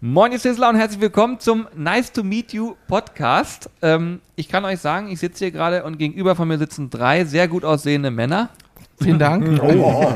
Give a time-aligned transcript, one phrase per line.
[0.00, 3.68] Moin, ihr Sizzler und herzlich willkommen zum Nice to Meet You Podcast.
[3.82, 7.24] Ähm, ich kann euch sagen, ich sitze hier gerade und gegenüber von mir sitzen drei
[7.24, 8.50] sehr gut aussehende Männer.
[9.02, 9.60] Vielen Dank.
[9.60, 10.12] Oh.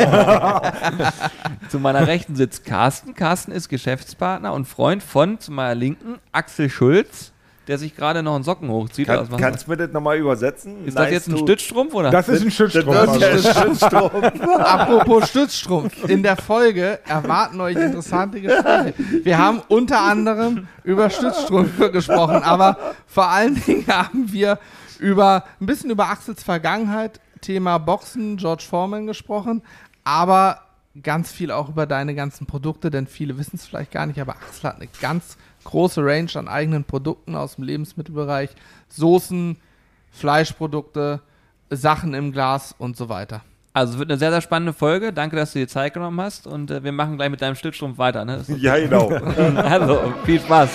[1.68, 3.14] zu meiner Rechten sitzt Carsten.
[3.14, 7.31] Carsten ist Geschäftspartner und Freund von, zu meiner Linken, Axel Schulz
[7.68, 9.06] der sich gerade noch einen Socken hochzieht.
[9.06, 10.84] Kann, kannst du mir das nochmal übersetzen?
[10.84, 12.10] Ist nice das jetzt ein Stützstrumpf oder?
[12.10, 13.18] Das ist ein Stützstrumpf.
[13.18, 14.40] Das ist ein Stützstrumpf.
[14.58, 16.04] Apropos Stützstrumpf.
[16.08, 18.94] In der Folge erwarten euch interessante Gespräche.
[19.22, 24.58] Wir haben unter anderem über Stützstrümpfe gesprochen, aber vor allen Dingen haben wir
[24.98, 29.62] über ein bisschen über Axels Vergangenheit, Thema Boxen, George Foreman gesprochen,
[30.04, 30.60] aber
[31.02, 34.36] ganz viel auch über deine ganzen Produkte, denn viele wissen es vielleicht gar nicht, aber
[34.36, 38.50] Axel hat eine ganz große Range an eigenen Produkten aus dem Lebensmittelbereich,
[38.88, 39.56] Soßen,
[40.10, 41.20] Fleischprodukte,
[41.70, 43.42] Sachen im Glas und so weiter.
[43.74, 45.14] Also es wird eine sehr, sehr spannende Folge.
[45.14, 47.96] Danke, dass du dir Zeit genommen hast und äh, wir machen gleich mit deinem Stützstrumpf
[47.96, 48.24] weiter.
[48.26, 48.44] Ne?
[48.58, 49.08] Ja, genau.
[49.56, 50.70] also, viel Spaß.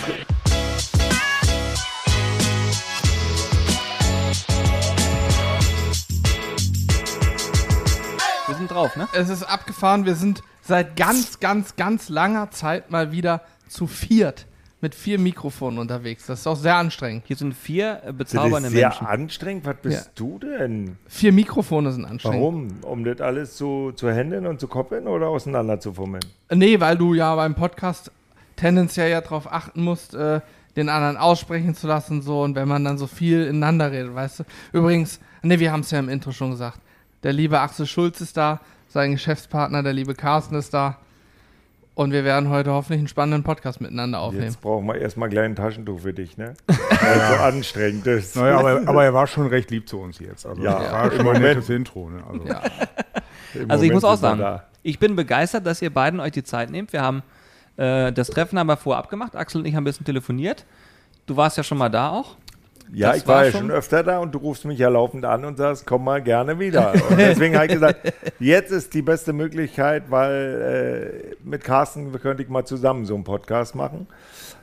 [8.47, 9.07] Wir sind drauf, ne?
[9.13, 10.05] Es ist abgefahren.
[10.05, 14.47] Wir sind seit ganz, ganz, ganz langer Zeit mal wieder zu viert
[14.79, 16.27] mit vier Mikrofonen unterwegs.
[16.27, 17.23] Das ist auch sehr anstrengend.
[17.25, 19.07] Hier sind vier äh, bezaubernde das ist sehr Menschen.
[19.07, 19.65] anstrengend?
[19.65, 20.11] Was bist ja.
[20.15, 20.97] du denn?
[21.07, 22.41] Vier Mikrofone sind anstrengend.
[22.41, 22.67] Warum?
[22.83, 26.23] Um das alles zu, zu händeln und zu koppeln oder auseinander zu fummeln?
[26.53, 28.11] Nee, weil du ja beim Podcast
[28.55, 30.41] tendenziell ja darauf achten musst, äh,
[30.75, 34.39] den anderen aussprechen zu lassen so und wenn man dann so viel ineinander redet, weißt
[34.39, 34.43] du.
[34.73, 36.79] Übrigens, nee, wir haben es ja im Intro schon gesagt.
[37.23, 40.99] Der liebe Axel Schulz ist da, sein Geschäftspartner, der liebe Carsten ist da.
[41.97, 44.43] Und wir werden heute hoffentlich einen spannenden Podcast miteinander aufnehmen.
[44.43, 46.53] Jetzt brauchen wir erstmal gleich ein Taschentuch für dich, ne?
[46.67, 48.35] Weil es so anstrengend ist.
[48.35, 50.45] Naja, aber, aber, er war schon recht lieb zu uns jetzt.
[50.45, 52.07] Also ja, war immer ein nettes Intro.
[52.11, 52.23] Ne?
[52.31, 52.61] Also, ja.
[53.67, 56.93] also ich muss auch sagen, ich bin begeistert, dass ihr beiden euch die Zeit nehmt.
[56.93, 57.23] Wir haben
[57.77, 59.35] äh, das Treffen aber vorab gemacht.
[59.35, 60.65] Axel und ich haben ein bisschen telefoniert.
[61.25, 62.35] Du warst ja schon mal da auch.
[62.93, 65.25] Ja, das ich war, war ja schon öfter da und du rufst mich ja laufend
[65.25, 66.93] an und sagst, komm mal gerne wieder.
[66.93, 72.43] Und deswegen habe ich gesagt, jetzt ist die beste Möglichkeit, weil äh, mit Carsten könnte
[72.43, 74.07] ich mal zusammen so einen Podcast machen.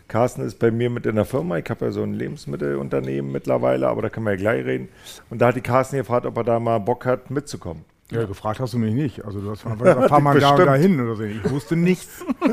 [0.08, 1.58] Carsten ist bei mir mit in der Firma.
[1.58, 4.88] Ich habe ja so ein Lebensmittelunternehmen mittlerweile, aber da können wir ja gleich reden.
[5.30, 7.84] Und da hat die Carsten gefragt, ob er da mal Bock hat, mitzukommen.
[8.10, 9.24] Ja, gefragt hast du mich nicht.
[9.24, 11.24] Also du hast einfach, fahr mal da, da hin oder so.
[11.24, 12.22] Ich wusste nichts.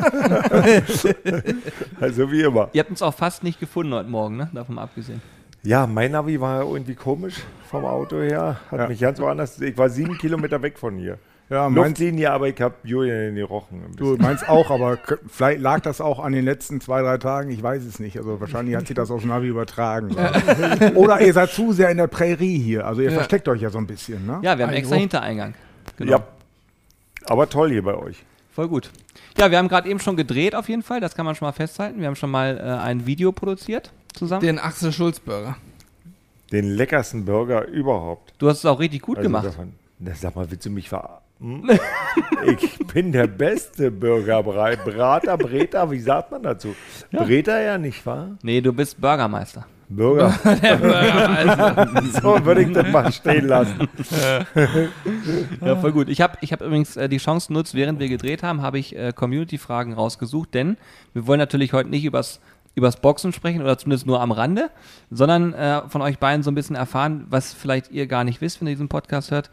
[2.00, 2.70] also wie immer.
[2.72, 4.50] Ihr habt uns auch fast nicht gefunden heute Morgen, ne?
[4.54, 5.22] Davon abgesehen.
[5.64, 7.36] Ja, mein Navi war irgendwie komisch
[7.70, 8.60] vom Auto her.
[8.72, 8.88] Hat ja.
[8.88, 9.62] mich ganz woanders.
[9.62, 11.20] Ich war sieben Kilometer weg von hier.
[11.52, 13.84] Ja, Luftlinie, aber ich habe Julian in die Rochen.
[13.98, 17.52] Du meinst auch, aber vielleicht lag das auch an den letzten zwei, drei Tagen.
[17.52, 18.18] Ich weiß es nicht.
[18.18, 20.16] Also wahrscheinlich hat sich das aufs Navi übertragen.
[20.96, 22.88] Oder ihr seid zu sehr in der Prärie hier.
[22.88, 23.16] Also ihr ja.
[23.16, 24.26] versteckt euch ja so ein bisschen.
[24.26, 24.40] Ne?
[24.44, 25.54] Ja, wir haben extra Hintereingang.
[25.98, 26.12] Genau.
[26.12, 26.24] Ja.
[27.26, 28.24] Aber toll hier bei euch.
[28.54, 28.90] Voll gut.
[29.38, 31.02] Ja, wir haben gerade eben schon gedreht auf jeden Fall.
[31.02, 32.00] Das kann man schon mal festhalten.
[32.00, 34.42] Wir haben schon mal äh, ein Video produziert zusammen?
[34.42, 35.58] Den Axel Schulz Burger.
[36.52, 38.34] Den leckersten Burger überhaupt.
[38.38, 39.46] Du hast es auch richtig gut also gemacht.
[39.46, 41.22] Davon, na, sag mal, willst du mich verarschen?
[41.42, 41.68] Hm?
[42.46, 44.76] ich bin der beste Burgerbrei.
[44.76, 46.76] Brater, Breter, wie sagt man dazu?
[47.12, 47.24] Ja.
[47.24, 48.38] Breter ja nicht, wahr?
[48.44, 49.66] Nee, du bist Burgermeister.
[49.90, 50.34] Burger.
[50.44, 52.04] der Burgermeister.
[52.22, 53.90] so würde ich das mal stehen lassen.
[55.62, 56.10] ja, voll gut.
[56.10, 58.96] Ich habe ich hab übrigens äh, die Chance genutzt, während wir gedreht haben, habe ich
[58.96, 60.78] äh, Community-Fragen rausgesucht, denn
[61.14, 62.40] wir wollen natürlich heute nicht übers
[62.76, 64.70] übers Boxen sprechen oder zumindest nur am Rande,
[65.10, 68.62] sondern äh, von euch beiden so ein bisschen erfahren, was vielleicht ihr gar nicht wisst,
[68.62, 69.50] wenn ihr diesen Podcast hört.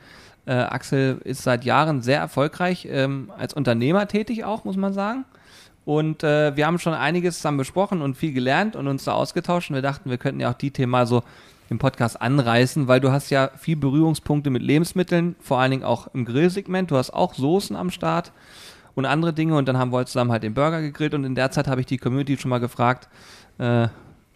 [0.47, 5.25] Äh, Axel ist seit Jahren sehr erfolgreich ähm, als Unternehmer tätig auch, muss man sagen.
[5.84, 9.71] Und äh, wir haben schon einiges zusammen besprochen und viel gelernt und uns da ausgetauscht.
[9.71, 11.23] Und wir dachten, wir könnten ja auch die Themen mal so
[11.71, 16.09] im Podcast anreißen, weil du hast ja viel Berührungspunkte mit Lebensmitteln, vor allen Dingen auch
[16.15, 16.91] im Grillsegment.
[16.91, 18.33] Du hast auch Soßen am Start
[18.98, 19.56] und andere Dinge.
[19.56, 21.86] Und dann haben wir zusammen halt den Burger gegrillt und in der Zeit habe ich
[21.86, 23.09] die Community schon mal gefragt,
[23.59, 23.86] äh,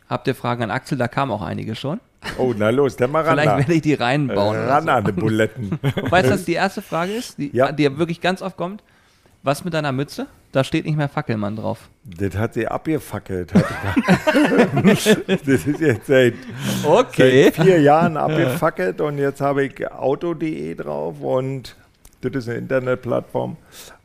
[0.09, 0.97] habt ihr Fragen an Axel?
[0.97, 2.01] Da kamen auch einige schon.
[2.39, 3.33] Oh, na los, dann mal ran.
[3.33, 4.57] Vielleicht werde ich die reinbauen.
[4.57, 5.79] Ran an die Buletten.
[5.83, 7.73] weißt du, was die erste Frage ist, die, ja.
[7.73, 8.85] die wirklich ganz oft kommt?
[9.43, 10.29] Was mit deiner Mütze?
[10.53, 11.89] Da steht nicht mehr Fackelmann drauf.
[12.05, 13.53] Das hat sie abgefackelt.
[14.85, 15.07] das
[15.67, 16.35] ist jetzt seit,
[16.85, 17.51] okay.
[17.53, 21.75] seit vier Jahren abgefackelt und jetzt habe ich auto.de drauf und
[22.21, 23.57] das ist eine Internetplattform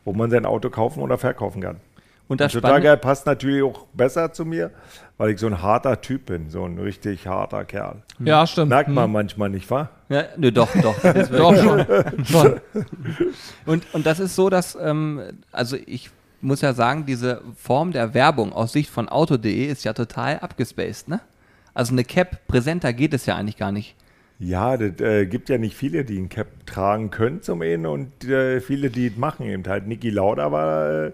[0.07, 1.81] wo man sein Auto kaufen oder verkaufen kann.
[2.29, 4.71] Und das und total geil, passt natürlich auch besser zu mir,
[5.17, 8.03] weil ich so ein harter Typ bin, so ein richtig harter Kerl.
[8.19, 8.69] Ja, stimmt.
[8.69, 9.11] Merkt man hm.
[9.11, 9.89] manchmal nicht, wahr?
[10.07, 10.95] Ja, ne, doch, doch.
[11.31, 11.85] doch schon.
[12.25, 12.61] schon.
[13.65, 15.21] Und, und das ist so, dass, ähm,
[15.51, 16.09] also ich
[16.39, 21.09] muss ja sagen, diese Form der Werbung aus Sicht von Auto.de ist ja total abgespaced,
[21.09, 21.19] ne?
[21.73, 23.95] Also eine Cap präsenter geht es ja eigentlich gar nicht
[24.39, 28.23] Ja, das äh, gibt ja nicht viele, die ein Cap tragen können zum einen und
[28.25, 29.87] äh, viele, die es machen eben halt.
[29.87, 31.11] Niki Lauda war äh,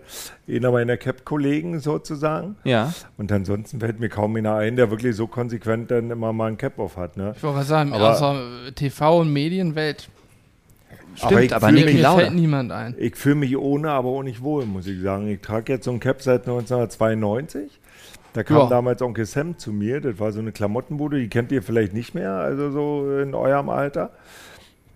[0.58, 2.58] einer meiner Cap-Kollegen sozusagen.
[2.66, 2.94] Ja.
[3.18, 6.58] Und ansonsten fällt mir kaum einer ein, der wirklich so konsequent dann immer mal ein
[6.58, 7.16] Cap auf hat.
[7.16, 7.34] Ne?
[7.38, 8.42] Ich wollte mal sagen, Aber- außer
[8.76, 10.10] TV und Medienwelt
[11.16, 12.24] Stimmt, aber, fühl Niki Lauda.
[12.24, 12.96] fällt niemand ein.
[12.98, 15.28] Ich fühle mich ohne, aber auch nicht wohl, muss ich sagen.
[15.30, 17.70] Ich trage jetzt so ein Cap seit 1992.
[18.34, 18.68] Da kam Ja.
[18.68, 20.02] damals Onkel Sam zu mir.
[20.02, 23.70] Das war so eine Klamottenbude, die kennt ihr vielleicht nicht mehr, also so in eurem
[23.70, 24.12] Alter.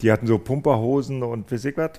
[0.02, 1.92] Die hatten so Pumperhosen und weiß ich was.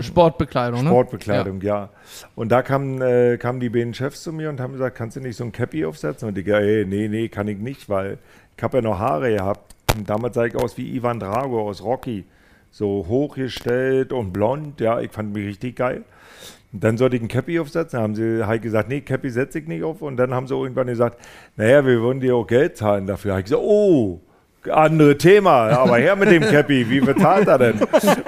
[0.00, 0.88] Sportbekleidung, ne?
[0.88, 1.90] Sportbekleidung, ja.
[2.34, 5.20] Und da kamen, äh, kamen die beiden Chefs zu mir und haben gesagt, kannst du
[5.20, 6.28] nicht so ein Cappy aufsetzen?
[6.28, 8.18] Und ich, ey, nee, nee, kann ich nicht, weil
[8.56, 9.74] ich habe ja noch Haare gehabt.
[9.96, 12.24] Und damals sah ich aus wie Ivan Drago aus Rocky.
[12.72, 16.02] So hochgestellt und blond, ja, ich fand mich richtig geil.
[16.80, 18.00] Dann sollte ich ein Cappy aufsetzen.
[18.00, 20.02] haben sie halt gesagt, nee, Cappy setze ich nicht auf.
[20.02, 21.20] Und dann haben sie irgendwann gesagt,
[21.56, 23.30] naja, wir würden dir auch Geld zahlen dafür.
[23.30, 24.20] Da hab ich gesagt, oh,
[24.70, 27.80] andere Thema, aber her mit dem Cappy, wie bezahlt er denn?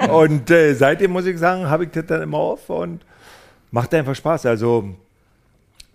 [0.09, 3.03] Und äh, seitdem muss ich sagen, habe ich das dann immer auf und
[3.71, 4.45] macht einfach Spaß.
[4.45, 4.95] Also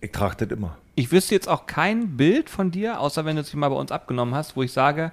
[0.01, 0.77] ich trage das immer.
[0.95, 3.91] Ich wüsste jetzt auch kein Bild von dir, außer wenn du es mal bei uns
[3.91, 5.11] abgenommen hast, wo ich sage,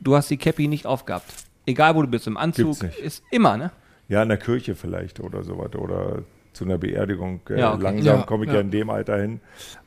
[0.00, 1.32] du hast die Cappy nicht aufgehabt.
[1.66, 3.72] Egal wo du bist, im Anzug, ist immer, ne?
[4.08, 6.22] Ja, in der Kirche vielleicht oder sowas oder
[6.52, 7.40] zu einer Beerdigung.
[7.50, 7.82] Äh, Ja, okay.
[7.82, 8.56] Langsam Ja, komme ich ja.
[8.56, 8.60] ja.
[8.62, 9.40] in dem Alter hin,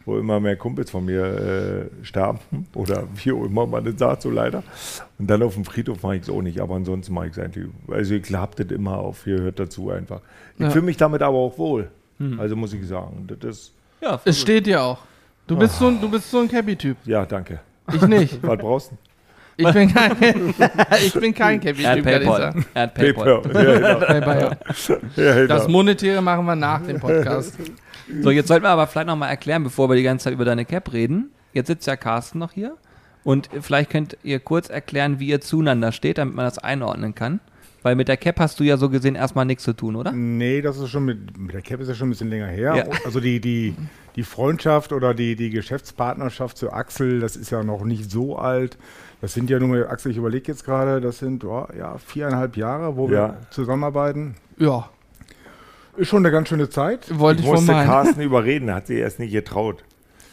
[0.06, 1.24] wo immer mehr Kumpels von mir
[2.02, 2.40] äh, sterben
[2.76, 4.64] oder wie auch immer man das sagt, so leider.
[5.20, 7.40] Und dann auf dem Friedhof mache ich es auch nicht, aber ansonsten mache ich es
[7.40, 7.68] eigentlich.
[7.90, 10.22] Also ich habe das immer auf, hier hört dazu einfach.
[10.56, 10.70] Ich Ja.
[10.70, 11.90] fühle mich damit aber auch wohl.
[12.38, 15.00] Also muss ich sagen, das ist, Ja, Es steht dir auch.
[15.48, 16.98] Du bist so ein, du bist so ein Cappy-Typ.
[17.06, 17.60] ja, danke.
[17.92, 18.42] Ich nicht.
[18.44, 18.98] Was brauchst du?
[19.68, 20.12] Ich bin kein,
[21.06, 22.42] ich bin kein er hat Paypal.
[22.42, 22.66] sagen.
[22.74, 23.42] Er hat Paypal.
[23.42, 24.00] Genau.
[24.06, 24.98] Paypal, ja.
[25.24, 25.48] ja, genau.
[25.48, 27.58] Das Monetäre machen wir nach dem Podcast.
[28.22, 30.66] So, jetzt sollten wir aber vielleicht nochmal erklären, bevor wir die ganze Zeit über deine
[30.66, 31.32] Cap reden.
[31.54, 32.76] Jetzt sitzt ja Carsten noch hier.
[33.24, 37.40] Und vielleicht könnt ihr kurz erklären, wie ihr zueinander steht, damit man das einordnen kann.
[37.84, 40.12] Weil mit der Cap hast du ja so gesehen erstmal nichts zu tun, oder?
[40.12, 42.76] Nee, das ist schon mit, mit der Cap ist ja schon ein bisschen länger her.
[42.76, 42.86] Ja.
[43.06, 43.74] Also die, die,
[44.16, 48.78] die Freundschaft oder die, die Geschäftspartnerschaft zu Axel, das ist ja noch nicht so alt.
[49.22, 52.58] Das sind ja nur mal, Axel, ich überlege jetzt gerade, das sind oh, ja, viereinhalb
[52.58, 53.12] Jahre, wo Ja.
[53.12, 54.36] wir zusammenarbeiten.
[54.58, 54.90] Ja,
[55.96, 57.18] Ist schon eine ganz schöne Zeit.
[57.20, 57.72] wollte Ich ich musste.
[57.74, 59.84] Carsten überreden, hat sie erst nicht getraut.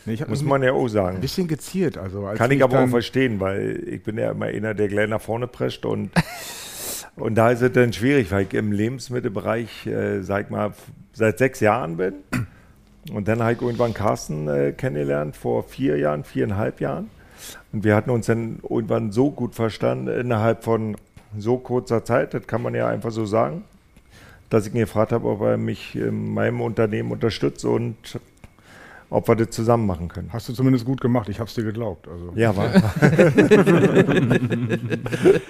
[0.07, 1.21] Nee, Muss man ja auch ein sagen.
[1.21, 1.99] bisschen geziert.
[1.99, 5.09] Also als Kann ich aber auch verstehen, weil ich bin ja immer einer, der gleich
[5.09, 6.11] nach vorne prescht und,
[7.17, 10.73] und da ist es dann schwierig, weil ich im Lebensmittelbereich, äh, sag ich mal,
[11.13, 12.15] seit sechs Jahren bin.
[13.13, 17.11] Und dann habe ich irgendwann Carsten äh, kennengelernt, vor vier Jahren, viereinhalb Jahren.
[17.73, 20.97] Und wir hatten uns dann irgendwann so gut verstanden, innerhalb von
[21.37, 23.65] so kurzer Zeit, das kann man ja einfach so sagen,
[24.51, 28.19] dass ich ihn gefragt habe, ob er mich in meinem Unternehmen unterstützt und
[29.11, 30.31] ob wir das zusammen machen können.
[30.33, 32.09] Hast du zumindest gut gemacht, ich habe es dir geglaubt.
[32.09, 32.33] Also.
[32.35, 32.71] Ja, war.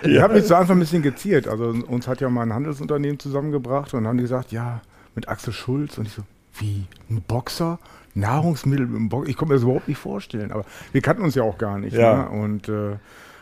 [0.02, 1.48] Ich habe mich zu Anfang ein bisschen geziert.
[1.48, 4.80] Also uns hat ja mal ein Handelsunternehmen zusammengebracht und haben gesagt, ja,
[5.14, 5.98] mit Axel Schulz.
[5.98, 6.22] Und ich so,
[6.54, 7.78] wie, ein Boxer?
[8.18, 9.30] Nahrungsmittel mit einem Boxer?
[9.30, 10.52] Ich konnte mir das überhaupt nicht vorstellen.
[10.52, 11.96] Aber wir kannten uns ja auch gar nicht.
[11.96, 12.24] Ja.
[12.24, 12.28] Ne?
[12.30, 12.96] Und, äh,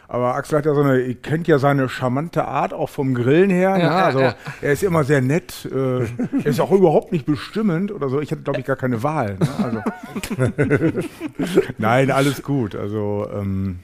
[0.08, 3.50] aber Axel hat ja so eine, ihr kennt ja seine charmante Art auch vom Grillen
[3.50, 3.76] her.
[3.76, 3.94] Ja, ne?
[3.94, 4.34] Also ja.
[4.62, 5.68] er ist immer sehr nett.
[5.72, 6.06] Äh, er
[6.46, 8.20] ist auch überhaupt nicht bestimmend oder so.
[8.20, 9.36] Ich hatte, glaube ich, gar keine Wahl.
[9.38, 9.82] Ne?
[10.54, 10.98] Also,
[11.78, 12.76] Nein, alles gut.
[12.76, 13.80] Also ähm,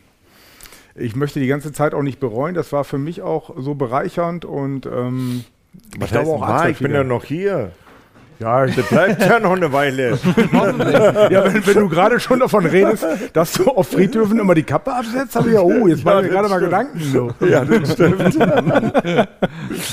[0.94, 2.54] ich möchte die ganze Zeit auch nicht bereuen.
[2.54, 5.44] Das war für mich auch so bereichernd und ähm,
[5.98, 6.42] Was glaube auch?
[6.42, 7.72] Axel Ich bin ja noch hier.
[8.42, 10.18] Ja, ich, Das bleibt ja noch eine Weile.
[11.30, 14.92] ja wenn, wenn du gerade schon davon redest, dass du auf Friedhöfen immer die Kappe
[14.92, 16.61] absetzt, habe ich ja, oh, jetzt Ja, machen mir das gerade mal.
[16.61, 17.00] Gedanken.
[17.00, 17.30] So.
[17.46, 18.37] ja, das stimmt.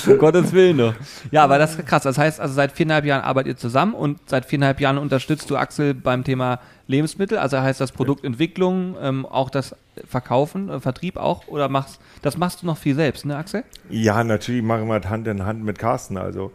[0.07, 0.93] Um Gottes Willen doch.
[1.31, 2.03] Ja, aber das ist krass.
[2.03, 5.57] Das heißt, also seit viereinhalb Jahren arbeitet ihr zusammen und seit viereinhalb Jahren unterstützt du
[5.57, 7.37] Axel beim Thema Lebensmittel.
[7.37, 9.75] Also heißt das Produktentwicklung, ähm, auch das
[10.07, 11.47] Verkaufen, äh, Vertrieb auch?
[11.47, 13.63] Oder machst das machst du noch viel selbst, ne, Axel?
[13.89, 16.17] Ja, natürlich machen wir das Hand in Hand mit Carsten.
[16.17, 16.51] Also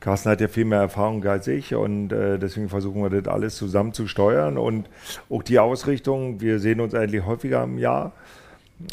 [0.00, 3.56] Carsten hat ja viel mehr Erfahrung als ich und äh, deswegen versuchen wir das alles
[3.56, 4.88] zusammen zu steuern und
[5.30, 6.40] auch die Ausrichtung.
[6.40, 8.12] Wir sehen uns eigentlich häufiger im Jahr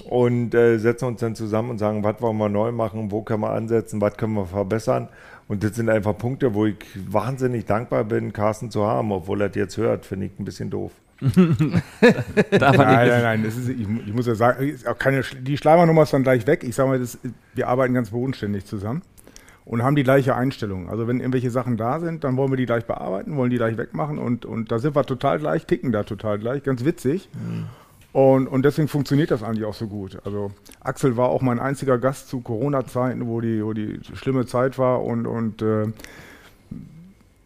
[0.07, 3.41] und äh, setzen uns dann zusammen und sagen, was wollen wir neu machen, wo können
[3.41, 5.09] wir ansetzen, was können wir verbessern.
[5.47, 9.49] Und das sind einfach Punkte, wo ich wahnsinnig dankbar bin, Carsten zu haben, obwohl er
[9.49, 10.91] das jetzt hört, finde ich ein bisschen doof.
[11.21, 11.79] Nein,
[12.51, 13.43] nein, nein.
[13.43, 16.63] Das ist, ich, ich muss ja sagen, keine, die Schleimernummer ist dann gleich weg.
[16.63, 17.17] Ich sage mal, das,
[17.53, 19.03] wir arbeiten ganz bodenständig zusammen
[19.65, 20.89] und haben die gleiche Einstellung.
[20.89, 23.77] Also wenn irgendwelche Sachen da sind, dann wollen wir die gleich bearbeiten, wollen die gleich
[23.77, 27.29] wegmachen und, und da sind wir total gleich, ticken da total gleich, ganz witzig.
[28.13, 30.19] Und, und deswegen funktioniert das eigentlich auch so gut.
[30.23, 30.51] Also
[30.81, 35.03] Axel war auch mein einziger Gast zu Corona-Zeiten, wo die, wo die schlimme Zeit war
[35.03, 35.87] und, und äh,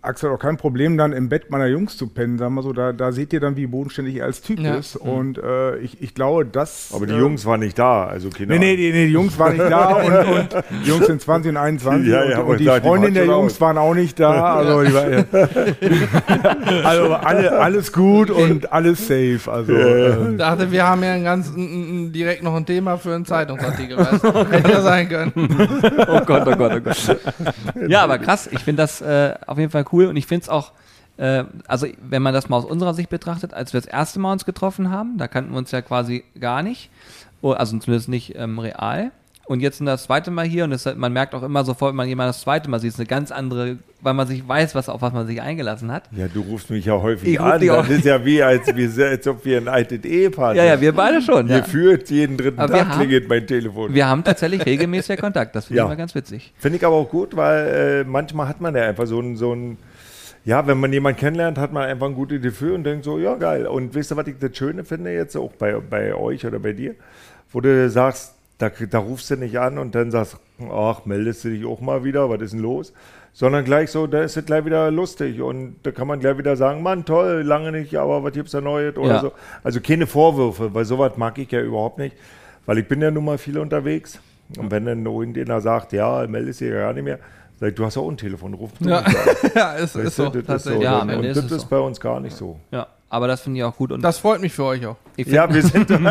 [0.07, 2.73] Axel auch kein Problem, dann im Bett meiner Jungs zu pennen, sagen wir so.
[2.73, 4.75] Da, da seht ihr dann, wie bodenständig er als Typ Ja.
[4.75, 4.95] ist.
[4.95, 6.91] Und äh, ich, ich glaube, das.
[6.95, 8.53] Aber die äh, Jungs waren nicht da, also Kinder.
[8.55, 11.51] Nee, nee, die, nee, die Jungs waren nicht da und, und die Jungs sind 20
[11.51, 13.61] und 21 Ja, ja, und, aber und die die Freundin der Jungs aus.
[13.61, 14.55] waren auch nicht da.
[14.57, 15.05] Also, die war,
[16.85, 19.39] also alle, alles gut und alles safe.
[19.47, 21.57] Also äh, Ich dachte, wir haben ja ein ganz, n,
[22.07, 23.97] n, direkt noch ein Thema für einen Zeitungsartikel.
[23.97, 24.23] Weißt?
[24.51, 25.31] Hätte ja sein können.
[26.07, 27.17] Oh Gott, oh Gott, oh Gott.
[27.87, 28.47] Ja, aber krass.
[28.51, 30.71] Ich finde das äh, auf jeden Fall cool und ich finde es auch,
[31.17, 34.33] äh, also wenn man das mal aus unserer Sicht betrachtet, als wir das erste Mal
[34.33, 36.89] uns getroffen haben, da kannten wir uns ja quasi gar nicht,
[37.41, 39.11] Oh, also zumindest nicht ähm, real.
[39.47, 41.95] Und jetzt sind das zweite Mal hier und das, man merkt auch immer sofort, wenn
[41.95, 44.89] man jemanden das zweite Mal sieht, ist eine ganz andere, weil man sich weiß, was,
[44.89, 46.03] auf was man sich eingelassen hat.
[46.11, 47.65] Ja, du rufst mich ja häufig Ich an.
[47.65, 50.91] Das ist ja wie, als, wir, als ob wir ein altes Ehepaar Ja, ja, wir
[50.93, 51.47] beide schon.
[51.47, 51.59] Ja.
[51.61, 53.93] Gefühlt jeden dritten Aber Tag haben- klingelt mein Telefon.
[53.93, 55.55] Wir haben tatsächlich regelmäßig Kontakt.
[55.55, 55.83] Das finde Ja.
[55.85, 56.53] ich immer ganz witzig.
[56.57, 59.53] Finde ich aber auch gut, weil äh, manchmal hat man ja einfach so ein, so
[59.55, 59.77] ein,
[60.43, 63.35] ja, wenn man jemanden kennenlernt, hat man einfach ein gutes Gefühl und denkt so, ja,
[63.35, 63.65] geil.
[63.65, 66.73] Und wisst ihr, was ich das Schöne finde jetzt auch bei, bei euch oder bei
[66.73, 66.95] dir?
[67.53, 70.37] Wo du sagst, da, da rufst du nicht an und dann sagst,
[70.71, 72.93] ach, meldest du dich auch mal wieder, was ist denn los?
[73.33, 76.55] Sondern gleich so, da ist es gleich wieder lustig und da kann man gleich wieder
[76.55, 79.19] sagen, Mann, toll, lange nicht, aber was gibt's da Neues oder Ja.
[79.21, 79.31] so.
[79.63, 82.15] Also keine Vorwürfe, weil sowas mag ich ja überhaupt nicht,
[82.65, 84.19] weil ich bin ja nun mal viel unterwegs.
[84.57, 87.19] Und wenn dann irgendjemand sagt, ja, meldest dich ja gar nicht mehr,
[87.59, 89.03] sag ich, du hast ja auch ein Telefon, ruf du Ja,
[89.55, 90.29] ja ist, ist so.
[90.29, 90.81] das ist so.
[90.81, 91.67] Ja, und Ende das ist so.
[91.69, 92.59] bei uns gar nicht so.
[92.71, 93.91] Ja, aber das finde ich auch gut.
[93.91, 94.97] Und Das freut mich für euch auch.
[95.15, 96.03] ich Ja, wir sind dem,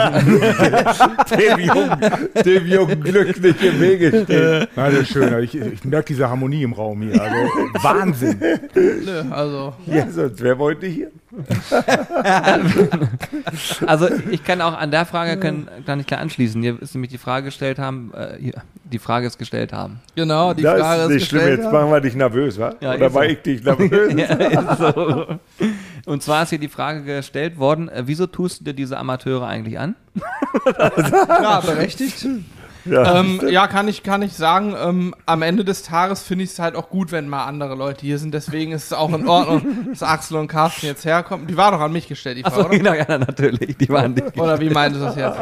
[1.58, 2.00] Jungen,
[2.44, 4.66] dem Jungen Glück nicht im Wege stehen.
[4.74, 5.42] na, das ist schön.
[5.42, 7.20] Ich, ich merke diese Harmonie im Raum hier.
[7.20, 7.36] Also
[7.82, 8.40] Wahnsinn.
[8.74, 11.10] Nö, also, Ja, sonst wer wollte hier?
[13.86, 16.62] Also ich kann auch an der Frage können, kann ich gleich anschließen.
[16.62, 20.00] Hier ist nämlich die Frage gestellt haben, äh, hier, die Frage ist gestellt haben.
[20.14, 21.60] genau, die das Frage ist ist nicht schlimm, gestellt.
[21.62, 22.74] jetzt machen wir dich nervös, wa?
[22.80, 23.28] Ja, Oder war so.
[23.28, 24.14] ich dich nervös?
[24.16, 25.26] Ja, ist so.
[26.06, 29.46] Und zwar ist hier die Frage gestellt worden, äh, wieso tust du dir diese Amateure
[29.46, 29.96] eigentlich an?
[31.28, 32.26] Ja, berechtigt.
[32.84, 33.20] Ja.
[33.20, 36.58] ähm, ja, kann ich, kann ich sagen, ähm, am Ende des Tages finde ich es
[36.58, 38.32] halt auch gut, wenn mal andere Leute hier sind.
[38.32, 41.46] Deswegen ist es auch in Ordnung, dass Axel und Carsten jetzt herkommen.
[41.46, 42.96] Die war doch an mich gestellt, die Frage, Achso, oder?
[43.08, 43.76] ja, natürlich.
[43.76, 44.22] Die waren die.
[44.40, 45.38] Oder wie meint du das jetzt?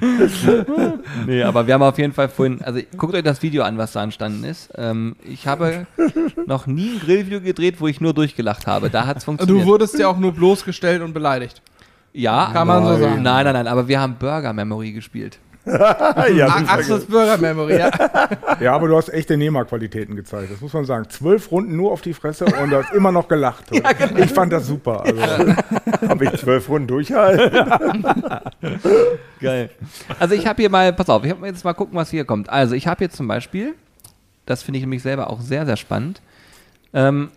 [1.26, 3.92] Nee, aber wir haben auf jeden Fall vorhin, also guckt euch das Video an, was
[3.92, 4.70] da entstanden ist.
[4.76, 5.86] Ähm, ich habe
[6.46, 8.90] noch nie ein Grillvideo gedreht, wo ich nur durchgelacht habe.
[8.90, 9.66] Da hat es Du funktioniert.
[9.66, 11.62] wurdest ja auch nur bloßgestellt und beleidigt.
[12.12, 13.22] ja, Kann man so sagen.
[13.22, 15.38] Nein, nein, nein, aber wir haben Burger Memory gespielt.
[15.66, 17.90] ja, Axels Burger Memory, ja.
[18.60, 20.50] Ja, aber du hast echte Nehmer-Qualitäten gezeigt.
[20.50, 21.08] Das muss man sagen.
[21.10, 23.64] Zwölf Runden nur auf die Fresse und du hast immer noch gelacht.
[24.16, 25.04] Ich fand das super.
[25.04, 25.54] Also,
[26.08, 27.96] habe ich zwölf Runden durchgehalten.
[29.40, 29.70] Geil.
[30.18, 32.48] Also ich habe hier mal, pass auf, ich habe jetzt mal gucken, was hier kommt.
[32.48, 33.74] Also ich habe hier zum Beispiel,
[34.46, 36.20] das finde ich nämlich selber auch sehr, sehr spannend,
[36.92, 37.30] ähm,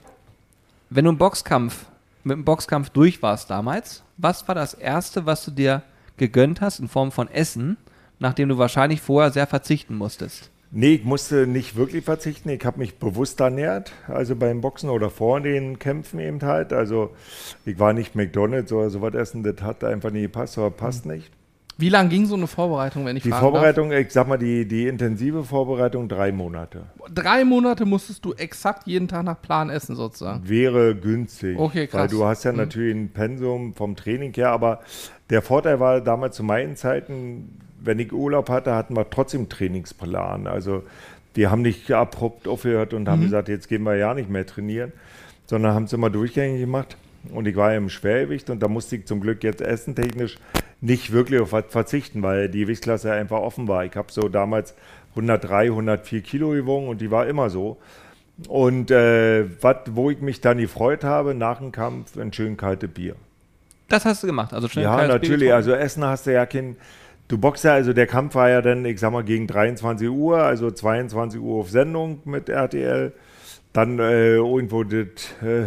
[0.89, 1.85] wenn du einen Boxkampf,
[2.23, 5.81] mit einem Boxkampf durch warst damals, was war das Erste, was du dir
[6.17, 7.77] gegönnt hast in Form von Essen,
[8.19, 10.49] nachdem du wahrscheinlich vorher sehr verzichten musstest?
[10.75, 12.49] Nee, ich musste nicht wirklich verzichten.
[12.49, 16.73] Ich habe mich bewusst ernährt, also beim Boxen oder vor den Kämpfen eben halt.
[16.73, 17.11] Also
[17.63, 21.29] ich war nicht McDonalds oder sowas essen, das hat einfach nie gepasst oder passt nicht.
[21.77, 24.87] Wie lang ging so eine Vorbereitung, wenn ich Die Vorbereitung, ich sag mal, die, die
[24.87, 26.83] intensive Vorbereitung drei Monate.
[26.99, 27.11] darf?
[27.13, 30.47] Drei Monate musstest du exakt jeden Tag nach Plan essen, sozusagen.
[30.47, 31.57] Wäre günstig.
[31.57, 32.01] Okay, krass.
[32.01, 32.57] Weil du hast ja Mhm.
[32.57, 34.81] natürlich ein Pensum vom Training her, aber
[35.31, 40.47] der Vorteil war damals zu meinen Zeiten, wenn ich Urlaub hatte, hatten wir trotzdem Trainingsplan.
[40.47, 40.83] Also
[41.33, 43.25] wir haben nicht abrupt aufgehört und haben Mhm.
[43.25, 44.91] gesagt, jetzt gehen wir ja nicht mehr trainieren,
[45.47, 46.97] sondern haben es immer durchgängig gemacht.
[47.31, 50.37] Und ich war ja im Schwergewicht und da musste ich zum Glück jetzt essentechnisch
[50.81, 53.85] nicht wirklich auf was verzichten, weil die Gewichtsklasse einfach offen war.
[53.85, 54.75] Ich habe so damals
[55.11, 57.77] 103, 104 Kilo gewogen und die war immer so.
[58.49, 62.89] Und äh, wat, wo ich mich dann gefreut habe, nach dem Kampf, ein schön kaltes
[62.89, 63.15] Bier.
[63.87, 65.39] Das hast du gemacht, also schnell Ja, kaltes Bier natürlich.
[65.49, 65.55] getrunken.
[65.55, 66.75] Also Essen hast du ja kein.
[67.33, 70.37] Du boxst ja, also der Kampf war ja dann, ich sag mal, gegen 23 Uhr,
[70.37, 73.11] also 22 Uhr auf Sendung mit RTL.
[73.73, 75.07] Dann äh, irgendwo das,
[75.41, 75.65] äh,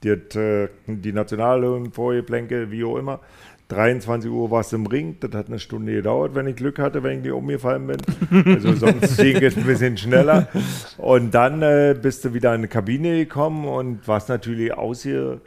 [0.00, 3.20] das, äh, die Nationale Vorgeplänke, wie auch immer.
[3.68, 7.00] 23 Uhr warst du im Ring, das hat eine Stunde gedauert, wenn ich Glück hatte,
[7.04, 7.98] wenn ich nicht umgefallen bin.
[8.52, 10.48] Also sonst ging es ein bisschen schneller.
[10.96, 15.42] Und dann äh, bist du wieder in die Kabine gekommen und warst natürlich ausge,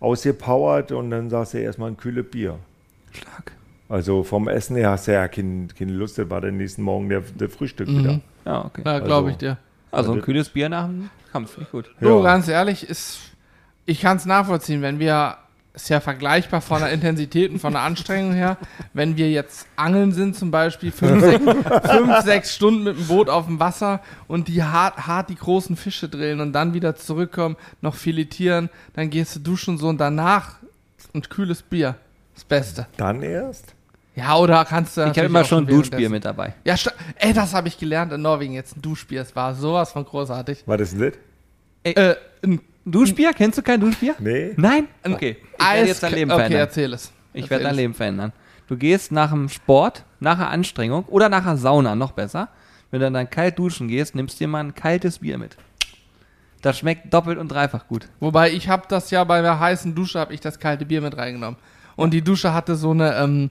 [0.00, 2.58] ausgepowert und dann sagst du erstmal ein kühles Bier.
[3.12, 3.57] Stark.
[3.88, 7.08] Also vom Essen her hast du ja keine, keine Lust, das war der nächsten Morgen
[7.08, 7.98] der, der Frühstück Mhm.
[7.98, 8.20] wieder.
[8.44, 8.82] Ja, okay.
[8.84, 9.58] Ja, glaube Also- ich dir.
[9.90, 11.90] Also ein das- kühles Bier nach dem Kampf, nicht gut.
[12.00, 12.22] Du, Ja.
[12.22, 13.18] ganz ehrlich, ist,
[13.86, 15.36] ich kann es nachvollziehen, wenn wir
[15.74, 18.56] ist ja vergleichbar von der Intensität und von der Anstrengung her.
[18.94, 23.28] Wenn wir jetzt angeln sind, zum Beispiel fünf, sechs, fünf, sechs Stunden mit dem Boot
[23.30, 27.54] auf dem Wasser und die hart, hart die großen Fische drillen und dann wieder zurückkommen,
[27.80, 30.56] noch filetieren, dann gehst du duschen und so und danach
[31.14, 31.94] ein kühles Bier.
[32.34, 32.86] Das Beste.
[32.96, 33.72] Dann erst?
[34.18, 35.02] Ja, oder kannst du.
[35.02, 36.54] Ich habe immer schon ein Duschbier mit dabei.
[36.64, 36.74] Ja,
[37.16, 38.76] ey, das habe ich gelernt in Norwegen jetzt.
[38.76, 39.22] Ein Duschbier.
[39.22, 40.64] Es war sowas von großartig.
[40.66, 41.18] War das nicht?
[41.84, 43.32] Äh, ein Duschbier?
[43.32, 44.16] Kennst du kein Duschbier?
[44.18, 44.54] Nee.
[44.56, 44.88] Nein?
[45.04, 45.36] Okay.
[45.40, 45.88] Ich werde Eis.
[45.88, 46.60] jetzt dein Leben okay, verändern.
[46.60, 47.12] erzähl es.
[47.32, 47.76] Ich Erzähl werde dein es.
[47.76, 48.32] Leben verändern.
[48.66, 52.48] Du gehst nach dem Sport, nach der Anstrengung oder nach der Sauna, noch besser.
[52.90, 55.56] Wenn du dann kalt duschen gehst, nimmst dir mal ein kaltes Bier mit.
[56.62, 58.08] Das schmeckt doppelt und dreifach gut.
[58.18, 61.16] Wobei ich habe das ja bei der heißen Dusche habe ich das kalte Bier mit
[61.16, 61.56] reingenommen.
[61.94, 63.50] Und die Dusche hatte so eine, ähm,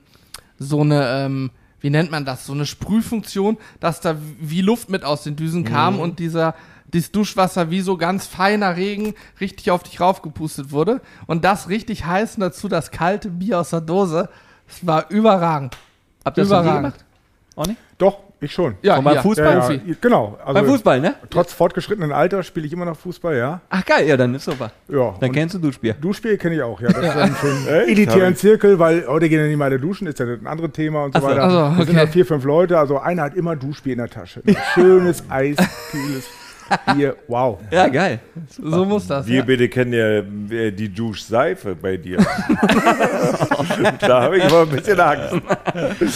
[0.57, 2.45] so eine, ähm, wie nennt man das?
[2.45, 6.55] So eine Sprühfunktion, dass da wie Luft mit aus den Düsen kam und dieser
[6.93, 11.01] dieses Duschwasser wie so ganz feiner Regen richtig auf dich raufgepustet wurde.
[11.25, 14.29] Und das richtig heiß und dazu das kalte Bier aus der Dose.
[14.67, 15.77] Es war überragend.
[16.23, 16.93] Habt ihr das Überragend.
[16.93, 17.05] gemacht?
[17.55, 17.79] Auch nicht?
[17.97, 18.75] Doch, ich schon.
[18.81, 19.55] Ja, Und beim hier, Fußball?
[19.57, 20.37] Ja, ja, genau.
[20.43, 21.15] Also, Beim Fußball, ne?
[21.29, 23.61] Trotz fortgeschrittenen Alter spiele ich immer noch Fußball, ja.
[23.69, 24.71] Ach geil, ja, dann ist super.
[24.87, 25.15] Ja.
[25.19, 25.93] Dann kennst du Duschbier.
[25.93, 26.89] Duschspiel kenne ich auch, ja.
[26.89, 27.89] Das ist dann einen Echt?
[27.89, 31.05] elitären Zirkel, weil heute gehen ja nicht mal alle duschen, ist ja ein anderes Thema
[31.05, 31.27] und so so.
[31.27, 31.43] weiter.
[31.43, 32.05] Ach so, Wir sind okay.
[32.05, 34.41] da vier, fünf Leute, also einer hat immer Duschbier in der Tasche.
[34.45, 36.27] Ein schönes, eiskühles
[36.93, 37.59] Bier, wow.
[37.71, 38.19] Ja, geil.
[38.59, 39.25] So muss das.
[39.27, 39.43] Wir Ja.
[39.43, 42.17] bitte kennen ja äh, die Duschseife bei dir.
[43.99, 45.33] da habe ich aber ein bisschen Angst.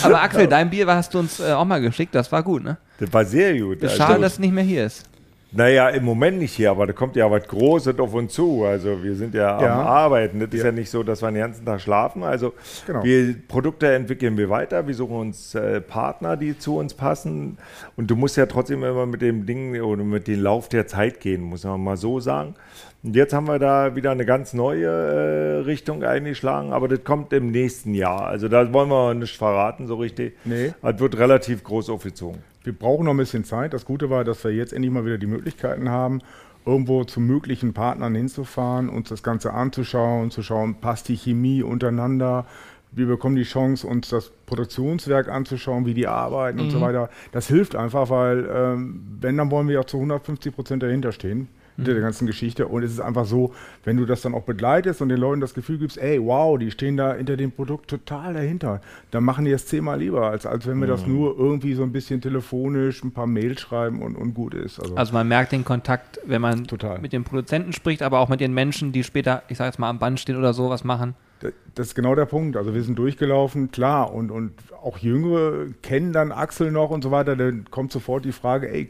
[0.03, 2.77] Aber Axel, dein Bier hast du uns äh, auch mal geschickt, das war gut, ne?
[2.99, 3.79] Das war sehr gut.
[3.89, 5.05] Schade, dass es nicht mehr hier ist.
[5.53, 8.63] Naja, im Moment nicht hier, aber da kommt ja was Großes auf uns zu.
[8.63, 9.81] Also wir sind ja, Ja.
[9.81, 10.39] am Arbeiten.
[10.39, 12.23] Das ist ja nicht so, dass wir den ganzen Tag schlafen.
[12.23, 12.53] Also
[12.87, 13.03] Genau.
[13.03, 14.87] wir Produkte entwickeln wir weiter.
[14.87, 17.57] Wir suchen uns äh, Partner, die zu uns passen.
[17.97, 21.19] Und du musst ja trotzdem immer mit dem Ding oder mit dem Lauf der Zeit
[21.19, 22.55] gehen, muss man mal so sagen.
[23.03, 27.33] Und jetzt haben wir da wieder eine ganz neue äh, Richtung eingeschlagen, aber das kommt
[27.33, 28.27] im nächsten Jahr.
[28.27, 30.37] Also da wollen wir nicht verraten so richtig.
[30.45, 30.73] Nee.
[30.83, 32.43] Das wird relativ groß aufgezogen.
[32.63, 33.73] Wir brauchen noch ein bisschen Zeit.
[33.73, 36.21] Das Gute war, dass wir jetzt endlich mal wieder die Möglichkeiten haben,
[36.63, 42.45] irgendwo zu möglichen Partnern hinzufahren, uns das Ganze anzuschauen, zu schauen, passt die Chemie untereinander.
[42.91, 47.09] Wir bekommen die Chance, uns das Produktionswerk anzuschauen, wie die arbeiten und so weiter.
[47.31, 51.47] Das hilft einfach, weil ähm, wenn, dann wollen wir auch zu 150 Prozent dahinter stehen,
[51.77, 52.67] hinter der ganzen Geschichte.
[52.67, 55.53] Und es ist einfach so, wenn du das dann auch begleitest und den Leuten das
[55.53, 59.51] Gefühl gibst, ey, wow, die stehen da hinter dem Produkt total dahinter, dann machen die
[59.51, 63.11] es zehnmal lieber, als, als wenn wir das nur irgendwie so ein bisschen telefonisch, ein
[63.11, 64.79] paar Mails schreiben und, und gut ist.
[64.79, 66.99] Also, Also man merkt den Kontakt, wenn man Total.
[66.99, 69.89] mit den Produzenten spricht, aber auch mit den Menschen, die später, ich sag jetzt mal,
[69.89, 71.15] am Band stehen oder sowas machen.
[71.39, 72.55] Da- Das ist genau der Punkt.
[72.57, 74.51] Also wir sind durchgelaufen, klar, und, und
[74.83, 77.35] auch Jüngere kennen dann Axel noch und so weiter.
[77.35, 78.87] Dann kommt sofort die Frage, ey,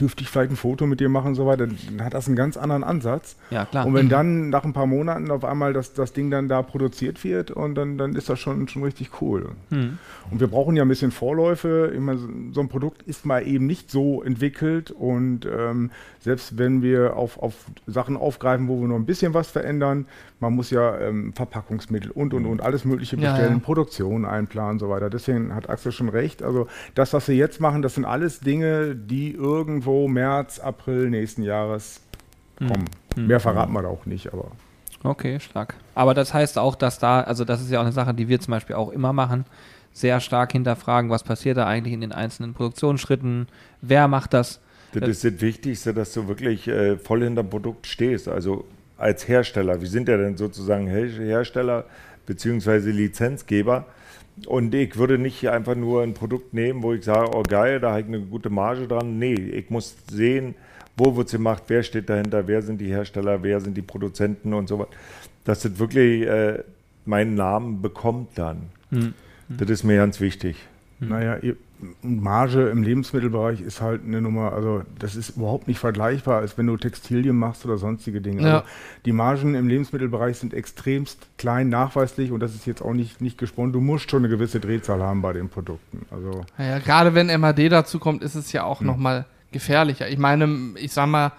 [0.00, 1.66] dürfte ich vielleicht ein Foto mit dir machen und so weiter.
[1.68, 3.36] Dann hat das einen ganz anderen Ansatz.
[3.50, 3.86] Ja, klar.
[3.86, 7.22] Und wenn dann nach ein paar Monaten auf einmal das, das Ding dann da produziert
[7.22, 9.50] wird und dann, dann ist das schon, schon richtig cool.
[9.70, 9.98] Hm.
[10.30, 11.92] Und wir brauchen ja ein bisschen Vorläufe.
[11.94, 12.18] Ich meine,
[12.52, 17.38] so- ein Produkt ist mal eben nicht so entwickelt und ähm, selbst wenn wir auf,
[17.38, 17.54] auf
[17.86, 20.06] Sachen aufgreifen, wo wir noch ein bisschen was verändern,
[20.44, 23.58] man muss ja ähm, Verpackungsmittel und und und alles Mögliche Ja, bestellen, ja.
[23.58, 25.10] Produktion einplanen und so weiter.
[25.10, 26.42] Deswegen hat Axel schon recht.
[26.42, 31.42] Also das, was wir jetzt machen, das sind alles Dinge, die irgendwo März, April nächsten
[31.42, 32.00] Jahres
[32.58, 32.84] kommen.
[33.16, 34.52] Mehr verraten wir da auch nicht, aber
[35.02, 35.74] Okay, stark.
[35.94, 38.40] Aber das heißt auch, dass da, also das ist ja auch eine Sache, die wir
[38.40, 39.44] zum Beispiel auch immer machen,
[39.92, 43.48] sehr stark hinterfragen, was passiert da eigentlich in den einzelnen Produktionsschritten,
[43.82, 44.60] wer macht das.
[44.92, 48.28] Das Das- ist das Wichtigste, dass du wirklich äh, voll hinterm Produkt stehst.
[48.28, 48.64] Also
[48.96, 49.80] als Hersteller.
[49.80, 51.84] Wir sind ja dann sozusagen Her Hersteller
[52.26, 52.90] bzw.
[52.90, 53.86] Lizenzgeber.
[54.46, 57.90] Und ich würde nicht einfach nur ein Produkt nehmen, wo ich sage, oh geil, da
[57.90, 59.18] habe ich eine gute Marge dran.
[59.18, 60.54] Nee, ich muss sehen,
[60.96, 64.52] wo wird es gemacht, wer steht dahinter, wer sind die Hersteller, wer sind die Produzenten
[64.52, 64.90] und so weiter.
[65.44, 66.64] Dass das wirklich äh,
[67.04, 68.62] meinen Namen bekommt dann.
[68.90, 69.14] Hm.
[69.48, 70.56] Das ist mir ganz wichtig.
[71.00, 71.56] Naja, ihr-
[72.02, 76.66] Marge im Lebensmittelbereich ist halt eine Nummer, also das ist überhaupt nicht vergleichbar, als wenn
[76.66, 78.42] du Textilien machst oder sonstige Dinge.
[78.42, 78.54] Ja.
[78.58, 78.66] Also
[79.04, 83.38] die Margen im Lebensmittelbereich sind extremst klein, nachweislich und das ist jetzt auch nicht, nicht
[83.38, 83.72] gesponnen.
[83.72, 86.06] Du musst schon eine gewisse Drehzahl haben bei den Produkten.
[86.10, 88.86] Also Naja, gerade wenn MAD dazu kommt, ist es ja auch Hm.
[88.86, 90.08] noch mal gefährlicher.
[90.08, 91.32] Ich meine, ich sag mal,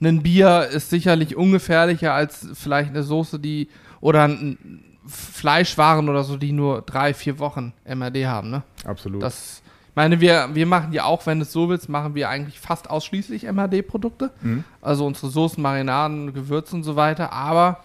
[0.00, 3.68] ein Bier ist sicherlich ungefährlicher als vielleicht eine Soße, die
[4.00, 8.50] oder ein Fleischwaren oder so, die nur drei, vier Wochen MAD haben.
[8.50, 8.62] Ne?
[8.84, 9.22] absolut.
[9.22, 9.61] Das,
[9.94, 12.88] meine, wir, wir machen ja auch, wenn du es so willst, machen wir eigentlich fast
[12.88, 14.30] ausschließlich MAD-Produkte.
[14.40, 14.64] Mhm.
[14.80, 17.32] Also unsere Soßen, Marinaden, Gewürze und so weiter.
[17.32, 17.80] Aber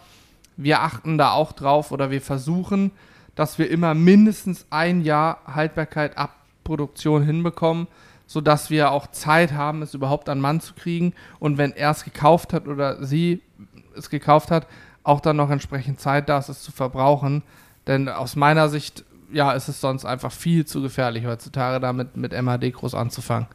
[0.56, 2.92] wir achten da auch drauf oder wir versuchen,
[3.36, 7.88] dass wir immer mindestens ein Jahr Haltbarkeit ab Produktion hinbekommen,
[8.26, 11.14] sodass wir auch Zeit haben, es überhaupt an Mann zu kriegen.
[11.40, 13.42] Und wenn er es gekauft hat oder sie
[13.96, 14.68] es gekauft hat,
[15.04, 17.44] auch dann noch entsprechend Zeit da ist, es zu verbrauchen.
[17.88, 22.32] Denn aus meiner Sicht, ja, ist es sonst einfach viel zu gefährlich heutzutage, damit mit
[22.34, 23.48] MHD groß anzufangen.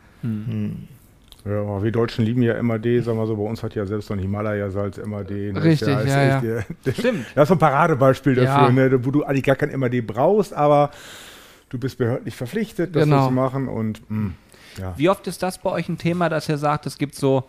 [1.44, 4.06] Ja, aber wir Deutschen lieben ja MAD, sagen wir so, bei uns hat ja selbst
[4.06, 5.30] so ein Himalaya-Salz MAD.
[5.30, 5.64] ne?
[5.64, 6.58] Richtig, ist ja, ist ja.
[6.58, 7.26] echt, Stimmt.
[7.34, 8.70] Das ist so ein Paradebeispiel dafür, Ja.
[8.88, 10.90] ne, wo du eigentlich gar kein MAD brauchst, aber
[11.70, 13.22] du bist behördlich verpflichtet, das Genau.
[13.22, 14.30] so zu machen und mh,
[14.78, 14.94] ja.
[14.96, 17.44] Wie oft ist das bei euch ein Thema, dass ihr sagt, es gibt so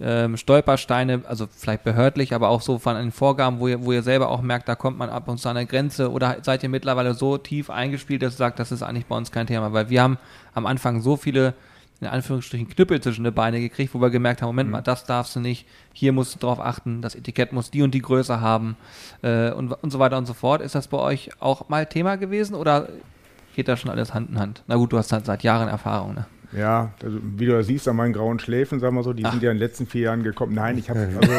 [0.00, 4.02] ähm, Stolpersteine, also vielleicht behördlich, aber auch so von den Vorgaben, wo ihr, wo ihr
[4.02, 6.68] selber auch merkt, da kommt man ab und zu an eine Grenze oder seid ihr
[6.68, 9.90] mittlerweile so tief eingespielt, dass ihr sagt, das ist eigentlich bei uns kein Thema, weil
[9.90, 10.18] wir haben
[10.52, 11.54] am Anfang so viele
[12.00, 15.36] in Anführungsstrichen Knüppel zwischen die Beine gekriegt, wo wir gemerkt haben, Moment mal, das darfst
[15.36, 18.76] du nicht, hier musst du drauf achten, das Etikett muss die und die Größe haben
[19.22, 20.60] äh, und, und so weiter und so fort.
[20.60, 22.88] Ist das bei euch auch mal Thema gewesen oder
[23.54, 24.62] geht da schon alles Hand in Hand?
[24.66, 26.26] Na gut, du hast halt seit Jahren Erfahrung, ne?
[26.56, 29.32] Ja, also wie du siehst an meinen grauen Schläfen, sagen wir so, die Ach.
[29.32, 30.54] sind ja in den letzten vier Jahren gekommen.
[30.54, 31.32] Nein, ich habe also,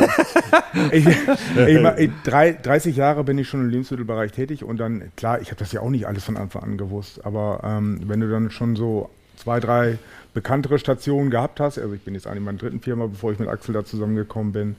[0.91, 5.39] ich, ich, ich, drei, 30 Jahre bin ich schon im Lebensmittelbereich tätig und dann, klar,
[5.41, 8.29] ich habe das ja auch nicht alles von Anfang an gewusst, aber ähm, wenn du
[8.29, 9.97] dann schon so zwei, drei
[10.33, 13.39] bekanntere Stationen gehabt hast, also ich bin jetzt eigentlich in meiner dritten Firma, bevor ich
[13.39, 14.75] mit Axel da zusammengekommen bin,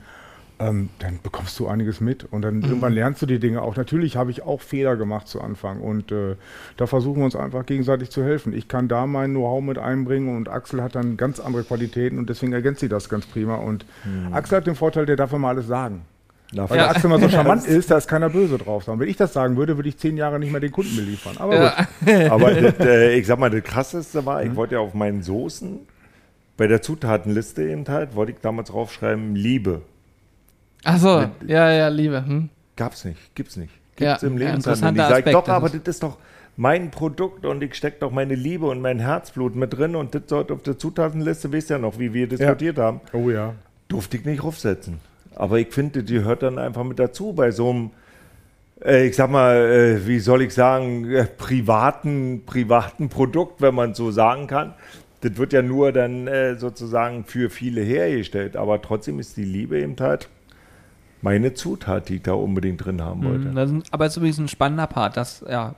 [0.59, 3.75] ähm, dann bekommst du einiges mit und dann irgendwann lernst du die Dinge auch.
[3.75, 6.35] Natürlich habe ich auch Fehler gemacht zu Anfang und äh,
[6.77, 8.53] da versuchen wir uns einfach gegenseitig zu helfen.
[8.53, 12.29] Ich kann da mein Know-how mit einbringen und Axel hat dann ganz andere Qualitäten und
[12.29, 13.55] deswegen ergänzt sie das ganz prima.
[13.55, 13.85] Und
[14.31, 16.01] Axel hat den Vorteil, der darf immer alles sagen.
[16.53, 18.83] Na, Weil der Axel immer so charmant ist, da ist keiner böse drauf.
[18.83, 21.35] Sondern Wenn ich das sagen würde, würde ich zehn Jahre nicht mehr den Kunden beliefern.
[21.37, 22.07] Aber gut.
[22.07, 22.31] Ja.
[22.31, 25.79] Aber das, äh, ich sag mal, das krasseste war, ich wollte ja auf meinen Soßen
[26.55, 29.81] bei der Zutatenliste eben halt, wollte ich damals draufschreiben, Liebe.
[30.87, 32.25] Achso, ja, ja, Liebe.
[32.25, 32.49] Hm?
[32.77, 33.73] Gab's nicht, gibt's nicht.
[33.99, 34.87] Ja, Gibt's im ja, Lebenshandel.
[34.89, 36.17] interessanter Ich sag, Aspekt, doch, aber das ist doch
[36.55, 40.23] mein Produkt und ich stecke doch meine Liebe und mein Herzblut mit drin und das
[40.27, 43.53] sollte auf der Zutatenliste, wisst ja noch, wie wir diskutiert haben, Oh ja.
[43.89, 44.99] durfte ich nicht draufsetzen.
[45.35, 47.91] Aber ich finde, die hört dann einfach mit dazu bei so einem,
[48.85, 53.93] äh, ich sag mal, äh, wie soll ich sagen, äh, privaten, privaten Produkt, wenn man
[53.93, 54.73] so sagen kann.
[55.19, 59.81] Das wird ja nur dann äh, sozusagen für viele hergestellt, aber trotzdem ist die Liebe
[59.81, 60.29] eben halt
[61.21, 63.47] meine Zutat, die ich da unbedingt drin haben wollte.
[63.49, 65.17] Mhm, Das ist, aber es ist übrigens ein spannender Part.
[65.17, 65.75] Das ja,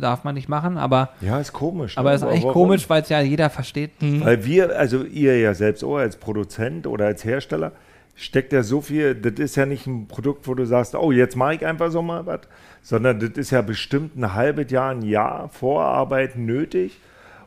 [0.00, 1.96] darf man nicht machen, aber, Ja, ist komisch.
[1.96, 2.00] ne?
[2.00, 3.92] aber es ist echt komisch, weil es ja jeder versteht.
[4.00, 7.72] Weil wir, also ihr ja selbst auch als Produzent oder als Hersteller,
[8.14, 11.36] steckt ja so viel, das ist ja nicht ein Produkt, wo du sagst, oh, jetzt
[11.36, 12.40] mache ich einfach so mal was,
[12.82, 16.98] sondern das ist ja bestimmt ein halbes Jahr, ein Jahr Vorarbeit nötig,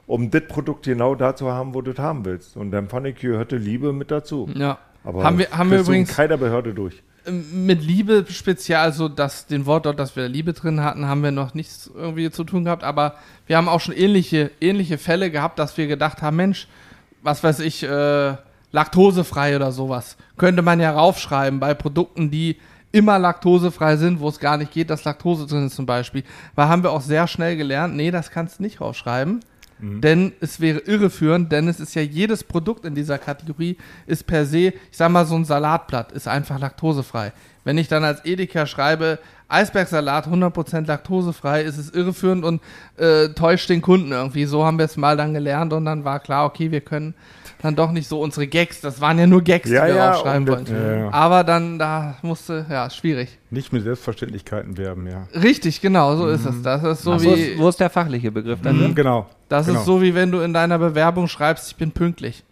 [0.08, 2.58] um das Produkt genau da zu haben, wo du das haben willst.
[2.58, 4.49] Und dann fand ich, gehörte Liebe mit dazu.
[4.55, 4.79] Ja.
[5.03, 7.03] Aber haben wir, haben wir übrigens keiner Behörde durch.
[7.26, 11.32] Ähm, mit Liebe speziell, also das, den Wortlaut, dass wir Liebe drin hatten, haben wir
[11.32, 13.16] noch nichts irgendwie zu tun gehabt, aber
[13.48, 16.68] wir haben auch schon ähnliche, ähnliche Fälle gehabt, dass wir gedacht haben, Mensch,
[17.22, 18.36] was weiß ich, äh,
[18.72, 20.18] laktosefrei oder sowas.
[20.38, 22.58] Könnte man ja raufschreiben bei Produkten, die
[22.92, 26.24] immer laktosefrei sind, wo es gar nicht geht, dass Laktose drin ist zum Beispiel.
[26.56, 29.42] Weil haben wir auch sehr schnell gelernt, nee, das kannst du nicht raufschreiben.
[29.80, 34.46] Denn es wäre irreführend, denn es ist ja jedes Produkt in dieser Kategorie ist per
[34.46, 37.34] se, ich sag mal, so ein Salatblatt ist einfach laktosefrei.
[37.66, 42.62] Wenn ich dann als Edeka schreibe, Eisbergsalat 100% laktosefrei, ist es irreführend und
[42.98, 44.46] äh, täuscht den Kunden irgendwie.
[44.46, 47.14] So haben wir es mal dann gelernt und dann war klar, okay, wir können
[47.62, 50.12] dann doch nicht so unsere Gags, das waren ja nur Gags, Ja, die wir ja,
[50.14, 50.74] aufschreiben wollten.
[50.74, 51.12] Ja, ja.
[51.12, 53.40] Aber dann, da musste, ja, schwierig.
[53.50, 55.28] Nicht mit Selbstverständlichkeiten werben, ja.
[55.34, 56.62] Richtig, genau, so ist es.
[56.62, 57.26] Das ist so Ach, wie.
[57.26, 58.78] wo, ist, wo ist der fachliche Begriff dann?
[58.78, 59.28] Mhm, genau.
[59.58, 59.80] Das genau.
[59.80, 62.44] ist so, wie wenn du in deiner Bewerbung schreibst, ich bin pünktlich.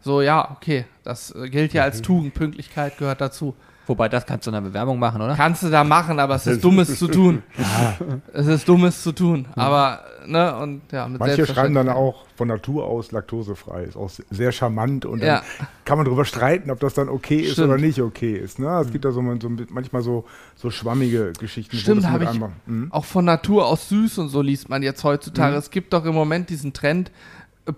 [0.00, 0.84] So, ja, okay.
[1.02, 2.34] Das äh, gilt ja als Tugend.
[2.34, 3.54] Pünktlichkeit gehört dazu.
[3.86, 5.34] Wobei, das kannst du in der Bewerbung machen, oder?
[5.36, 7.42] Kannst du da machen, aber es ist Dummes zu tun.
[8.32, 9.46] Es ist Dummes zu tun.
[9.54, 13.84] Aber, ne, und ja, mit Manche schreiben dann auch von Natur aus laktosefrei.
[13.84, 15.42] Ist auch sehr charmant und dann Ja.
[15.84, 17.68] kann man darüber streiten, ob das dann okay ist Stimmt.
[17.68, 18.58] oder nicht okay ist.
[18.58, 18.68] Ne?
[18.80, 20.24] Es gibt da so, so manchmal so,
[20.56, 21.76] so schwammige Geschichten.
[21.76, 22.88] Stimmt, das habe ich einmal- Mhm.
[22.92, 25.56] auch von Natur aus süß und so liest man jetzt heutzutage.
[25.56, 27.10] Es gibt doch im Moment diesen Trend,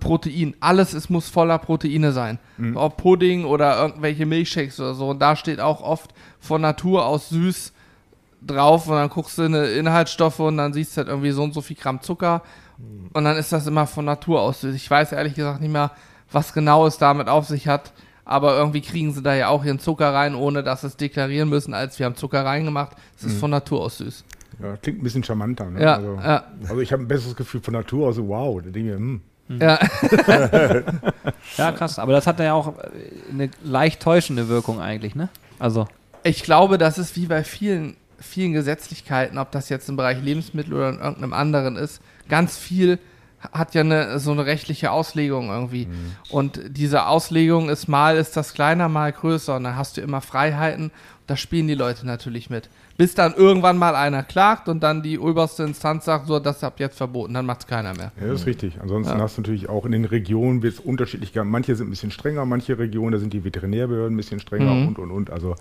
[0.01, 0.55] Protein.
[0.61, 2.39] Alles es muss voller Proteine sein.
[2.75, 5.09] Ob Pudding oder irgendwelche Milchshakes oder so.
[5.09, 7.73] Und da steht auch oft von Natur aus süß
[8.47, 11.43] drauf und dann guckst du in die Inhaltsstoffe und dann siehst du halt irgendwie so
[11.43, 12.43] und so viel Gramm Zucker
[13.13, 14.75] und dann ist das immer von Natur aus süß.
[14.75, 15.91] Ich weiß ehrlich gesagt nicht mehr,
[16.31, 17.93] was genau es damit auf sich hat,
[18.25, 21.49] aber irgendwie kriegen sie da ja auch ihren Zucker rein, ohne dass sie es deklarieren
[21.49, 22.97] müssen, als wir haben Zucker reingemacht.
[23.17, 24.25] Es ist von Natur aus süß.
[24.63, 25.71] Ja, klingt ein bisschen charmanter.
[25.71, 25.83] Ne?
[25.83, 28.19] Ja, also, ja, also ich habe ein besseres Gefühl von Natur aus.
[28.19, 29.23] Wow, da denke ich, hm.
[29.49, 29.79] Ja.
[31.57, 31.99] Ja, krass.
[31.99, 32.91] Aber das hat ja auch äh,
[33.31, 35.29] eine leicht täuschende Wirkung eigentlich, ne?
[35.59, 35.89] Also,
[36.25, 40.75] Ich glaube, das ist wie bei vielen, vielen Gesetzlichkeiten, ob das jetzt im Bereich Lebensmittel
[40.75, 42.99] oder in irgendeinem anderen ist, ganz viel
[43.53, 45.89] hat ja eine, so eine rechtliche Auslegung irgendwie.
[46.31, 49.57] Und diese Auslegung ist mal ist das kleiner, mal größer.
[49.57, 50.91] Und dann hast du immer Freiheiten.
[51.27, 52.69] Da spielen die Leute natürlich mit.
[52.97, 56.81] Bis dann irgendwann mal einer klagt und dann die oberste Instanz sagt, so, das habt
[56.81, 58.11] ihr jetzt verboten, dann macht es keiner mehr.
[58.21, 58.81] Ja, das ist richtig.
[58.81, 59.23] Ansonsten Ja.
[59.23, 61.33] hast du natürlich auch in den Regionen wird es unterschiedlich.
[61.45, 64.89] Manche sind ein bisschen strenger, manche Regionen, da sind die Veterinärbehörden ein bisschen strenger Mhm.
[64.89, 65.31] und und und.
[65.31, 65.55] Also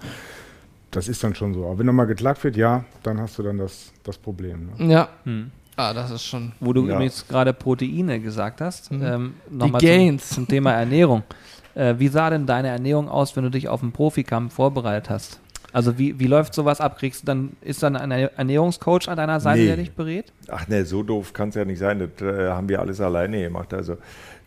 [0.90, 1.66] das ist dann schon so.
[1.66, 4.70] Aber wenn nochmal geklagt wird, ja, dann hast du dann das, das Problem.
[4.78, 4.92] Ne?
[4.94, 5.10] Ja.
[5.26, 5.52] Hm.
[5.78, 6.52] Ah, das ist schon.
[6.60, 6.96] Wo du Ja.
[6.96, 9.04] übrigens gerade Proteine gesagt hast, Mhm.
[9.04, 11.24] ähm, nochmal zum, zum Thema Ernährung.
[11.76, 15.40] Äh, wie sah denn deine Ernährung aus, wenn du dich auf einen Profikampf vorbereitet hast?
[15.74, 16.98] Also wie, wie läuft sowas ab?
[16.98, 19.68] Kriegst du dann, ist dann ein Ernährungscoach an deiner Seite, Nee.
[19.68, 20.34] der dich berät?
[20.50, 22.00] Ach ne, so doof kann es ja nicht sein.
[22.00, 23.72] Das äh, haben wir alles alleine gemacht.
[23.76, 23.98] Also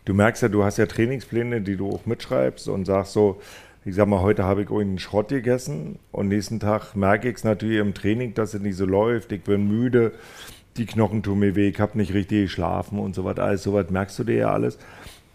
[0.03, 3.39] du merkst ja, du hast ja Trainingspläne, die du auch mitschreibst und sagst so,
[3.85, 7.43] ich sag mal, heute habe ich irgendeinen Schrott gegessen und nächsten Tag merke ich es
[7.45, 9.31] natürlich im Training, dass es nicht so läuft.
[9.31, 10.11] Ich bin müde,
[10.77, 13.37] die Knochen tun mir weh, ich habe nicht richtig geschlafen und so was.
[13.37, 14.77] Alles so was merkst du dir ja alles.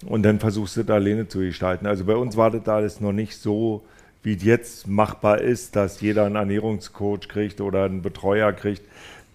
[0.04, 1.86] Und dann versuchst du das alleine zu gestalten.
[1.86, 3.82] Also bei uns war das alles noch nicht so,
[4.22, 8.82] wie es jetzt machbar ist, dass jeder einen Ernährungscoach kriegt oder einen Betreuer kriegt,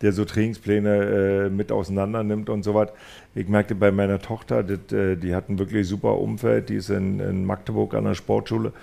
[0.02, 2.90] der so Trainingspläne äh, mit auseinander nimmt und so was.
[3.34, 6.90] Ich merkte bei meiner Tochter, das, äh, die hat ein wirklich super Umfeld, die ist
[6.90, 8.74] in, in Magdeburg an der Sportschule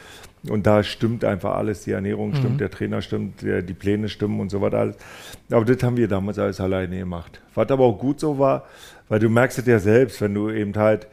[0.49, 4.41] und da stimmt einfach alles, die Ernährung stimmt, der Trainer stimmt, der, die Pläne stimmen
[4.41, 4.97] und so weiter alles.
[5.51, 7.41] Aber das haben wir damals alles alleine gemacht.
[7.55, 8.67] Was aber auch gut so war,
[9.09, 11.09] weil du merkst es ja selbst, wenn du eben halt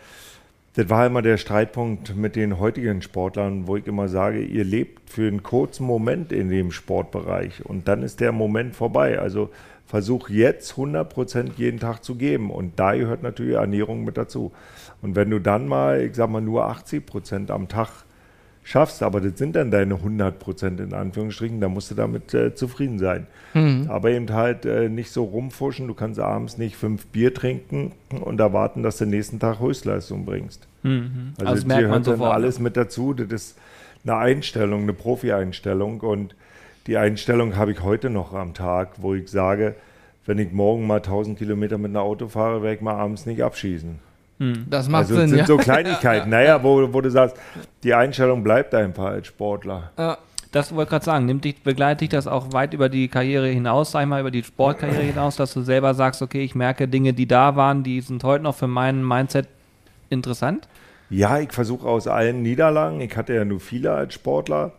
[0.76, 5.10] das war immer der Streitpunkt mit den heutigen Sportlern, wo ich immer sage, ihr lebt
[5.10, 9.20] für einen kurzen Moment in dem Sportbereich und dann ist der Moment vorbei.
[9.20, 9.52] Also
[9.86, 14.52] versuch jetzt 100% jeden Tag zu geben und da gehört natürlich Ernährung mit dazu.
[15.02, 18.04] Und wenn du dann mal, ich sag mal, nur 80% am Tag
[18.66, 23.00] schaffst, aber das sind dann deine 100% in Anführungsstrichen, dann musst du damit äh, zufrieden
[23.00, 23.28] sein.
[23.88, 28.42] Aber eben halt äh, nicht so rumfuschen, du kannst abends nicht fünf Bier trinken und
[28.42, 30.68] erwarten, dass du den nächsten Tag Höchstleistung bringst.
[30.84, 31.36] Mhm.
[31.38, 32.34] Also, Also, das das merkt man sofort.
[32.34, 33.14] alles mit dazu.
[33.14, 33.58] Das ist
[34.04, 36.02] eine Einstellung, eine Profi-Einstellung.
[36.02, 36.36] Und
[36.88, 39.76] die Einstellung habe ich heute noch am Tag, wo ich sage,
[40.26, 43.42] wenn ich morgen mal 1000 Kilometer mit einem Auto fahre, werde ich mal abends nicht
[43.42, 44.00] abschießen.
[44.70, 45.46] Das macht also Sinn, sind ja.
[45.46, 47.38] so Kleinigkeiten, naja, wo, wo du sagst,
[47.86, 49.92] die Einstellung bleibt einfach als Sportler.
[49.98, 50.18] ja.
[50.52, 51.26] Das wollte ich gerade sagen.
[51.26, 54.32] Nimmt dich, begleitet dich das auch weit über die Karriere hinaus, sag ich mal, über
[54.32, 58.00] die Sportkarriere hinaus, dass du selber sagst, okay, ich merke Dinge, die da waren, die
[58.00, 59.50] sind heute noch für meinen Mindset
[60.10, 60.70] interessant?
[61.10, 64.72] Ja, ich versuche aus allen Niederlagen, ich hatte ja nur viele als Sportler,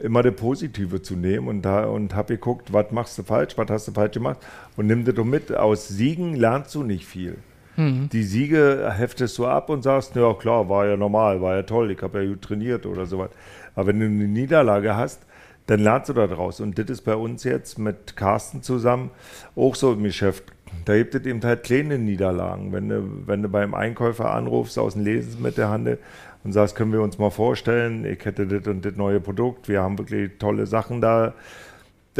[0.00, 3.70] immer das Positive zu nehmen und, da, und habe geguckt, was machst du falsch, was
[3.70, 4.38] hast du falsch gemacht
[4.76, 5.50] und nimm das doch mit.
[5.50, 7.38] Aus Siegen lernst du nicht viel.
[7.76, 11.90] Die Siege heftest du ab und sagst, ja klar, war ja normal, war ja toll,
[11.90, 13.30] ich habe ja gut trainiert oder sowas.
[13.74, 15.22] Aber wenn du eine Niederlage hast,
[15.66, 16.60] dann lernst du da draus.
[16.60, 19.10] Und das ist bei uns jetzt mit Carsten zusammen
[19.56, 20.44] auch so im Geschäft.
[20.84, 22.72] Da gibt es eben halt kleine Niederlagen.
[22.72, 25.98] Wenn du, wenn du beim Einkäufer anrufst aus dem Lebensmittelhandel
[26.44, 29.82] und sagst, können wir uns mal vorstellen, ich hätte das und das neue Produkt, wir
[29.82, 31.34] haben wirklich tolle Sachen da.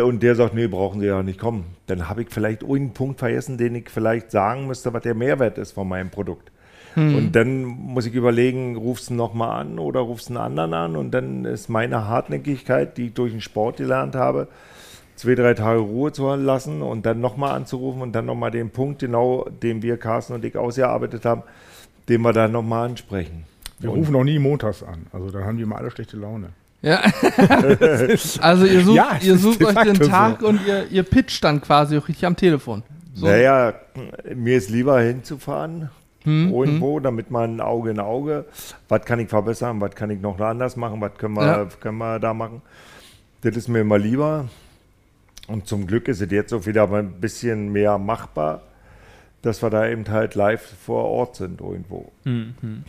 [0.00, 1.64] Und der sagt, nee, brauchen Sie ja nicht kommen.
[1.86, 5.58] Dann habe ich vielleicht irgendeinen Punkt vergessen, den ich vielleicht sagen müsste, was der Mehrwert
[5.58, 6.50] ist von meinem Produkt.
[6.94, 10.94] Und dann muss ich überlegen, rufst du nochmal an oder rufst einen anderen an?
[10.96, 14.48] Und dann ist meine Hartnäckigkeit, die ich durch den Sport gelernt habe,
[15.16, 18.98] zwei, drei Tage Ruhe zu lassen und dann nochmal anzurufen und dann nochmal den Punkt,
[18.98, 21.42] genau den wir, Carsten und ich, ausgearbeitet haben,
[22.10, 23.44] den wir dann nochmal ansprechen.
[23.78, 25.06] Wir Und- rufen noch nie montags an.
[25.12, 26.48] Also dann haben die immer alle schlechte Laune.
[26.82, 27.00] Ja.
[28.40, 30.48] also ihr sucht, Ja, ihr sucht euch den Tag so.
[30.48, 32.82] und ihr, ihr pitcht dann quasi auch richtig am Telefon.
[33.14, 33.26] So.
[33.26, 33.74] Naja,
[34.34, 35.90] mir ist lieber hinzufahren,
[36.24, 38.44] Hm, irgendwo, damit man Auge in Auge,
[38.88, 41.66] was kann ich verbessern, was kann ich noch anders machen, was können wir, Ja.
[41.80, 42.62] können wir da machen.
[43.40, 44.48] Das ist mir immer lieber.
[45.48, 48.62] Und zum Glück ist es jetzt so wieder ein bisschen mehr machbar,
[49.42, 52.10] dass wir da eben halt live vor Ort sind irgendwo.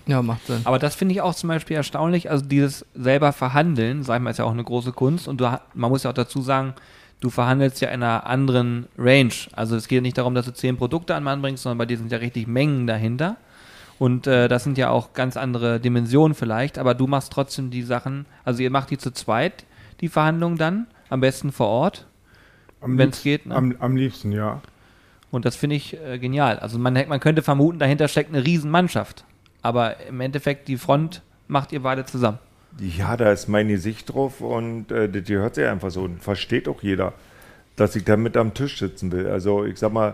[0.05, 0.61] Ja, macht Sinn.
[0.65, 2.29] Aber das finde ich auch zum Beispiel erstaunlich.
[2.29, 5.27] Also dieses selber Verhandeln, sag ich mal, ist ja auch eine große Kunst.
[5.27, 6.73] Und du, ha- man muss ja auch dazu sagen,
[7.21, 9.33] du verhandelst ja in einer anderen Range.
[9.53, 11.97] Also es geht nicht darum, dass du zehn Produkte an Mann bringst, sondern bei dir
[11.97, 13.37] sind ja richtig Mengen dahinter.
[13.99, 16.77] Und äh, das sind ja auch ganz andere Dimensionen vielleicht.
[16.77, 19.65] Aber du machst trotzdem die Sachen, also ihr macht die zu zweit,
[20.01, 22.05] die Verhandlungen dann, am besten vor Ort.
[22.81, 23.55] Wenn's liebsten- geht, ne?
[23.55, 24.61] Am, am liebsten, ja.
[25.33, 26.59] Und das finde ich äh, genial.
[26.59, 29.25] Also man, man könnte vermuten, dahinter steckt eine Riesenmannschaft.
[29.63, 32.37] Aber im Endeffekt, die Front macht ihr beide zusammen.
[32.79, 36.67] Ja, da ist mein Gesicht drauf und äh, das hört sich einfach so und versteht
[36.67, 37.13] auch jeder,
[37.75, 39.25] dass ich da mit am Tisch sitzen will.
[39.25, 40.13] Also ich sag mal,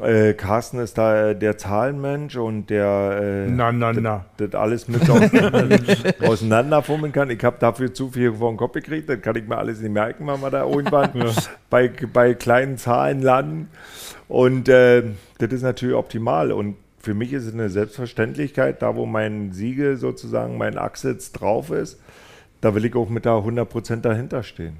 [0.00, 4.24] äh, Carsten ist da äh, der Zahlenmensch und der äh, Na, na, na.
[4.38, 5.78] das alles mit auseinander,
[6.26, 7.28] auseinanderfummeln kann.
[7.30, 9.92] Ich habe dafür zu viel vor den Kopf gekriegt, das kann ich mir alles nicht
[9.92, 11.10] merken, wenn wir da irgendwann
[11.70, 13.68] bei, bei kleinen Zahlen landen.
[14.26, 15.02] Und äh,
[15.38, 16.50] das ist natürlich optimal.
[16.50, 21.70] Und für mich ist es eine Selbstverständlichkeit, da wo mein Siegel sozusagen, mein Achsitz drauf
[21.70, 22.00] ist,
[22.62, 24.78] da will ich auch mit da 100% dahinter stehen.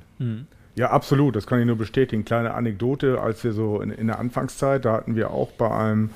[0.76, 2.24] Ja, absolut, das kann ich nur bestätigen.
[2.24, 6.10] Kleine Anekdote, als wir so in, in der Anfangszeit, da hatten wir auch bei einem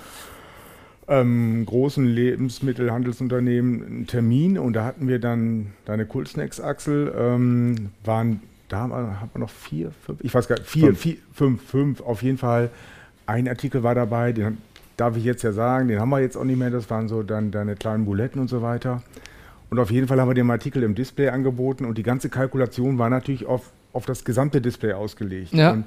[1.06, 8.40] ähm, großen Lebensmittelhandelsunternehmen einen Termin und da hatten wir dann deine Cool-Snacks, Axel, ähm, waren,
[8.68, 11.00] da haben wir, haben wir noch vier, fünf, ich weiß gar nicht, vier, Fünf.
[11.00, 12.70] vier, fünf, fünf, auf jeden Fall.
[13.26, 14.58] Ein Artikel war dabei, den
[14.96, 17.22] darf ich jetzt ja sagen, den haben wir jetzt auch nicht mehr, das waren so
[17.22, 19.02] dann deine kleinen Buletten und so weiter.
[19.70, 22.98] Und auf jeden Fall haben wir den Artikel im Display angeboten und die ganze Kalkulation
[22.98, 25.52] war natürlich auf, auf das gesamte Display ausgelegt.
[25.52, 25.72] Ja.
[25.72, 25.84] Und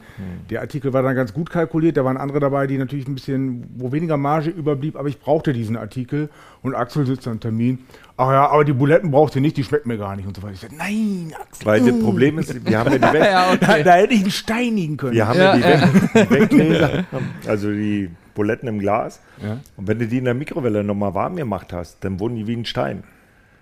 [0.50, 3.64] der Artikel war dann ganz gut kalkuliert, da waren andere dabei, die natürlich ein bisschen,
[3.76, 6.30] wo weniger Marge überblieb, aber ich brauchte diesen Artikel
[6.64, 7.80] und Axel sitzt am Termin.
[8.18, 10.44] Ach ja, aber die Buletten braucht ihr nicht, die schmecken mir gar nicht und so
[10.44, 10.54] weiter.
[10.54, 11.66] Ich sagte, nein, Axel.
[11.66, 13.84] Weil das Problem ist, wir haben ja die, Weg, Ja, Da, okay.
[13.84, 15.14] da hätte ich ihn steinigen können.
[15.14, 17.06] wir haben Ja, ja, die, die Weggläser,
[17.48, 19.22] also die Buletten im Glas.
[19.42, 19.60] Ja.
[19.78, 22.56] Und wenn du die in der Mikrowelle nochmal warm gemacht hast, dann wurden die wie
[22.56, 23.04] ein Stein.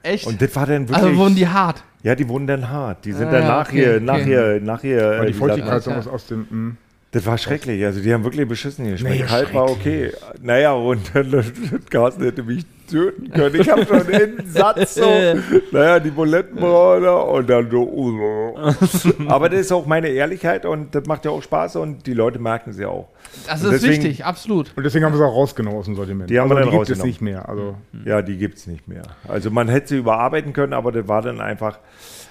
[0.04, 0.26] Echt?
[0.28, 1.06] Und das war dann wirklich.
[1.06, 1.84] also wurden die hart.
[2.04, 3.04] ja, die wurden dann hart.
[3.06, 5.10] Die sind Ah, dann ja, nachher, okay, nachher, nachher.
[5.20, 6.40] Weil äh, die wie Feuchtigkeit aus, aus dem.
[6.50, 6.78] mm.
[7.12, 7.84] Das war schrecklich.
[7.84, 9.20] Also die haben wirklich beschissen geschmeckt.
[9.22, 10.12] Nee, Kalt war okay.
[10.44, 11.44] Naja, und dann
[11.90, 13.60] Carsten hätte mich töten können.
[13.60, 15.10] Ich habe schon den Satz so,
[15.72, 17.82] naja, die Bulettenbrauner und dann so.
[17.82, 18.56] uh.
[19.28, 22.38] Aber das ist auch meine Ehrlichkeit und das macht ja auch Spaß und die Leute
[22.38, 23.08] merken es ja auch.
[23.48, 24.72] Das Und ist deswegen- wichtig, absolut.
[24.76, 26.30] Und deswegen haben wir es auch rausgenommen aus dem Sortiment.
[26.30, 27.50] Die haben wir also, dann die gibt es nicht mehr.
[27.50, 29.04] Also, Ja, die gibt es nicht mehr.
[29.28, 31.80] Also man hätte sie überarbeiten können, aber das war dann einfach,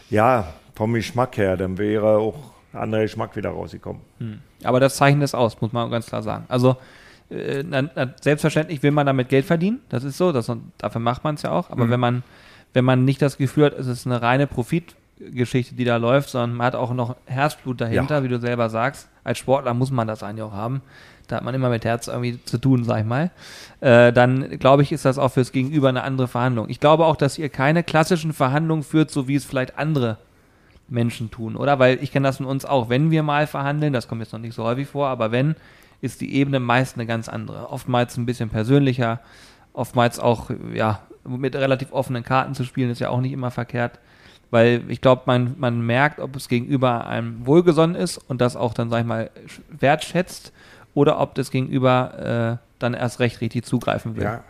[0.08, 2.36] ja, vom Geschmack her, dann wäre auch
[2.72, 4.02] ein anderer Geschmack wieder rausgekommen.
[4.64, 6.44] Aber das zeichnet es aus, muss man ganz klar sagen.
[6.48, 6.76] Also
[7.30, 11.24] äh, na, na, selbstverständlich will man damit Geld verdienen, das ist so, das, dafür macht
[11.24, 11.70] man es ja auch.
[11.70, 11.90] Aber Mhm.
[11.90, 12.22] wenn man
[12.74, 16.54] wenn man nicht das Gefühl hat, es ist eine reine Profitgeschichte, die da läuft, sondern
[16.54, 18.22] man hat auch noch Herzblut dahinter, Ja.
[18.22, 19.08] wie du selber sagst.
[19.24, 20.82] Als Sportler muss man das eigentlich auch haben.
[21.28, 23.30] Da hat man immer mit Herz irgendwie zu tun, sag ich mal.
[23.80, 26.68] Äh, dann glaube ich, ist das auch fürs Gegenüber eine andere Verhandlung.
[26.68, 30.18] Ich glaube auch, dass ihr keine klassischen Verhandlungen führt, so wie es vielleicht andere
[30.88, 31.78] Menschen tun, oder?
[31.78, 34.40] Weil ich kenne das von uns auch, wenn wir mal verhandeln, das kommt jetzt noch
[34.40, 35.54] nicht so häufig vor, aber wenn,
[36.00, 37.70] ist die Ebene meist eine ganz andere.
[37.70, 39.20] Oftmals ein bisschen persönlicher,
[39.72, 43.98] oftmals auch, ja, mit relativ offenen Karten zu spielen, ist ja auch nicht immer verkehrt.
[44.50, 48.72] Weil ich glaube, man, man merkt, ob es gegenüber einem wohlgesonnen ist und das auch
[48.72, 50.52] dann, sag ich mal, sch- wertschätzt
[50.94, 54.24] oder ob das gegenüber äh, dann erst recht richtig zugreifen will.
[54.24, 54.44] ja.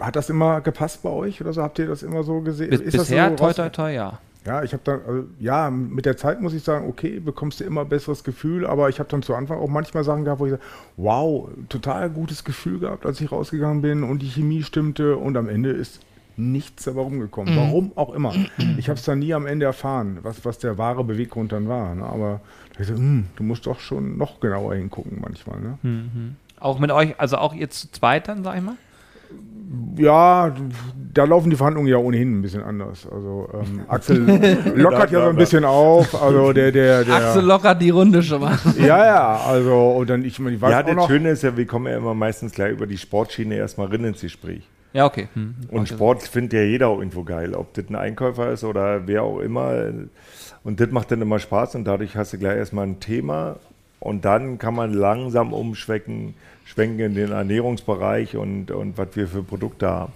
[0.00, 1.62] Hat das immer gepasst bei euch oder so?
[1.62, 2.70] Habt ihr das immer so gesehen?
[2.70, 4.18] Bis, Ist das bisher, so toi, toi, toi, ja.
[4.46, 7.64] Ja, ich habe dann, also, ja, mit der Zeit muss ich sagen, okay, bekommst du
[7.64, 10.52] immer besseres Gefühl, aber ich habe dann zu Anfang auch manchmal Sachen gehabt, wo ich
[10.52, 10.62] sage,
[10.96, 15.48] wow, total gutes Gefühl gehabt, als ich rausgegangen bin und die Chemie stimmte und am
[15.48, 16.00] Ende ist
[16.36, 17.54] nichts dabei rumgekommen.
[17.54, 17.58] Mhm.
[17.58, 18.32] Warum auch immer.
[18.78, 21.94] Ich habe es dann nie am Ende erfahren, was, was der wahre Beweggrund dann war.
[21.94, 22.04] Ne?
[22.04, 25.60] Aber da hab ich so, hm, du musst doch schon noch genauer hingucken manchmal.
[25.60, 25.78] Ne?
[25.82, 26.36] Mhm.
[26.60, 28.76] Auch mit euch, also auch ihr zu zweit dann, sag ich mal?
[29.96, 30.54] Ja,
[31.14, 33.08] da laufen die Verhandlungen ja ohnehin ein bisschen anders.
[33.10, 34.18] Also ähm, Axel
[34.74, 36.20] lockert ja so ein bisschen auf.
[36.20, 37.14] Also der, der, der.
[37.14, 38.58] Axel lockert die Runde schon mal.
[38.78, 41.08] Ja, ja, also und dann ich, ich weiß ja, auch das noch.
[41.08, 44.20] Schöne ist ja, wir kommen ja immer meistens gleich über die Sportschiene erstmal rein ins
[44.20, 44.68] Gespräch.
[44.92, 45.28] Ja, okay.
[45.34, 45.54] Hm.
[45.70, 45.94] Und Okay.
[45.94, 49.40] Sport findet ja jeder auch irgendwo geil, ob das ein Einkäufer ist oder wer auch
[49.40, 49.90] immer.
[50.64, 53.56] Und das macht dann immer Spaß und dadurch hast du gleich erstmal ein Thema
[54.00, 56.34] und dann kann man langsam umschwenken
[56.66, 60.12] schwenken in den Ernährungsbereich und, und was wir für Produkte haben.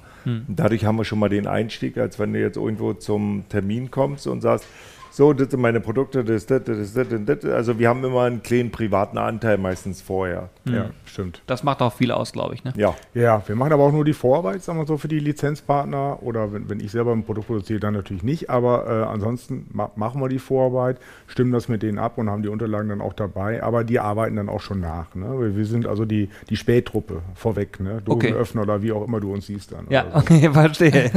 [0.49, 3.91] Und dadurch haben wir schon mal den Einstieg, als wenn du jetzt irgendwo zum Termin
[3.91, 4.67] kommst und sagst,
[5.11, 7.45] so, das sind meine Produkte, das ist das, das das, das.
[7.45, 10.51] Also wir haben immer einen kleinen privaten Anteil meistens vorher.
[10.65, 11.43] Ja, stimmt.
[11.47, 12.63] Das macht auch viel aus, glaube ich.
[12.63, 12.73] Ne?
[12.77, 16.23] Ja, Ja, wir machen aber auch nur die Vorarbeit, sagen wir so, für die Lizenzpartner.
[16.23, 18.51] Oder wenn, wenn ich selber ein Produkt produziere, dann natürlich nicht.
[18.51, 22.43] Aber äh, ansonsten ma machen wir die Vorarbeit, stimmen das mit denen ab und haben
[22.43, 23.63] die Unterlagen dann auch dabei.
[23.63, 25.15] Aber die arbeiten dann auch schon nach.
[25.15, 25.27] Ne?
[25.41, 28.01] Wir, wir sind also die, die Spähtruppe vorweg, ne?
[28.07, 28.29] Okay.
[28.29, 29.87] Dosenöffner oder wie auch immer du uns siehst dann.
[29.89, 30.19] Ja, Also.
[30.35, 31.11] okay, verstehe.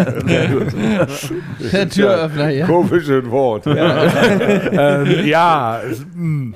[1.72, 2.66] Der Türöffner hier.
[2.66, 3.68] komisches Wort.
[3.68, 3.78] ähm,
[5.26, 6.54] ja, es, mm.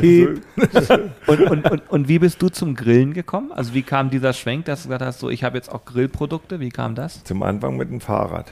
[0.00, 0.42] Piep.
[1.26, 3.52] Und, und, und, und wie bist du zum Grillen gekommen?
[3.52, 6.60] Also wie kam dieser Schwenk, dass du gesagt hast, so ich habe jetzt auch Grillprodukte?
[6.60, 7.24] Wie kam das?
[7.24, 8.50] Zum Anfang mit dem Fahrrad.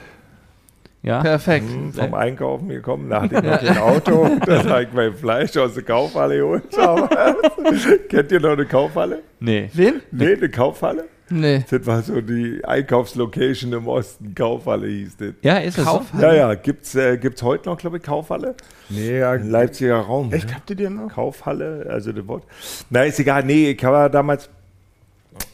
[1.03, 1.21] Ja.
[1.21, 1.69] Perfekt.
[1.69, 5.55] Hm, vom Einkaufen gekommen, da hatte ich noch kein Auto, da habe ich mein Fleisch
[5.57, 6.63] aus der Kaufhalle geholt.
[8.09, 9.19] Kennt ihr noch eine Kaufhalle?
[9.41, 9.69] Nee.
[9.73, 10.01] Wen?
[10.11, 11.05] Nee, eine Kaufhalle?
[11.29, 11.63] Nee.
[11.69, 15.33] Das war so die Einkaufslocation im Osten, Kaufhalle hieß das.
[15.41, 15.91] Ja, ist es so?
[15.91, 16.23] Kaufhalle?
[16.23, 18.55] Ja, ja, gibt's, äh, gibt's heute noch, glaube ich, Kaufhalle?
[18.89, 20.31] Nee, ja, Leipziger Raum.
[20.33, 20.55] echt, ne?
[20.55, 21.09] habt ihr den noch?
[21.09, 22.43] Kaufhalle, also das Wort.
[22.89, 24.49] Na, ist egal, nee, ich habe damals,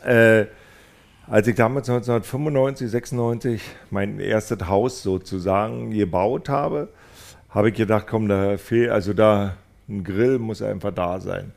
[0.04, 0.46] äh,
[1.28, 6.90] als ich damals 1995, 96 mein erstes Haus sozusagen gebaut habe,
[7.50, 9.56] habe ich gedacht, komm, da fehlt, also da
[9.88, 11.52] ein Grill muss einfach da sein.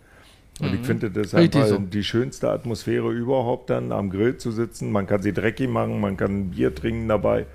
[0.61, 1.79] Und ich finde, das einfach so.
[1.79, 4.93] die schönste Atmosphäre überhaupt, dann am Grill zu sitzen.
[4.93, 7.47] Man kann sie dreckig machen, man kann Bier trinken dabei.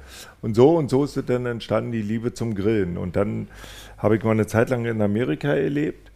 [0.41, 2.97] Und so und so ist es dann entstanden, die Liebe zum Grillen.
[2.97, 3.47] Und dann
[3.97, 6.11] habe ich mal eine Zeit lang in Amerika erlebt.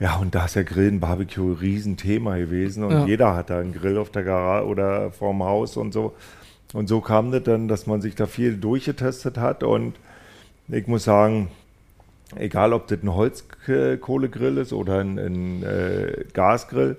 [0.00, 2.84] Ja, und da ist ja Grillen, Barbecue ein Riesenthema gewesen.
[2.84, 3.06] Und Ja.
[3.06, 6.14] jeder hat da einen Grill auf der Garage oder vorm Haus und so.
[6.72, 9.64] Und so kam das dann, dass man sich da viel durchgetestet hat.
[9.64, 9.94] Und
[10.68, 11.48] ich muss sagen,
[12.36, 16.96] egal ob das ein Holzkohlegrill ist oder ein, ein äh, Gasgrill,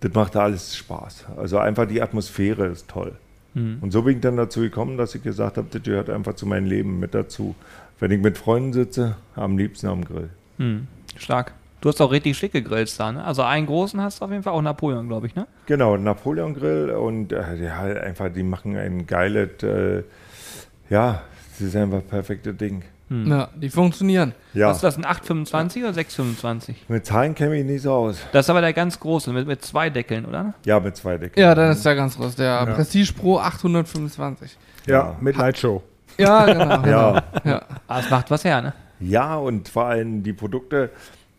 [0.00, 1.26] das macht da alles Spaß.
[1.36, 3.16] Also einfach die Atmosphäre ist toll.
[3.56, 6.44] Und so bin ich dann dazu gekommen, dass ich gesagt habe, das gehört einfach zu
[6.44, 7.54] meinem Leben mit dazu.
[7.98, 10.28] Wenn ich mit Freunden sitze, am liebsten am Grill.
[10.58, 10.86] Hm.
[11.16, 11.54] Stark.
[11.80, 13.24] Du hast auch richtig schicke Grills da, ne?
[13.24, 15.46] Also einen großen hast du auf jeden Fall, auch Napoleon, glaube ich, ne?
[15.64, 20.02] Genau, Napoleon Grill und äh, ja, einfach, die machen ein geiles, äh,
[20.90, 21.22] ja,
[21.52, 22.82] das ist einfach ein perfektes Ding.
[23.08, 24.34] Ja, die funktionieren.
[24.52, 26.86] Ja, Was ist das, ein 825 oder 625?
[26.88, 28.18] mit Zahlen kenne ich nicht so aus.
[28.32, 30.54] Das ist aber der ganz große, mit, mit zwei Deckeln, oder?
[30.64, 31.38] Ja, mit zwei Decken.
[31.38, 32.34] Ja, dann ist der ganz groß.
[32.34, 34.56] Der Prestige Pro 825.
[34.86, 35.82] Ja, mit Lightshow.
[36.18, 36.82] Ja, genau.
[36.82, 36.86] genau.
[36.86, 37.22] Ja.
[37.44, 37.62] ja.
[37.86, 38.72] Ah, es macht was her, ne?
[38.98, 40.90] Ja, und vor allem die Produkte.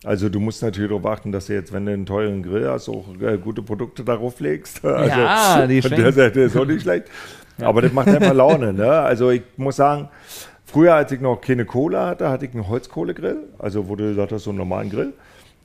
[0.04, 2.88] Also du musst natürlich darauf achten, dass du jetzt, wenn du einen teuren Grill hast,
[2.88, 4.80] auch äh, gute Produkte darauf legst.
[4.84, 7.08] Also, Ja, die von der Seite ist auch nicht schlecht.
[7.60, 8.72] Aber das macht einfach Laune.
[8.72, 8.88] Ne?
[8.88, 10.08] Also ich muss sagen,
[10.68, 13.38] früher, als ich noch keine Kohle hatte, hatte ich einen Holzkohlegrill.
[13.58, 15.12] Also wo du gesagt hast, so einen normalen Grill.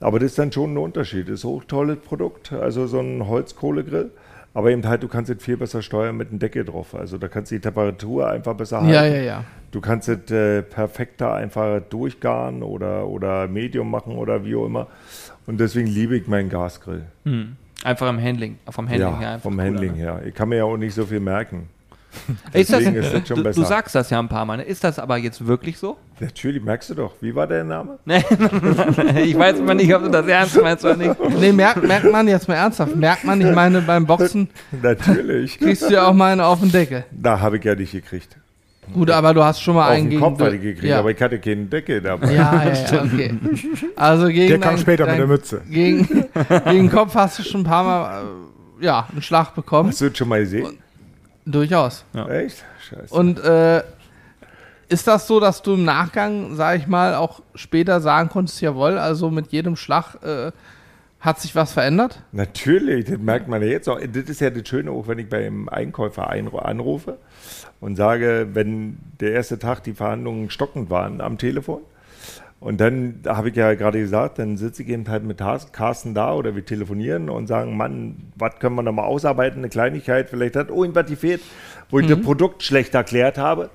[0.00, 1.28] Aber das ist dann schon ein Unterschied.
[1.28, 2.52] Das ist auch ein tolles Produkt.
[2.52, 4.10] Also so ein Holzkohlegrill.
[4.54, 6.94] Aber eben halt, du kannst es viel besser steuern mit einem Deckel drauf.
[6.94, 8.92] Also da kannst du die Temperatur einfach besser halten.
[8.92, 9.44] Ja, ja, ja.
[9.72, 14.86] Du kannst es äh, perfekter einfach durchgaren oder, oder Medium machen oder wie auch immer.
[15.46, 17.02] Und deswegen liebe ich meinen Gasgrill.
[17.24, 17.56] Hm.
[17.82, 19.38] Einfach im Handling, vom Handling ja, her.
[19.40, 19.98] vom cooler, Handling ne?
[19.98, 20.22] her.
[20.24, 21.68] Ich kann mir ja auch nicht so viel merken.
[22.52, 23.60] Ist das, ist das schon du, besser.
[23.60, 24.62] du sagst das ja ein paar Mal, ne?
[24.62, 25.96] Ist das aber jetzt wirklich so?
[26.20, 27.14] Natürlich, merkst du doch.
[27.20, 27.98] Wie war der Name?
[29.24, 31.14] ich weiß immer nicht, ob du das ernst meinst oder nicht.
[31.40, 32.94] Nee, merkt, merkt man jetzt mal ernsthaft.
[32.96, 34.48] Merkt man, ich meine, beim Boxen
[34.82, 35.58] Natürlich.
[35.58, 37.04] kriegst du ja auch mal einen auf den Deckel.
[37.10, 38.36] Da habe ich ja nicht gekriegt.
[38.92, 40.20] Gut, aber du hast schon mal Auf einen den gegen...
[40.22, 40.98] Kopf hatte ich gekriegt, ja.
[40.98, 42.32] aber ich hatte keinen Deckel dabei.
[42.34, 43.34] ja, ja, ja, okay.
[43.96, 45.62] Also gegen Der kam dein- später mit der Mütze.
[45.70, 46.28] Gegen, gegen
[46.66, 48.22] den Kopf hast du schon ein paar Mal
[48.80, 49.88] äh, ja, einen Schlag bekommen.
[49.88, 50.78] Hast du das schon mal gesehen?
[51.46, 52.04] Durchaus.
[52.28, 52.64] Echt?
[52.88, 53.14] Scheiße.
[53.14, 53.82] Und äh,
[54.88, 58.98] ist das so, dass du im Nachgang, sag ich mal, auch später sagen konntest, jawohl,
[58.98, 60.52] also mit jedem Schlag äh,
[61.20, 62.22] hat sich was verändert?
[62.32, 63.98] Natürlich, das merkt man ja jetzt auch.
[63.98, 67.18] Das ist ja das Schöne, auch wenn ich beim Einkäufer anrufe
[67.80, 71.80] und sage, wenn der erste Tag die Verhandlungen stockend waren am Telefon.
[72.60, 76.14] Und dann habe ich ja gerade gesagt, dann sitze ich eben halt mit Car- Carsten
[76.14, 80.30] da oder wir telefonieren und sagen, Mann, was können wir noch mal ausarbeiten, eine Kleinigkeit,
[80.30, 81.42] vielleicht hat irgendwas gefehlt,
[81.90, 83.68] wo ich das Produkt schlecht erklärt habe.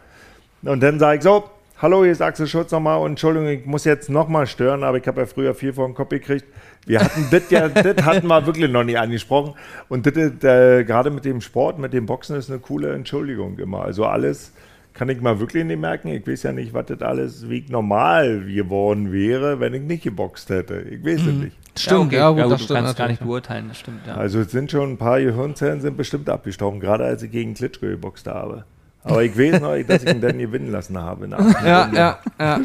[0.63, 1.43] Und dann sage ich so,
[1.81, 5.07] hallo, hier ist Axel Schulz nochmal und Entschuldigung, ich muss jetzt nochmal stören, aber ich
[5.07, 6.45] habe ja früher viel vor den Kopf gekriegt.
[6.85, 9.53] Wir hatten das ja, das hatten wir wirklich noch nie angesprochen.
[9.87, 13.83] Und das äh, gerade mit dem Sport, mit dem Boxen ist eine coole Entschuldigung immer.
[13.83, 14.51] Also alles
[14.99, 16.09] kann ich mal wirklich nicht merken.
[16.09, 20.49] Ich weiß ja nicht, was das alles wie normal geworden wäre, wenn ich nicht geboxt
[20.49, 20.81] hätte.
[20.81, 21.57] Ich weiß es nicht.
[21.77, 22.39] Stimmt, ja, okay.
[22.39, 24.15] ja, gut, das du stimmt kannst gar nicht beurteilen, das stimmt, ja.
[24.15, 27.85] Also es sind schon ein paar Gehirnzellen sind bestimmt abgestorben, gerade als ich gegen Klitschko
[27.85, 28.65] geboxt habe.
[29.05, 31.29] Aber ich weiß noch, dass ich ihn dann gewinnen lassen habe.
[31.63, 32.59] Ja, ja, ja.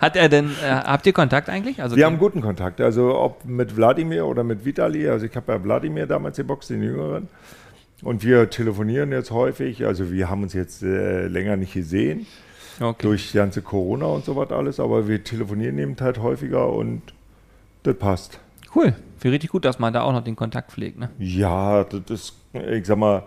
[0.00, 1.82] Hat er denn, äh, habt ihr Kontakt eigentlich?
[1.82, 5.06] Also Wir haben guten Kontakt, also ob mit Wladimir oder mit Vitali.
[5.06, 7.28] Also ich habe ja Wladimir damals geboxt, den Jüngeren.
[8.02, 9.86] Und wir telefonieren jetzt häufig.
[9.86, 12.26] Also wir haben uns jetzt äh, länger nicht gesehen,
[12.80, 13.02] okay.
[13.02, 14.80] durch die ganze Corona und so was alles.
[14.80, 17.02] Aber wir telefonieren eben halt häufiger und
[17.82, 18.38] das passt.
[18.74, 18.94] Cool.
[19.18, 21.08] Für richtig gut, dass man da auch noch den Kontakt pflegt, ne?
[21.18, 23.22] Ja, das ist, ich sag mal,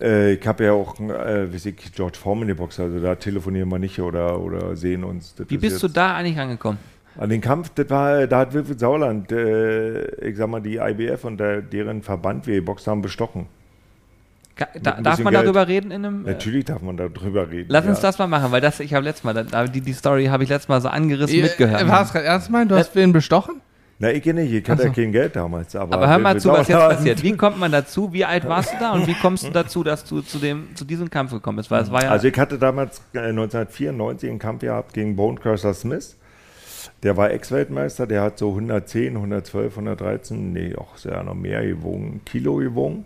[0.00, 3.78] äh, ich habe ja auch, äh, wie ich, George Foreman geboxt, also da telefonieren wir
[3.78, 5.34] nicht oder, oder sehen uns.
[5.34, 6.78] Das Wie ist bist du da eigentlich angekommen?
[7.18, 11.24] An den Kampf, das war, da hat Wilfried Sauerland, äh, ich sag mal, die IBF
[11.24, 13.46] und der, deren Verband wir geboxt haben, bestochen.
[14.82, 15.44] Da, darf man Geld.
[15.44, 16.26] darüber reden in einem.
[16.26, 17.66] Äh, Natürlich darf man darüber reden.
[17.70, 18.02] lass uns ja.
[18.08, 20.48] das mal machen, weil das, ich habe letztes Mal, da- die, die Story habe ich
[20.48, 21.86] letztes Mal so angerissen Äh, mitgehört.
[21.88, 22.68] War es gerade ernst meinen?
[22.68, 23.60] Du hast wen bestochen?
[24.00, 25.00] Na, ich nicht, ich hatte Ach ja so.
[25.00, 25.74] kein Geld damals.
[25.74, 27.22] Aber, Aber hör mal zu, was jetzt passiert.
[27.22, 28.12] Wie kommt man dazu?
[28.12, 30.84] Wie alt warst du da und wie kommst du dazu, dass du zu, dem, zu
[30.84, 31.70] diesem Kampf gekommen bist?
[31.70, 32.10] Weil es war ja.
[32.10, 36.16] Also ich hatte damals äh, 1994 einen Kampf gehabt gegen Bonecrusher Smith.
[37.02, 42.20] Der war Ex-Weltmeister, der hat so 110, 112, 113, nee, auch sehr noch mehr gewogen,
[42.24, 43.04] Kilo gewogen.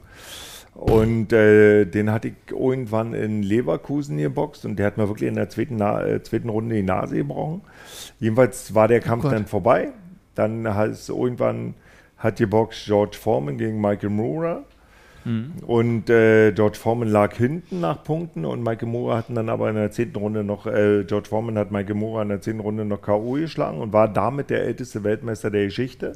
[0.75, 5.35] Und äh, den hatte ich irgendwann in Leverkusen geboxt und der hat mir wirklich in
[5.35, 7.61] der zweiten, Na äh, zweiten Runde die Nase gebrochen.
[8.19, 9.33] Jedenfalls war der Kampf Gott.
[9.33, 9.93] dann vorbei.
[10.35, 11.75] Dann hat es irgendwann
[12.17, 14.65] hat geboxt George Foreman gegen Michael Moore.
[15.67, 19.77] Und äh, George Foreman lag hinten nach Punkten und Michael Moore hatten dann aber in
[19.77, 23.03] der zehnten Runde noch, äh, George Foreman hat Michael Moore in der zehnten Runde noch
[23.03, 23.33] K.O.
[23.33, 26.15] geschlagen und war damit der älteste Weltmeister der Geschichte.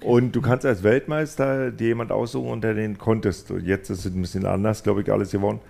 [0.00, 4.12] Und du kannst als Weltmeister dir jemand aussuchen, unter den konntest du, jetzt ist es
[4.12, 5.60] ein bisschen anders, glaube ich, alles geworden,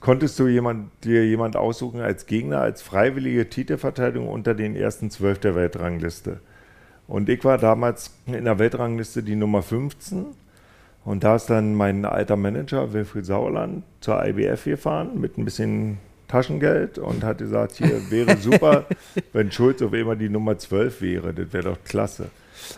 [0.00, 5.38] konntest du jemand, dir jemand aussuchen als Gegner, als freiwillige Titelverteidigung unter den ersten zwölf
[5.38, 6.40] der Weltrangliste.
[7.08, 10.26] Und ich war damals in der Weltrangliste die Nummer 15.
[11.06, 15.98] Und da ist dann mein alter Manager, Wilfried Sauerland, zur IBF gefahren mit ein bisschen
[16.26, 18.86] Taschengeld und hat gesagt, hier wäre super,
[19.32, 21.32] wenn Schulz auf immer die Nummer 12 wäre.
[21.32, 22.26] Das wäre doch klasse.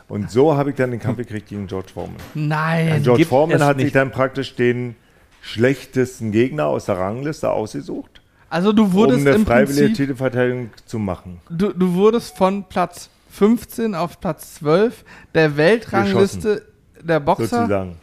[0.09, 2.19] Und so habe ich dann den Kampf gekriegt gegen George Foreman.
[2.35, 3.03] Nein.
[3.03, 3.97] George gibt Foreman hat sich nicht.
[3.97, 4.95] dann praktisch den
[5.41, 8.21] schlechtesten Gegner aus der Rangliste ausgesucht,
[8.51, 11.41] Also du um wurdest eine im freiwillige Prinzip, Titelverteidigung zu machen.
[11.49, 15.03] du, du wurdest von Platz 15 auf Platz 12
[15.35, 16.67] der Weltrangliste
[17.03, 17.97] der Boxer Sozusagen.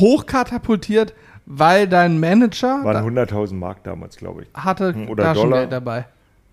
[0.00, 1.14] Hochkatapultiert,
[1.46, 4.48] weil dein Manager Waren da 100.000 Mark damals, glaube ich.
[4.54, 5.66] hatte Oder Taschengeld Dollar.
[5.66, 6.04] dabei.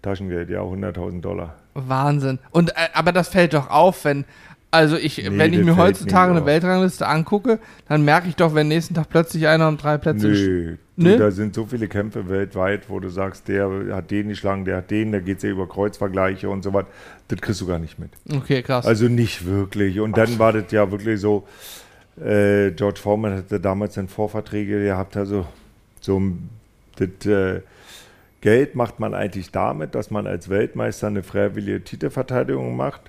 [0.02, 1.56] Taschengeld, ja, 100.000 Dollar.
[1.74, 2.40] Wahnsinn.
[2.52, 4.26] Und äh, aber das fällt doch auf, wenn
[4.72, 6.46] also ich, Nee, wenn ich mir heutzutage eine auf.
[6.46, 10.78] Weltrangliste angucke, dann merke ich doch, wenn nächsten Tag plötzlich einer um drei Plätze Nö,
[10.96, 11.14] Ne?
[11.14, 14.78] du, da sind so viele Kämpfe weltweit, wo du sagst, der hat den geschlagen, der
[14.78, 16.86] hat den, da geht es ja über Kreuzvergleiche und so was.
[17.30, 18.12] Das kriegst du gar nicht mit.
[18.32, 18.86] Okay, krass.
[18.86, 20.02] Also nicht wirklich.
[20.02, 21.48] Und dann war das ja wirklich so,
[22.18, 25.46] äh, George Foreman hatte damals dann Vorverträge gehabt, also
[26.02, 26.22] so
[26.96, 27.62] das äh,
[28.42, 33.02] Geld macht man eigentlich damit, dass man als Weltmeister eine freiwillige Titelverteidigung macht,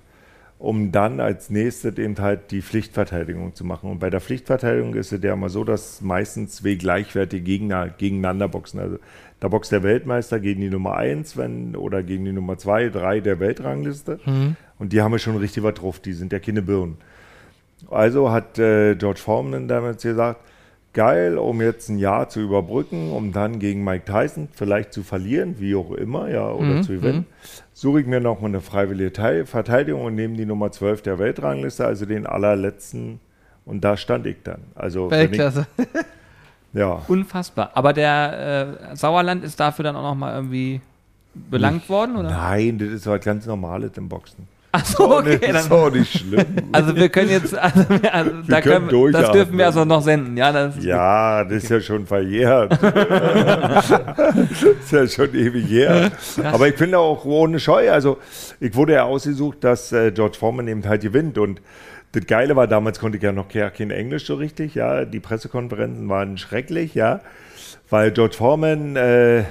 [0.58, 3.90] um dann als nächstes eben halt die Pflichtverteidigung zu machen.
[3.90, 8.48] Und bei der Pflichtverteidigung ist es ja immer so, dass meistens zwei gleichwertige Gegner gegeneinander
[8.48, 8.80] boxen.
[8.80, 8.98] Also
[9.38, 13.20] da boxt der Weltmeister gegen die Nummer 1 wenn, oder gegen die Nummer 2, 3
[13.20, 14.18] der Weltrangliste.
[14.78, 16.98] Und die haben ja schon richtig was drauf, die sind ja keine Birnen.
[17.90, 20.40] Also hat äh, George Foreman damals gesagt,
[20.92, 25.56] geil, um jetzt ein Jahr zu überbrücken, um dann gegen Mike Tyson vielleicht zu verlieren,
[25.58, 27.26] wie auch immer, ja, oder Mhm, zu gewinnen,
[27.72, 31.18] suche ich mir noch mal eine freiwillige Teil Verteidigung und nehme die Nummer 12 der
[31.18, 33.20] Weltrangliste, also den allerletzten.
[33.64, 34.62] Und da stand ich dann.
[34.74, 35.66] Also, ich, Weltklasse.
[36.72, 37.70] ja, Unfassbar.
[37.74, 40.80] Aber der äh, Sauerland ist dafür dann auch nochmal irgendwie
[41.34, 42.30] belangt worden, oder?
[42.30, 44.48] nein, das ist was ganz Normales im Boxen.
[44.72, 45.38] Achso, okay.
[45.40, 46.44] das ist Dann, auch nicht schlimm.
[46.72, 50.36] also wir können jetzt, also, also da können können, das dürfen wir also noch senden,
[50.36, 50.52] ja?
[50.52, 52.78] Das ist Ja, das ist ja schon verjährt.
[52.82, 56.12] das ist ja schon ewig her.
[56.44, 57.90] Aber ich finde auch ohne Scheu.
[57.90, 58.18] Also,
[58.60, 61.36] ich wurde ja ausgesucht, dass äh, George Foreman eben halt gewinnt.
[61.38, 61.60] Und
[62.12, 64.74] das Geile war, damals konnte ich ja noch ke- kein Englisch so richtig.
[64.74, 66.94] Ja, die Pressekonferenzen waren schrecklich.
[66.94, 67.20] Ja,
[67.88, 69.44] weil George Foreman, äh,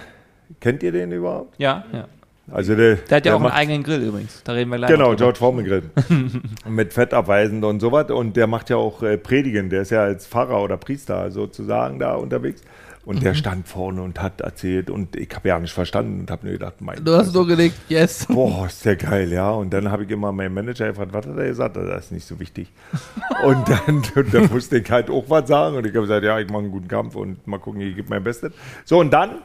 [0.61, 1.55] kennt ihr den überhaupt?
[1.57, 2.05] Ja, ja.
[2.52, 4.41] Also der, Der hat ja auch einen macht- eigenen Grill übrigens.
[4.43, 5.16] Da reden wir gleich Genau.
[5.16, 5.84] George Foreman Grill.
[6.68, 8.10] Mit Fett abweisend und sowas.
[8.12, 9.70] Und der macht ja auch äh, Predigen.
[9.70, 12.62] Der ist ja als Pfarrer oder Priester sozusagen da unterwegs.
[13.06, 13.24] Und Mhm.
[13.24, 14.89] der stand vorne und hat erzählt.
[14.89, 17.47] Und ich habe ja nicht verstanden und habe mir gedacht, mein Du hast Gott, nur
[17.47, 18.26] gelegt, yes.
[18.28, 19.50] Boah, ist der geil, ja.
[19.52, 21.78] Und dann habe ich immer meinen Manager gefragt, was hat er gesagt?
[21.78, 22.68] Das ist nicht so wichtig.
[23.43, 25.78] Und dann, und dann musste ich halt auch was sagen.
[25.78, 28.10] Und ich habe gesagt, ja, ich mache einen guten Kampf und mal gucken, ich gebe
[28.10, 28.52] mein Bestes.
[28.86, 29.38] So, und dann,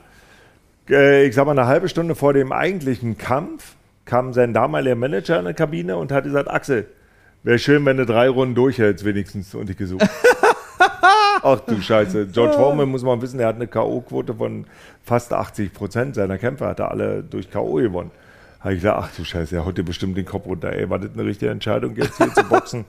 [0.91, 5.39] äh, ich sag mal, eine halbe Stunde vor dem eigentlichen Kampf kam sein damaliger Manager
[5.39, 6.87] in die Kabine und hat gesagt, Axel,
[7.43, 9.55] wäre schön, wenn du drei Runden durchhältst wenigstens.
[9.55, 10.09] Und ich gesucht.
[11.43, 12.29] Ach du Scheiße.
[12.29, 14.67] George Foreman muss man wissen, er hat eine K.O.-Quote von
[15.05, 17.75] fast 80 Prozent seiner Kämpfe, hat er alle durch K.O.
[17.75, 18.11] gewonnen.
[18.61, 20.73] Habe ich gedacht, ach du Scheiße, er haut dir bestimmt den Kopf runter.
[20.73, 22.87] Ey, war das eine richtige Entscheidung, jetzt hier zu boxen?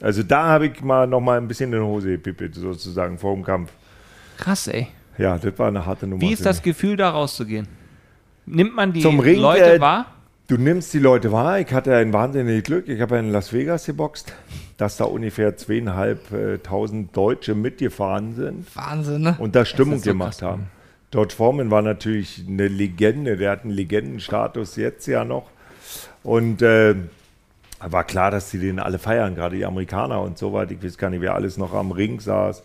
[0.00, 3.34] Also da habe ich mal noch mal ein bisschen in die Hose gepippelt, sozusagen, vor
[3.34, 3.72] dem Kampf.
[4.38, 4.86] Krass, ey.
[5.18, 6.22] Ja, das war eine harte Nummer.
[6.22, 6.62] Wie ist das.
[6.62, 7.68] Gefühl, da rauszugehen?
[8.46, 10.06] Nimmt man die Zum Ring, Leute äh, wahr?
[10.48, 11.60] Du nimmst die Leute wahr.
[11.60, 12.88] Ich hatte ein wahnsinniges Glück.
[12.88, 14.32] Ich habe in Las Vegas geboxt,
[14.78, 19.36] dass da ungefähr zweieinhalbtausend Deutsche mitgefahren sind Wahnsinn, ne?
[19.38, 20.50] und da Stimmung so gemacht krass.
[20.50, 20.66] haben.
[21.12, 23.36] George Foreman war natürlich eine Legende.
[23.36, 25.50] Der hat einen Legendenstatus jetzt ja noch.
[26.22, 26.94] Und äh,
[27.80, 30.72] war klar, dass die den alle feiern, gerade die Amerikaner und so weiter.
[30.72, 32.62] Ich weiß gar nicht, wer alles noch am Ring saß.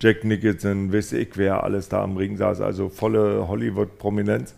[0.00, 2.60] Jack Nicholson, weiß ich, wer alles da am Ring saß.
[2.60, 4.54] Also volle Hollywood-Prominenz.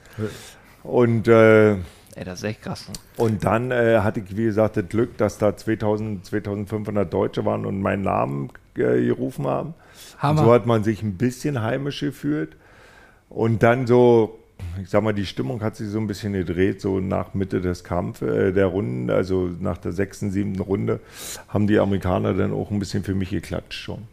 [0.82, 2.91] Und äh, Ey, das ist echt krass.
[3.16, 7.64] und dann äh, hatte ich, wie gesagt, das Glück, dass da 2000, 2500 Deutsche waren
[7.64, 9.74] und meinen Namen äh, gerufen haben.
[10.18, 10.41] Hammer.
[10.41, 12.57] Und so hat man sich ein bisschen heimisch gefühlt.
[13.28, 14.41] Und dann so,
[14.82, 17.84] ich sag mal, die Stimmung hat sich so ein bisschen gedreht, so nach Mitte des
[17.84, 20.99] Kampfes, äh, der Runden, also nach der sechsten, siebten Runde,
[21.47, 24.09] haben die Amerikaner dann auch ein bisschen für mich geklatscht schon.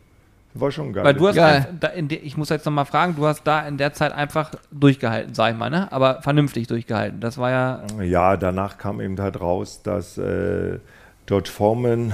[0.57, 1.03] War schon geil.
[1.03, 1.55] Weil du hast, Geil.
[1.55, 4.13] einfach- da in der, ich muss jetzt nochmal fragen, du hast da in der Zeit
[4.13, 5.91] einfach durchgehalten, sag ich mal, ne?
[5.91, 7.19] Aber vernünftig durchgehalten.
[7.19, 10.79] Das war ja, Ja, danach kam eben halt raus, dass äh,
[11.25, 12.13] George Foreman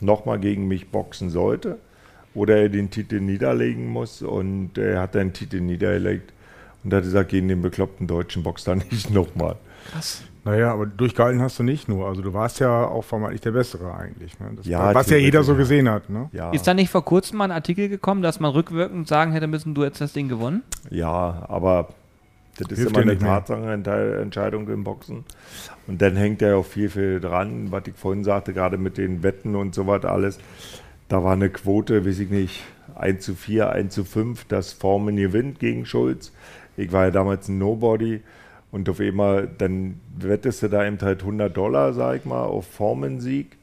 [0.00, 1.78] nochmal gegen mich boxen sollte.
[2.34, 4.20] oder er den Titel niederlegen muss.
[4.20, 6.32] Und er hat den Titel niedergelegt
[6.84, 9.56] und hat gesagt, gegen den bekloppten deutschen Boxer nicht nochmal.
[9.92, 10.22] Krass.
[10.46, 12.06] Naja, aber durchgehalten hast du nicht nur.
[12.06, 14.38] Also du warst ja auch vermeintlich der Bessere eigentlich.
[14.38, 14.52] Ne?
[14.56, 16.08] Das Ja, war, was ja jeder so gesehen hat.
[16.08, 16.30] Ne?
[16.32, 19.48] Ja, Ist da nicht vor kurzem mal ein Artikel gekommen, dass man rückwirkend sagen hätte
[19.48, 20.62] müssen, du hättest das Ding gewonnen?
[20.90, 21.88] ja, aber
[22.58, 23.18] das ist Hilft immer eine.
[23.18, 25.24] Tatsachenentscheidung im Boxen.
[25.86, 29.22] Und dann hängt ja auch viel, viel dran, was ich vorhin sagte, gerade mit den
[29.22, 30.38] Wetten und so weiter alles.
[31.08, 35.16] Da war eine Quote, weiß ich nicht, 1 zu 4, 1 zu 5, dass Formen
[35.16, 36.32] gewinnt gegen Schulz.
[36.76, 38.22] Ich war ja damals ein Nobody
[38.72, 42.66] und auf einmal, dann wettest du da eben halt 100 Dollar, sag ich mal, auf
[42.66, 43.56] Formensieg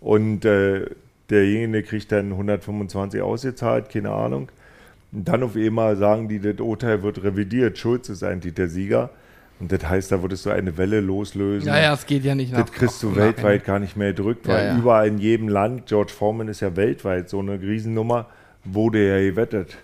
[0.00, 0.86] und äh,
[1.30, 4.48] derjenige kriegt dann 125 ausgezahlt, keine Ahnung.
[5.12, 9.10] Und dann auf einmal sagen die, das Urteil wird revidiert, Schulz ist eigentlich der Sieger.
[9.60, 11.66] Und das heißt, da würdest du eine Welle loslösen.
[11.66, 12.60] Ja, ja, es geht ja nicht nach.
[12.60, 14.78] Das kriegst du weltweit gar nicht mehr gedrückt, Ja, weil ja.
[14.78, 18.26] überall in jedem Land, George Foreman ist ja weltweit so eine Riesennummer,
[18.64, 19.76] wurde ja gewettet.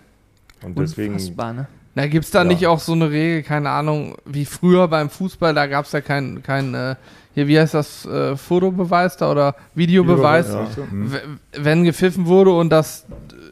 [0.63, 1.67] Und deswegen, Unfassbar, ne?
[1.95, 2.43] Na, gibt es da Ja.
[2.45, 6.01] nicht auch so eine Regel, keine Ahnung, wie früher beim Fußball, da gab es ja
[6.01, 6.95] kein, kein äh,
[7.33, 10.49] hier, wie heißt das, äh, Fotobeweis da oder Videobeweis?
[10.53, 10.67] Ja.
[10.89, 11.11] Hm.
[11.13, 11.17] W-
[11.57, 13.05] Wenn gepfiffen wurde und das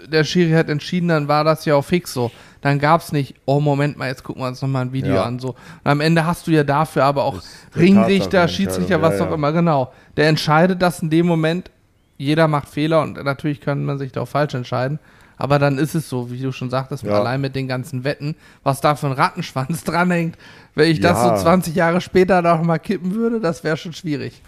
[0.08, 2.30] der Schiri hat entschieden, dann war das ja auch fix so.
[2.62, 5.24] Dann gab es nicht, oh Moment mal, jetzt gucken wir uns nochmal ein Video Ja.
[5.24, 5.40] an.
[5.40, 5.50] So.
[5.50, 5.58] Und
[5.92, 7.42] am Ende hast du ja dafür aber auch
[7.76, 9.92] Ringrichter, Schiedsrichter, was ja, auch immer, genau.
[10.18, 11.72] Der entscheidet das in dem Moment.
[12.18, 15.00] Jeder macht Fehler und natürlich kann man sich da auch falsch entscheiden.
[15.44, 17.20] Aber dann ist es so, wie du schon sagtest, Ja.
[17.20, 20.38] allein mit den ganzen Wetten, was da für ein Rattenschwanz dranhängt.
[20.74, 21.36] Wenn ich das Ja.
[21.36, 24.42] so 20 Jahre später noch mal kippen würde, das wäre schon schwierig.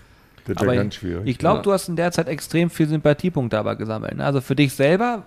[0.48, 1.28] das Aber wäre ganz schwierig.
[1.28, 1.64] Ich glaube, Ja.
[1.64, 4.16] du hast in der Zeit extrem viel Sympathiepunkte aber gesammelt.
[4.16, 4.24] Ne?
[4.24, 5.24] Also für dich selber,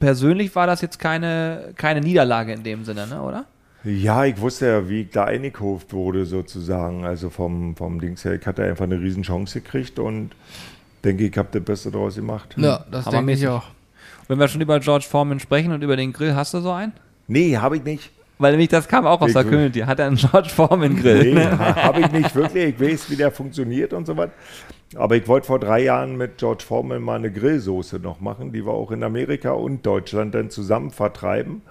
[0.00, 3.20] persönlich war das jetzt keine, keine Niederlage in dem Sinne, ne?
[3.20, 3.44] oder?
[3.84, 7.04] Ja, ich wusste ja, wie ich da eingekauft wurde sozusagen.
[7.04, 10.30] Also vom, vom Dings her, ich hatte einfach eine riesen Chance gekriegt und
[11.04, 12.54] denke, ich habe das Beste draus gemacht.
[12.56, 13.64] Ja, das denke ich auch.
[14.28, 16.92] Wenn wir schon über George Foreman sprechen und über den Grill, hast du so einen?
[17.28, 18.10] Nee, habe ich nicht.
[18.38, 19.80] Weil nämlich das kam auch aus der Community.
[19.80, 21.34] Hat er einen George Foreman Grill?
[21.34, 22.74] Nee, habe ich nicht wirklich.
[22.74, 24.28] Ich weiß, wie der funktioniert und so was.
[24.94, 28.64] Aber ich wollte vor drei Jahren mit George Foreman mal eine Grillsoße noch machen, die
[28.64, 31.62] wir auch in Amerika und Deutschland dann zusammen vertreiben.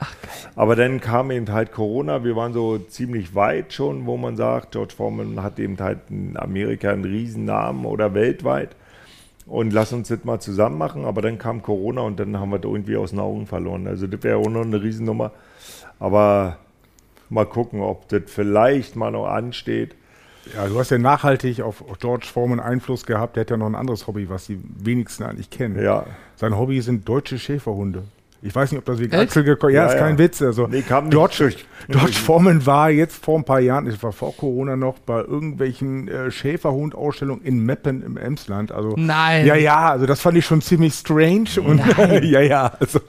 [0.55, 2.23] Aber dann kam eben halt Corona.
[2.23, 6.35] Wir waren so ziemlich weit schon, wo man sagt, George Foreman hat eben halt in
[6.35, 8.75] Amerika einen Riesennamen oder weltweit.
[9.45, 11.05] Und lass uns das mal zusammen machen.
[11.05, 13.87] Aber dann kam Corona und dann haben wir das irgendwie aus den Augen verloren.
[13.87, 15.31] Also das wäre auch noch eine Riesennummer.
[15.99, 16.57] Aber
[17.29, 19.95] mal gucken, ob das vielleicht mal noch ansteht.
[20.53, 23.35] Ja, du hast ja nachhaltig auf George Foreman Einfluss gehabt.
[23.35, 25.81] Der hat ja noch ein anderes Hobby, was die wenigsten eigentlich kennen.
[25.81, 28.03] Ja, Sein Hobby sind deutsche Schäferhunde.
[28.41, 29.23] Ich weiß nicht, ob das wegen Echt?
[29.23, 29.99] Axel gekommen Ja, Ja, ist ja.
[29.99, 30.41] kein Witz.
[30.41, 31.65] Also Nee, kam nicht George, durch.
[31.87, 36.07] George Foreman war jetzt vor ein paar Jahren, es war vor Corona noch, bei irgendwelchen
[36.07, 38.71] äh, Schäferhund-Ausstellungen in Meppen im Emsland.
[38.71, 39.45] Also, Nein.
[39.45, 41.45] Ja, ja, also das fand ich schon ziemlich strange.
[41.63, 41.81] Und
[42.23, 42.99] ja, ja, also,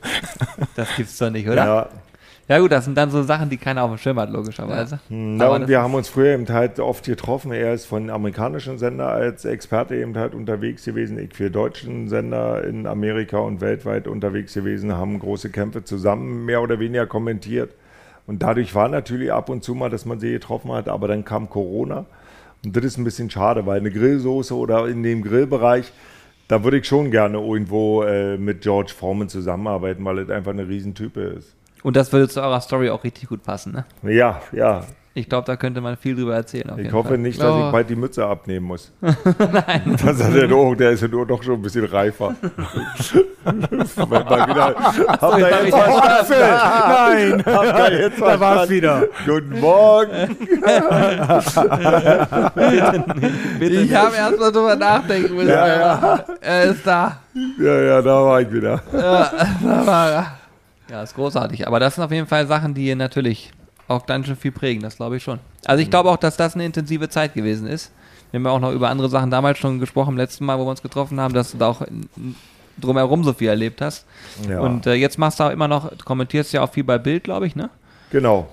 [0.75, 1.65] Das gibt's doch nicht, oder?
[1.65, 1.89] Ja.
[2.49, 5.01] Ja, gut, das sind dann so Sachen, die keiner auf dem Schirm hat, logischerweise.
[5.09, 7.51] na, Aber und wir haben uns früher eben halt oft getroffen.
[7.51, 11.19] Er ist von amerikanischen Sender als Experte eben halt unterwegs gewesen.
[11.19, 16.63] Ich für deutschen Sender in Amerika und weltweit unterwegs gewesen, haben große Kämpfe zusammen mehr
[16.63, 17.75] oder weniger kommentiert.
[18.29, 21.25] Und dadurch war natürlich ab und zu mal, dass man sie getroffen hat, aber dann
[21.25, 22.07] kam Corona.
[22.65, 25.93] Und das ist ein bisschen schade, weil eine Grillsoße oder in dem Grillbereich,
[26.47, 30.69] da würde ich schon gerne irgendwo äh, mit George Foreman zusammenarbeiten, weil es einfach eine
[30.69, 31.57] Riesentype ist.
[31.83, 33.85] Und das würde zu eurer Story auch richtig gut passen, ne?
[34.13, 34.83] Ja, ja.
[35.15, 36.69] Ich glaube, da könnte man viel drüber erzählen.
[36.69, 37.19] Auf Ich jeden hoffe Fall.
[37.19, 37.67] nicht, dass Oh.
[37.67, 38.93] ich bald die Mütze abnehmen muss.
[39.01, 39.97] Nein.
[40.05, 42.35] Das hat er doch, der ist ja nur doch schon ein bisschen reifer.
[43.45, 43.61] Wenn
[44.09, 48.71] mal wieder, habt ihr jetzt nein, habt ihr jetzt da war's was?
[48.71, 49.05] wieder.
[49.25, 50.37] Guten Morgen.
[53.61, 55.49] Ich habe erst mal drüber nachdenken müssen.
[55.49, 56.25] Ja, ja.
[56.41, 57.21] Er ist da.
[57.59, 58.83] Ja, ja, da war ich wieder.
[58.93, 59.31] Ja,
[59.63, 60.27] da war er.
[60.91, 61.67] Ja, ist großartig.
[61.67, 63.51] Aber das sind auf jeden Fall Sachen, die natürlich
[63.89, 65.39] auch dann schon viel prägen, das glaube ich schon.
[65.65, 67.93] Also ich glaube auch, dass das eine intensive Zeit gewesen ist.
[68.31, 70.65] Wir haben ja auch noch über andere Sachen damals schon gesprochen, im letzten Mal, wo
[70.65, 71.83] wir uns getroffen haben, dass du da auch
[72.79, 74.05] drumherum so viel erlebt hast.
[74.49, 76.99] Ja, Und äh, jetzt machst du auch immer noch, du kommentierst ja auch viel bei
[76.99, 77.71] Bild, glaube ich, ne?
[78.11, 78.49] genau.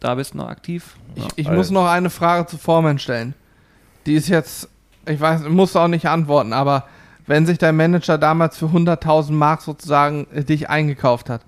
[0.00, 0.94] Da bist du noch aktiv.
[1.16, 3.34] Ich, ich also- muss noch eine Frage zu Foreman stellen.
[4.06, 4.68] Die ist jetzt,
[5.06, 6.84] ich weiß, musst du auch nicht antworten, aber
[7.26, 11.42] wenn sich dein Manager damals für 100.000 Mark sozusagen äh, dich eingekauft hat,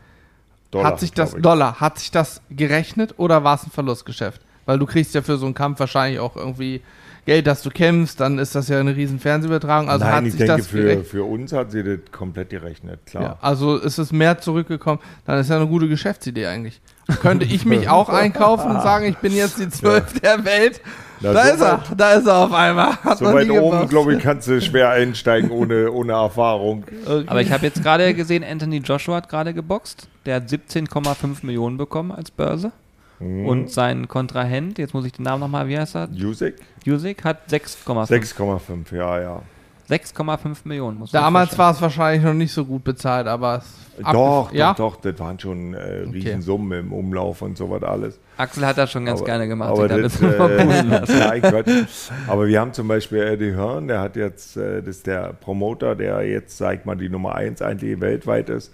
[0.71, 1.33] Dollar, hat sich das.
[1.33, 4.41] Dollar, hat sich das gerechnet oder war es ein Verlustgeschäft?
[4.67, 6.83] Weil du kriegst ja für so einen Kampf wahrscheinlich auch irgendwie,
[7.27, 9.89] Geld, dass du kämpfst, dann ist das ja eine riesen Fernsehübertragung.
[9.91, 13.01] Also Nein, hat ich sich denke, das für, für uns hat sie das komplett gerechnet,
[13.07, 13.23] klar.
[13.23, 16.81] ja, also ist es mehr zurückgekommen, dann ist ja eine gute Geschäftsidee eigentlich.
[17.21, 20.81] Könnte ich mich auch einkaufen und sagen, ich bin jetzt die Zwölf der Welt.
[21.23, 22.97] Na, da so ist er, weit- da ist er auf einmal.
[23.03, 26.85] Hat So weit oben, glaube ich, kannst du schwer einsteigen ohne, ohne Erfahrung.
[27.05, 27.25] Okay.
[27.27, 30.09] Aber ich habe jetzt gerade gesehen, Anthony Joshua hat gerade geboxt.
[30.25, 32.73] Der hat 17,5 Millionen bekommen als Börse.
[33.21, 33.47] Mhm.
[33.47, 36.09] Und sein Kontrahent, jetzt muss ich den Namen nochmal, wie heißt er?
[36.13, 36.57] Jusik?
[36.87, 39.43] Usyk hat 6,5 6,5, ja, ja.
[39.91, 41.01] 6,5 Millionen.
[41.01, 44.73] dir Damals war es wahrscheinlich noch nicht so gut bezahlt, aber es Doch, ja?
[44.73, 48.21] doch, doch, das waren schon äh, Riesensummen im Umlauf und sowas alles.
[48.37, 49.71] Axel hat das schon ganz Aber- gerne gemacht.
[49.71, 50.39] Aber, das, äh,
[52.29, 55.97] aber wir haben zum Beispiel Eddie Hearn, der hat jetzt, äh, das ist der Promoter,
[55.97, 58.73] der jetzt, sag ich mal, die Nummer 1 eigentlich weltweit ist.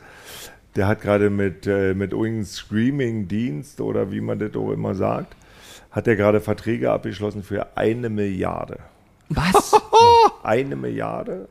[0.77, 5.35] Der hat gerade mit, äh, mit irgendeinem Streaming-Dienst oder wie man das auch immer sagt,
[5.91, 8.79] hat er gerade Verträge abgeschlossen für eine Milliarde.
[9.31, 9.73] Was?
[10.43, 11.49] Eine Milliarde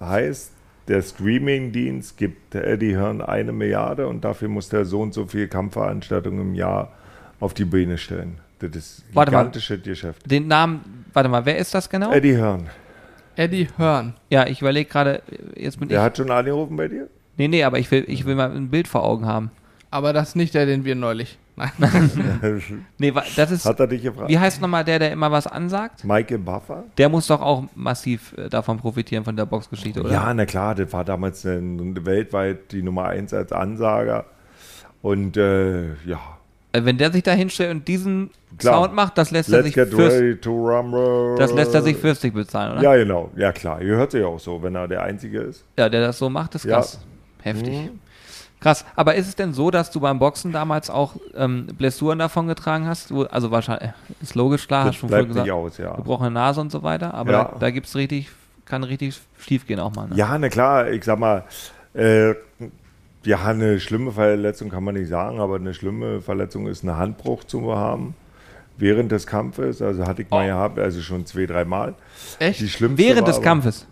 [0.00, 0.52] heißt,
[0.88, 5.46] der Streaming-Dienst gibt Eddie Hearn eine Milliarde und dafür muss der so und so viel
[5.48, 6.92] Kampfveranstaltungen im Jahr
[7.40, 8.40] auf die Beine stellen.
[8.58, 9.38] Das ist Warte mal.
[9.38, 10.28] gigantisches Geschäft.
[10.30, 12.12] Den Namen, warte mal, wer ist das genau?
[12.12, 12.68] Eddie Hearn.
[13.36, 14.14] Eddie Hearn.
[14.30, 15.22] Ja, ich überlege gerade,
[15.54, 16.04] jetzt bin Der ich.
[16.04, 17.08] hat schon angerufen bei dir?
[17.38, 19.50] Nee, nee, aber ich will, ich will mal ein Bild vor Augen haben.
[19.90, 21.38] Aber das ist nicht der, den wir neulich.
[21.56, 21.70] Nein.
[22.98, 23.64] Nee, das ist.
[23.64, 24.28] hat er dich gefragt?
[24.28, 26.04] Wie heißt nochmal der, der immer was ansagt?
[26.04, 26.84] Michael Buffer?
[26.98, 30.12] Der muss doch auch massiv äh, davon profitieren, von der Boxgeschichte, oder?
[30.12, 34.26] Ja, na klar, das war damals ein, weltweit die Nummer 1 als Ansager.
[35.02, 36.20] Und äh, ja,
[36.72, 38.82] Äh, Wenn der sich da hinstellt und diesen Klar.
[38.84, 41.34] Sound macht, das lässt er sich get fürst, ready to rumble.
[41.38, 42.82] das lässt er sich fürstlich bezahlen, oder?
[42.82, 43.30] Ja, genau.
[43.36, 43.80] Ja, klar.
[43.80, 45.64] Ihr hört sich auch so, wenn er der Einzige ist.
[45.78, 46.76] Ja, der das so macht, ist Ja.
[46.76, 47.00] krass.
[47.42, 47.72] Heftig.
[47.74, 48.00] Mhm.
[48.60, 48.84] Krass.
[48.96, 52.86] Aber ist es denn so, dass du beim Boxen damals auch ähm, Blessuren davon getragen
[52.88, 53.14] hast?
[53.14, 55.94] Wo, also wahrscheinlich, ist logisch, klar, Das hast schon vorher bleibt gesagt, aus, ja.
[55.94, 57.44] gebrochene Nase und so weiter, aber Ja.
[57.44, 58.28] da, da gibt's richtig,
[58.64, 60.08] kann richtig schief gehen auch mal.
[60.08, 60.16] Ne?
[60.16, 61.44] Ja, na klar, ich sag mal,
[61.94, 62.34] äh,
[63.24, 67.44] ja, eine schlimme Verletzung kann man nicht sagen, aber eine schlimme Verletzung ist ein Handbruch
[67.44, 68.14] zu haben
[68.76, 69.80] während des Kampfes.
[69.82, 70.46] Also hatte ich mal Oh.
[70.48, 71.94] gehabt, also schon zwei, dreimal.
[72.40, 72.60] Echt?
[72.60, 73.86] Die schlimmste Während des Kampfes.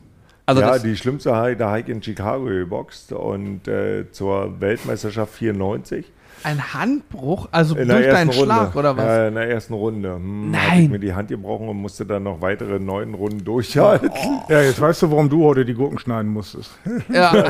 [0.47, 6.07] Also ja, die schlimmste da habe ich in Chicago geboxt und äh, zur Weltmeisterschaft 94.
[6.45, 7.49] Ein Handbruch?
[7.51, 8.45] Also In der durch deinen Runde.
[8.45, 9.05] Schlag oder was?
[9.05, 10.15] Ja, in der ersten Runde.
[10.15, 10.83] Hm, Nein.
[10.85, 14.11] Ich mir die Hand gebrochen und musste dann noch weitere neun Runden durchhalten.
[14.49, 16.71] Ja, jetzt weißt du, warum du heute die Gurken schneiden musstest.
[17.13, 17.33] Ja.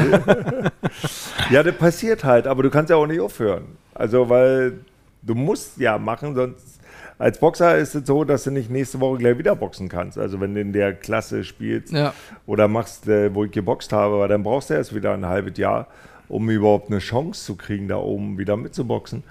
[1.51, 3.77] Ja, das passiert halt, aber du kannst ja auch nicht aufhören.
[3.95, 4.81] Also, weil
[5.23, 6.81] du musst ja machen, sonst
[7.19, 10.19] als Boxer ist es so, dass du nicht nächste Woche gleich wieder boxen kannst.
[10.19, 12.13] Also, wenn du in der Klasse spielst ja.
[12.47, 15.57] oder machst, äh, wo ich geboxt habe, weil dann brauchst du erst wieder ein halbes
[15.59, 15.87] Jahr,
[16.29, 19.23] um überhaupt eine Chance zu kriegen, da oben wieder mitzuboxen.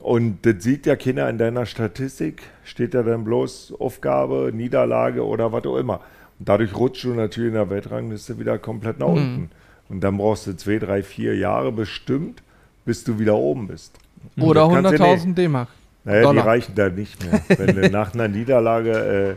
[0.00, 5.52] Und das sieht ja keiner in deiner Statistik, steht ja dann bloß Aufgabe, Niederlage oder
[5.52, 6.00] was auch immer.
[6.40, 9.50] Und dadurch rutschst du natürlich in der Weltrangliste wieder komplett nach unten.
[9.88, 12.42] Und dann brauchst du zwei, drei, vier Jahre bestimmt,
[12.84, 13.96] bis du wieder oben bist.
[14.40, 15.68] Oder Das kannst du 100.000 D-Mark.
[16.04, 16.42] Naja, Dollar.
[16.42, 17.40] die reichen da nicht mehr.
[17.58, 19.34] Wenn du nach einer Niederlage äh,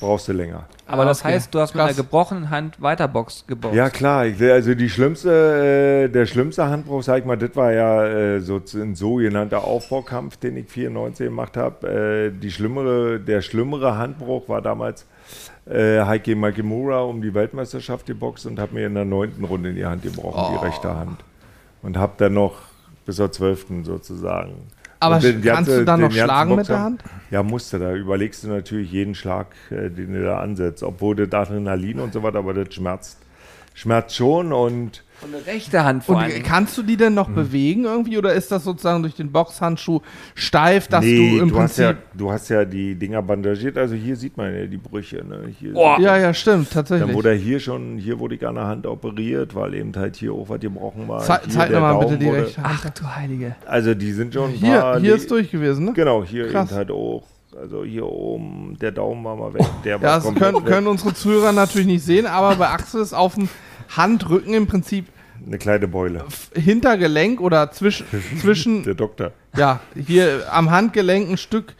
[0.00, 0.66] brauchst du länger.
[0.86, 1.34] aber Ah, das okay.
[1.34, 3.76] heißt, du hast mit einer gebrochenen Hand weiter Box geboxt.
[3.76, 4.26] Ja, klar.
[4.40, 8.60] Also die schlimmste, äh, der schlimmste Handbruch, sag ich mal, das war ja äh, so
[8.74, 11.88] ein sogenannter Aufbaukampf, den ich 94 gemacht habe.
[11.88, 15.04] Äh, die schlimmere, der schlimmere Handbruch war damals
[15.68, 19.74] äh, Heike Makimura um die Weltmeisterschaft geboxt und habe mir in der neunten Runde in
[19.76, 21.24] die Hand gebrochen, die rechte Hand.
[21.82, 22.54] Und habe dann noch
[23.04, 24.54] bis zur zwölften sozusagen.
[25.00, 27.04] Aber den kannst ganze- du dann noch schlagen mit der Hand?
[27.30, 27.78] Ja, musste.
[27.78, 30.82] Da überlegst du natürlich jeden Schlag, äh, den du da ansetzt.
[30.82, 33.18] Obwohl das Adrenalin und so weiter, aber das schmerzt.
[33.74, 36.42] Schmerzt schon und Und eine rechte Hand vor Und allem.
[36.44, 40.00] kannst du die denn noch bewegen irgendwie oder ist das sozusagen durch den Boxhandschuh
[40.36, 42.04] steif, dass nee, du im hast ja, Prinzip.
[42.14, 43.76] du hast ja die Dinger bandagiert.
[43.78, 45.24] Also hier sieht man ja die Brüche.
[45.24, 45.48] Ne?
[45.58, 45.98] Hier, Boah.
[46.00, 47.12] Ja, ja, stimmt, Dann tatsächlich.
[47.14, 50.32] wurde er hier schon, hier wurde ich an der Hand operiert, weil eben halt hier
[50.32, 51.24] auch was gebrochen war.
[51.24, 52.80] Hier zeig nochmal bitte die wurde- rechte Hand.
[52.86, 53.56] Ach du Heilige.
[53.66, 55.92] Also die sind schon ein Hier, paar, hier die, ist durch gewesen, ne?
[55.94, 56.70] Genau, hier Krass.
[56.70, 57.24] eben halt auch.
[57.60, 59.66] Also hier oben, der Daumen war mal weg.
[59.84, 60.66] Der war Ja, das können, weg.
[60.66, 63.48] können unsere Zuhörer natürlich nicht sehen, aber bei Axel ist auf dem
[63.88, 65.06] Handrücken im Prinzip
[65.46, 66.24] Eine kleine Beule.
[66.54, 68.06] Hintergelenk oder zwischen,
[68.40, 69.32] zwischen Der Doktor.
[69.56, 71.74] ja, hier am Handgelenk ein Stück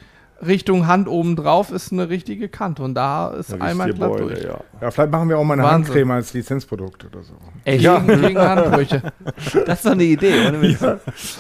[0.47, 4.27] Richtung Hand oben drauf ist eine richtige Kante und da ist Eine einmal glatt Beule,
[4.35, 4.43] durch.
[4.45, 4.61] ja.
[4.81, 5.87] Ja, vielleicht machen wir auch mal eine Wahnsinn.
[5.95, 7.33] Handcreme als Lizenzprodukt oder so.
[7.65, 7.99] Ey, Ja.
[7.99, 9.03] Gegen, gegen Handbrüche.
[9.67, 10.81] das ist doch eine Idee, ohne Witz.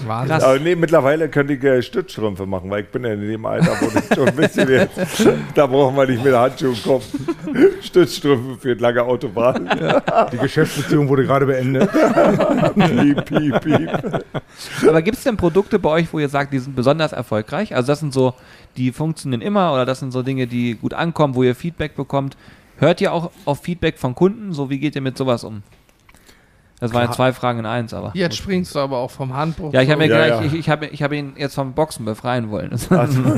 [0.04, 0.28] Wahnsinn.
[0.30, 0.42] Krass.
[0.42, 3.70] Aber nee, mittlerweile könnte ich äh, Stützstrümpfe machen, weil ich bin ja in dem Alter,
[3.80, 4.98] wo das schon ein bisschen jetzt,
[5.54, 7.04] da brauchen wir nicht mit Handschuhen kommen.
[7.80, 9.68] Stützstrümpfe für lange Autobahnen.
[10.32, 11.88] Die Geschäftsbeziehung wurde gerade beendet.
[12.74, 14.24] piep, piep, piep.
[14.88, 17.74] Aber gibt es denn Produkte bei euch, wo ihr sagt, die sind besonders erfolgreich?
[17.74, 18.34] Also das sind so
[18.78, 22.36] die funktionieren immer oder das sind so Dinge, die gut ankommen, wo ihr Feedback bekommt.
[22.78, 24.52] Hört ihr auch auf Feedback von Kunden?
[24.52, 25.62] So, wie geht ihr mit sowas um?
[26.80, 28.12] Das waren ja zwei Fragen in eins, aber.
[28.14, 29.72] Jetzt springst du aber auch vom Handbuch.
[29.72, 30.46] Ja, ich habe mir Ja, gleich, ja.
[30.46, 32.70] ich, ich habe ich habe ihn jetzt vom Boxen befreien wollen.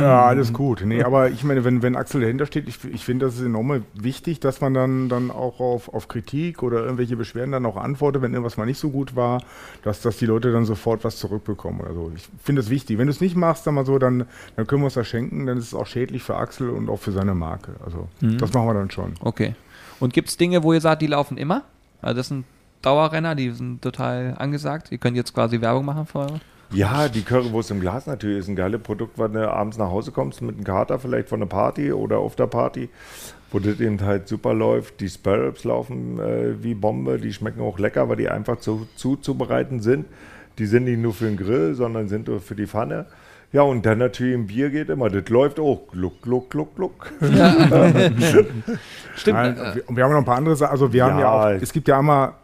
[0.01, 0.83] Ja, alles gut.
[0.85, 3.85] Nee, aber ich meine, wenn, wenn Axel dahinter steht, ich, ich finde, das ist enorm
[3.95, 8.23] wichtig, dass man dann, dann auch auf, auf Kritik oder irgendwelche Beschwerden dann auch antwortet,
[8.23, 9.43] wenn irgendwas mal nicht so gut war,
[9.83, 12.13] dass, dass die Leute dann sofort was zurückbekommen oder so.
[12.15, 12.99] Ich finde es wichtig.
[12.99, 14.27] Wenn du es nicht machst, dann mal so, dann,
[14.57, 16.99] dann können wir uns das schenken, dann ist es auch schädlich für Axel und auch
[16.99, 17.73] für seine Marke.
[17.85, 19.15] Also das machen wir dann schon.
[19.21, 19.55] Okay.
[19.99, 21.63] Und gibt es Dinge, wo ihr sagt, die laufen immer?
[22.03, 22.45] Also das sind
[22.83, 24.91] Dauerrenner, die sind total angesagt.
[24.93, 26.41] Ihr könnt jetzt quasi Werbung machen für eure.
[26.73, 30.13] Ja, die Currywurst im Glas natürlich ist ein geiles Produkt, wenn du abends nach Hause
[30.13, 32.89] kommst mit einem Kater, vielleicht von einer Party oder auf der Party,
[33.51, 35.01] wo das eben halt super läuft.
[35.01, 39.81] Die Sparrows laufen äh, wie Bombe, die schmecken auch lecker, weil die einfach zu, zuzubereiten
[39.81, 40.07] sind.
[40.59, 43.07] Die sind nicht nur für den Grill, sondern sind nur für die Pfanne.
[43.53, 45.89] Ja, und dann natürlich im Bier geht immer, das läuft auch.
[45.91, 47.11] Gluck, gluck, gluck, gluck.
[49.17, 49.39] Stimmt.
[49.39, 50.71] Nein, wir, und wir haben noch ein paar andere Sachen.
[50.71, 51.57] Also wir haben ja Ja.
[51.57, 52.35] auch, es gibt ja einmal,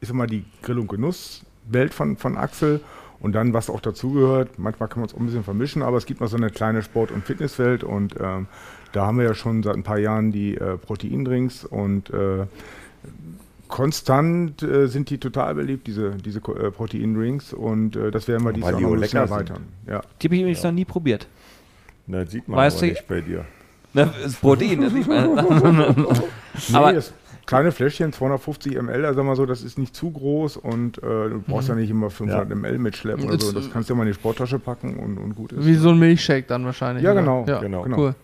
[0.00, 2.80] ich sag mal, die Grill- und Genusswelt von, von Axel
[3.20, 4.58] und dann, was auch dazugehört.
[4.58, 6.82] Manchmal kann man es auch ein bisschen vermischen, aber es gibt noch so eine kleine
[6.82, 8.46] Sport- und Fitnesswelt und ähm,
[8.92, 12.46] da haben wir ja schon seit ein paar Jahren die äh, Proteindrinks und äh,
[13.68, 18.52] konstant äh, sind die total beliebt, diese, diese äh, Proteindrinks und äh, das werden wir
[18.52, 19.48] dieses Jahr die noch auch ein bisschen lecker sind.
[19.50, 19.64] erweitern.
[19.86, 20.00] Ja.
[20.20, 21.26] Die habe ich übrigens noch nie probiert.
[22.06, 23.44] Na, sieht man Weißt aber du- nicht bei dir.
[23.92, 25.34] Ne, Das Protein, das ich meine.
[26.68, 27.12] Nee, Aber- das
[27.50, 31.00] kleine Fläschchen, 250 ml, also sag mal so, das ist nicht zu groß und äh,
[31.00, 32.54] du brauchst ja nicht immer 500 Ja.
[32.54, 33.52] ml mitschleppen oder so.
[33.52, 35.66] Das kannst du ja mal in die Sporttasche packen und, und gut ist.
[35.66, 37.04] Wie so ein Milchshake dann wahrscheinlich.
[37.04, 37.84] Ja, genau, Ja, genau.
[37.86, 38.14] Cool.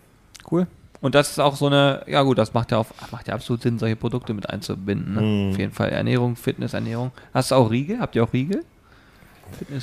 [0.51, 0.66] Cool.
[1.01, 3.62] Und das ist auch so eine, ja gut, das macht ja, auf, macht ja absolut
[3.62, 5.14] Sinn, solche Produkte mit einzubinden.
[5.14, 5.20] Ne?
[5.20, 5.51] Mhm.
[5.51, 7.11] Auf jeden Fall Ernährung, Fitness, Ernährung.
[7.35, 7.99] Hast du auch Riegel?
[8.01, 8.64] Habt ihr auch Riegel?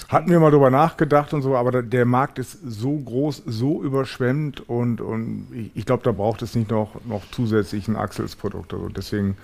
[0.09, 4.67] Hatten wir mal drüber nachgedacht und so, aber der Markt ist so groß, so überschwemmt
[4.69, 8.73] und, und ich, ich glaube, da braucht es nicht noch, noch zusätzlich ein Axels-Produkt.
[8.73, 9.37] Also deswegen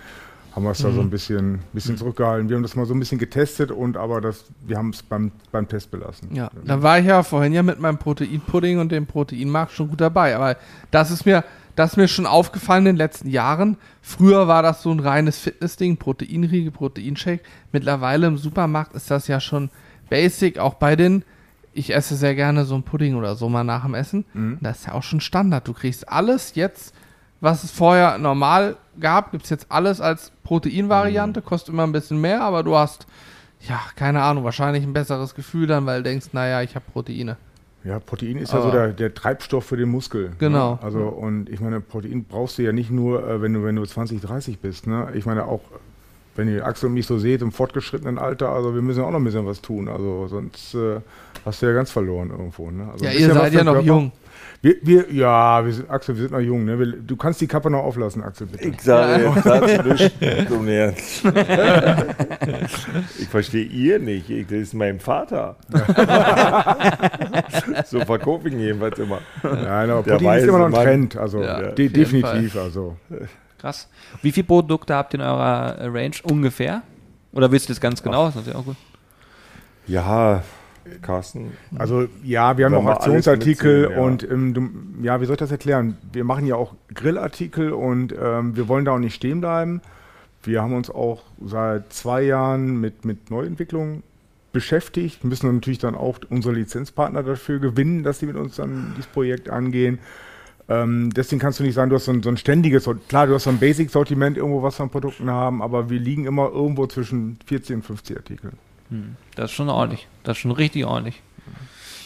[0.55, 2.49] haben wir es da so ein bisschen, bisschen zurückgehalten.
[2.49, 5.31] Wir haben das mal so ein bisschen getestet und aber das, wir haben es beim,
[5.51, 6.33] beim Test belassen.
[6.33, 10.01] Ja, da war ich ja vorhin ja mit meinem Proteinpudding und dem Proteinmark schon gut
[10.01, 10.35] dabei.
[10.35, 10.57] Aber
[10.91, 11.43] das ist mir,
[11.75, 13.77] das ist mir schon aufgefallen in den letzten Jahren.
[14.01, 17.41] Früher war das so ein reines Fitnessding, Proteinriegel, Proteinshake.
[17.71, 19.69] Mittlerweile im Supermarkt ist das ja schon
[20.09, 21.23] basic, auch bei den.
[21.73, 24.25] Ich esse sehr gerne so ein Pudding oder so mal nach dem Essen.
[24.59, 25.67] Das ist ja auch schon Standard.
[25.67, 26.93] Du kriegst alles jetzt,
[27.41, 31.41] was es vorher normal gab, gibt es jetzt alles als Proteinvariante.
[31.41, 33.07] Kostet immer ein bisschen mehr, aber du hast,
[33.61, 37.37] ja, keine Ahnung, wahrscheinlich ein besseres Gefühl dann, weil du denkst, naja, ich habe Proteine.
[37.83, 40.33] Ja, Protein ist ja so der, der Treibstoff für den Muskel.
[40.37, 40.73] Genau.
[40.73, 40.79] Ne?
[40.81, 43.85] Also und ich meine, Protein brauchst du ja nicht nur, äh, wenn du wenn du
[43.85, 44.85] 20, 30 bist.
[44.85, 45.09] Ne?
[45.13, 45.61] Ich meine auch,
[46.35, 49.19] wenn ihr Axel und mich so seht im fortgeschrittenen Alter, also wir müssen auch noch
[49.19, 49.89] ein bisschen was tun.
[49.89, 50.99] Also sonst äh,
[51.45, 52.71] hast du ja ganz verloren irgendwo.
[52.71, 52.89] Ne?
[52.91, 53.87] Also Ja, ihr seid ja noch Körper.
[53.87, 54.11] jung.
[54.61, 56.65] Wir, wir, ja, wir sind, Axel, wir sind noch jung.
[56.65, 56.77] Ne?
[56.77, 58.67] Wir, du kannst die Kappe noch auflassen, Axel, bitte.
[58.67, 61.23] Ich sage jetzt dazu nicht zum Ernst.
[63.19, 64.29] Ich verstehe ihr nicht.
[64.29, 65.55] Ich, das ist mein Vater.
[67.85, 69.19] so verkaufe ich ihn jedenfalls immer.
[69.43, 70.83] Nein, aber Protein ist immer noch ein Mann.
[70.83, 71.17] Trend.
[71.17, 72.57] Also Ja, de definitiv.
[72.57, 72.97] Also.
[73.59, 73.89] Krass.
[74.21, 76.81] Wie viele Produkte habt ihr in eurer Range ungefähr?
[77.33, 78.25] Oder willst du das ganz genau?
[78.25, 78.77] Das ist natürlich auch gut.
[79.87, 80.43] Ja,
[81.01, 81.51] Carsten.
[81.77, 83.99] Also ja, wir haben auch Aktionsartikel ja.
[83.99, 84.69] und ähm, du,
[85.03, 85.97] ja, wie soll ich das erklären?
[86.11, 89.81] Wir machen ja auch Grillartikel und ähm, wir wollen da auch nicht stehen bleiben.
[90.43, 94.03] Wir haben uns auch seit zwei Jahren mit, mit Neuentwicklung
[94.51, 99.11] beschäftigt, müssen natürlich dann auch unsere Lizenzpartner dafür gewinnen, dass sie mit uns dann dieses
[99.11, 99.99] Projekt angehen.
[100.69, 103.33] Ähm, deswegen kannst du nicht sagen, du hast so ein, so ein ständiges, klar, du
[103.33, 106.85] hast so ein Basic-Sortiment irgendwo, was wir an Produkten haben, aber wir liegen immer irgendwo
[106.85, 108.57] zwischen 40 und 50 Artikeln.
[109.35, 110.07] Das ist schon ordentlich.
[110.23, 111.21] Das ist schon richtig ordentlich.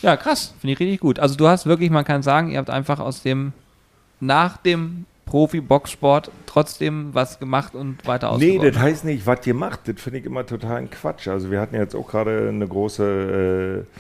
[0.02, 0.54] Ja, krass.
[0.60, 1.20] Finde ich richtig gut.
[1.20, 3.54] Also du hast wirklich, man kann sagen, ihr habt einfach aus dem,
[4.20, 8.76] nach dem Profi-Boxsport trotzdem was gemacht und weiter Nee, ausgebaut.
[8.76, 9.88] das heißt nicht, was ihr macht.
[9.88, 11.28] Das finde ich immer totalen Quatsch.
[11.28, 13.98] Also wir hatten jetzt auch gerade eine große, äh,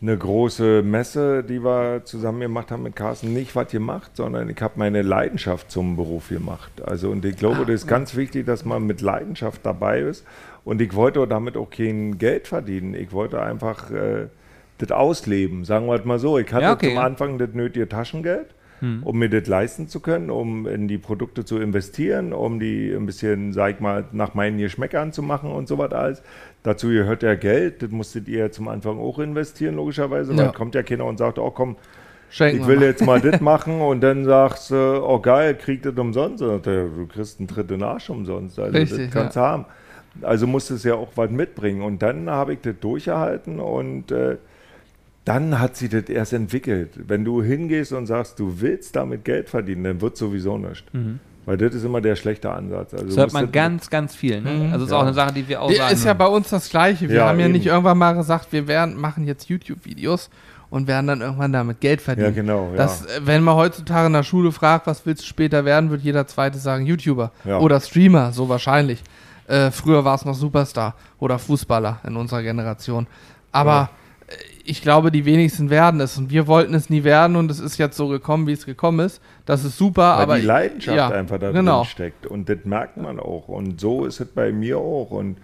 [0.00, 3.32] eine große Messe, die wir zusammen gemacht haben mit Carsten.
[3.32, 6.70] Nicht, was ihr macht, sondern ich habe meine Leidenschaft zum Beruf gemacht.
[6.84, 10.24] Also und ich glaube, das ist ganz wichtig, dass man mit Leidenschaft dabei ist.
[10.64, 12.94] Und ich wollte damit auch kein Geld verdienen.
[12.94, 14.26] Ich wollte einfach äh,
[14.78, 16.38] das ausleben, sagen wir es mal so.
[16.38, 17.02] Ich hatte Ja, okay, zum ja.
[17.02, 18.54] Anfang das nötige Taschengeld
[19.02, 23.06] um mir das leisten zu können, um in die Produkte zu investieren, um die ein
[23.06, 26.22] bisschen, sag ich mal, nach meinen Geschmäckern zu machen und so was alles.
[26.62, 30.52] Dazu gehört ja Geld, das musstet ihr zum Anfang auch investieren, logischerweise, weil Ja.
[30.52, 31.76] kommt ja keiner und sagt, oh komm,
[32.30, 32.84] Schenken ich will mal.
[32.86, 36.42] jetzt mal das machen und dann sagst du, oh geil, krieg das umsonst.
[36.42, 38.58] Und dann, Du kriegst einen Tritt in den Arsch umsonst.
[38.58, 39.64] Also Richtig, das kannst du haben.
[40.22, 41.82] Also musst du es ja auch was mitbringen.
[41.82, 44.36] Und dann habe ich das durchgehalten und äh,
[45.28, 46.90] dann hat sie das erst entwickelt.
[47.06, 50.84] Wenn du hingehst und sagst, du willst damit Geld verdienen, dann wird sowieso nichts.
[51.44, 52.92] Weil das ist immer der schlechte Ansatz.
[52.94, 54.40] Also Das hört man das- ganz, ganz viel.
[54.40, 54.50] Ne?
[54.50, 54.72] Mhm.
[54.72, 54.98] Also ist Ja.
[54.98, 55.94] auch eine Sache, die wir auch Ja, sagen.
[55.94, 57.08] ist ja bei uns das Gleiche.
[57.08, 57.52] Wir Ja, haben ja eben.
[57.54, 60.28] nicht irgendwann mal gesagt, wir werden, machen jetzt YouTube-Videos
[60.70, 62.26] und werden dann irgendwann damit Geld verdienen.
[62.28, 62.70] Ja, genau.
[62.72, 62.76] Ja.
[62.76, 66.02] Das, äh, wenn man heutzutage in der Schule fragt, was willst du später werden, wird
[66.02, 67.58] jeder Zweite sagen YouTuber Ja.
[67.58, 69.02] oder Streamer, so wahrscheinlich.
[69.46, 73.06] Äh, früher war es noch Superstar oder Fußballer in unserer Generation.
[73.52, 73.88] Aber
[74.68, 77.78] ich glaube, die wenigsten werden es und wir wollten es nie werden und es ist
[77.78, 79.22] jetzt so gekommen, wie es gekommen ist.
[79.46, 81.78] Das ist super, Weil aber die Leidenschaft ja, einfach da genau.
[81.78, 82.26] drin steckt.
[82.26, 83.48] Und das merkt man auch.
[83.48, 85.10] Und so ist es bei mir auch.
[85.10, 85.38] Und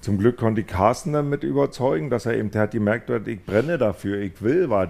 [0.00, 3.78] zum Glück konnte ich Carsten damit überzeugen, dass er eben, der hat gemerkt, ich brenne
[3.78, 4.88] dafür, ich will was.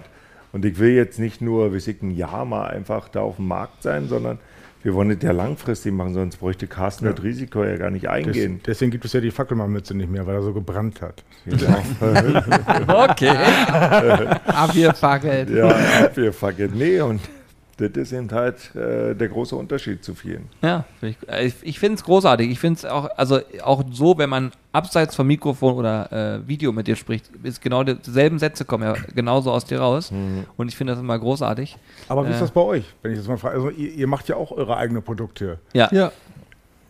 [0.51, 3.47] Und ich will jetzt nicht nur, wie ich ein Jahr mal einfach da auf dem
[3.47, 4.39] Markt sein, sondern
[4.85, 7.11] wir wollen das ja langfristig machen, sonst bräuchte Carsten Ja.
[7.13, 8.61] das Risiko ja gar nicht Des, eingehen.
[8.67, 11.23] deswegen gibt es ja die Fackelmannmütze nicht mehr, weil er so gebrannt hat.
[11.45, 11.79] Ja,
[13.09, 13.35] okay.
[14.45, 15.49] abgefackelt.
[15.49, 15.67] ja
[16.03, 16.75] abgefuckt.
[16.75, 17.19] Nee, und
[17.77, 20.49] das ist eben halt äh, der große Unterschied zu vielen.
[20.61, 22.49] Ja, ich, äh, ich, ich finde es großartig.
[22.49, 26.71] Ich finde es auch, also auch so, wenn man abseits vom Mikrofon oder äh, Video
[26.71, 30.11] mit dir spricht, ist genau dieselben Sätze kommen ja genauso aus dir raus.
[30.57, 31.77] Und ich finde das immer großartig.
[32.07, 32.33] Aber wie Äh.
[32.33, 33.55] ist das bei euch, wenn ich das mal frage?
[33.55, 35.59] Also ihr, ihr macht ja auch eure eigenen Produkte.
[35.73, 36.11] Ja, Ja.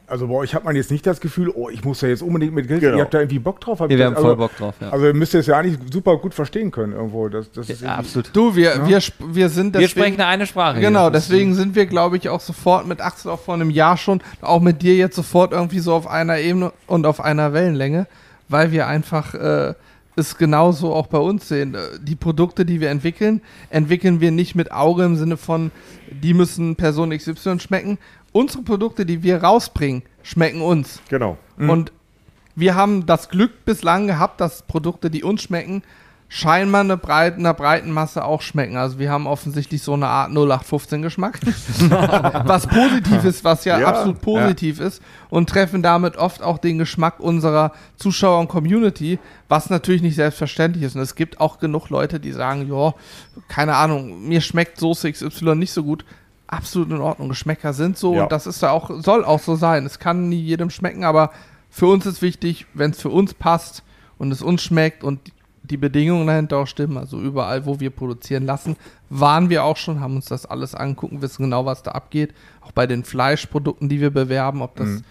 [0.08, 2.54] Also bei euch hat man jetzt nicht das Gefühl, oh, ich muss ja jetzt unbedingt
[2.54, 2.82] mit Geld.
[2.82, 2.98] Genau.
[2.98, 3.80] Ihr habt da irgendwie Bock drauf.
[3.80, 4.76] hab wir ich haben das- voll also, Bock drauf.
[4.80, 4.90] Ja.
[4.92, 7.28] Also ihr müsst es ja eigentlich super gut verstehen können irgendwo.
[7.28, 8.30] Das, das ist ja, absolut.
[8.34, 8.88] Du, wir, Ja.
[8.88, 9.00] wir,
[9.34, 10.80] wir sind Wir deswegen, sprechen eine Sprache.
[10.80, 14.22] Genau, deswegen sind wir, glaube ich, auch sofort mit Axel auch vor einem Jahr schon,
[14.42, 18.06] auch mit dir jetzt sofort irgendwie so auf einer Ebene und auf einer Wellenlänge,
[18.48, 19.74] weil wir einfach äh,
[20.16, 21.74] es genauso auch bei uns sehen.
[21.74, 23.42] Äh, Die Produkte, die wir entwickeln,
[23.72, 25.72] entwickeln wir nicht mit Auge im Sinne von,
[26.12, 27.98] die müssen Person XY schmecken.
[28.36, 31.00] Unsere Produkte, die wir rausbringen, schmecken uns.
[31.08, 31.38] Genau.
[31.58, 31.94] Und
[32.54, 35.84] wir haben das Glück bislang gehabt, dass Produkte, die uns schmecken,
[36.28, 38.76] scheinbar eine breite, einer breiten Masse auch schmecken.
[38.76, 41.40] Also wir haben offensichtlich so eine Art 0815 Geschmack,
[41.90, 46.78] was positiv ist, was ja, Ja, absolut positiv ist und treffen damit oft auch den
[46.78, 49.18] Geschmack unserer Zuschauer und Community,
[49.48, 50.98] was natürlich nicht selbstverständlich ist.
[50.98, 52.94] Und es gibt auch genug Leute, die sagen, ja,
[53.48, 56.04] keine Ahnung, mir schmeckt Soße XY nicht so gut.
[56.48, 57.30] Absolut in Ordnung.
[57.30, 58.24] Geschmäcker sind so Ja.
[58.24, 59.86] und das ist ja auch, soll auch so sein.
[59.86, 61.32] Es kann nie jedem schmecken, aber
[61.70, 63.84] für uns ist wichtig, wenn es für uns passt
[64.18, 65.20] und es uns schmeckt und
[65.64, 68.76] die Bedingungen dahinter auch stimmen, also überall, wo wir produzieren lassen,
[69.10, 72.36] waren wir auch schon, haben uns das alles angucken, wissen genau, was da abgeht.
[72.62, 75.02] Auch bei den Fleischprodukten, die wir bewerben, ob das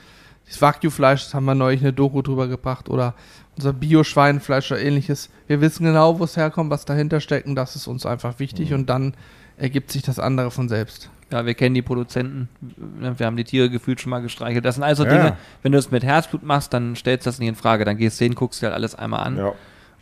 [0.47, 3.15] das Wagyu-Fleisch, das haben wir neulich eine Doku drüber gebracht, oder
[3.57, 5.31] unser Bio-Schweinefleisch oder ähnliches.
[5.47, 8.75] Wir wissen genau, wo es herkommt, was dahinter steckt und das ist uns einfach wichtig
[8.75, 9.15] und dann
[9.57, 11.11] ergibt sich das andere von selbst.
[11.31, 12.49] Ja, wir kennen die Produzenten.
[13.17, 14.65] Wir haben die Tiere gefühlt schon mal gestreichelt.
[14.65, 15.11] Das sind also Ja.
[15.11, 17.85] Dinge, wenn du es mit Herzblut machst, dann stellst du das nicht in Frage.
[17.85, 19.53] Dann gehst du hin, guckst dir halt alles einmal an Ja.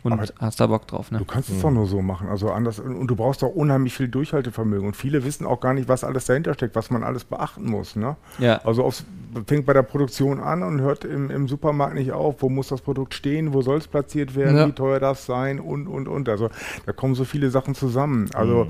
[0.03, 1.11] und Aber- hast da Bock drauf.
[1.11, 1.17] Ne?
[1.19, 2.27] Du kannst es doch nur so machen.
[2.27, 2.79] Also anders.
[2.79, 4.85] Und du brauchst auch unheimlich viel Durchhaltevermögen.
[4.87, 7.95] Und viele wissen auch gar nicht, was alles dahinter steckt, was man alles beachten muss.
[7.95, 8.15] Ne?
[8.39, 8.57] Ja.
[8.65, 9.05] Also aufs,
[9.47, 12.81] fängt bei der Produktion an und hört im, im Supermarkt nicht auf, wo muss das
[12.81, 14.67] Produkt stehen, wo soll es platziert werden, Ja.
[14.67, 16.27] wie teuer darf es sein und, und, und.
[16.29, 16.49] Also
[16.85, 18.29] da kommen so viele Sachen zusammen.
[18.35, 18.67] Also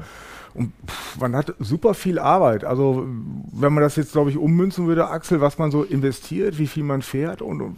[0.53, 2.63] und pff, man hat super viel Arbeit.
[2.63, 3.05] Also
[3.51, 6.83] wenn man das jetzt, glaube ich, ummünzen würde, Axel, was man so investiert, wie viel
[6.83, 7.75] man fährt und, und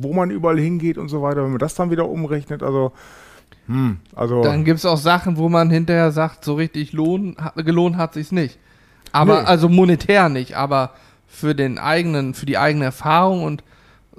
[0.00, 2.92] wo man überall hingeht und so weiter, wenn man das dann wieder umrechnet, also
[3.66, 7.54] hm, also Dann gibt es auch Sachen, wo man hinterher sagt, so richtig lohn, hat,
[7.64, 8.58] gelohnt hat sich's nicht.
[9.12, 9.46] Aber, Nee.
[9.46, 10.90] also monetär nicht, aber
[11.26, 13.64] für den eigenen, für die eigene Erfahrung und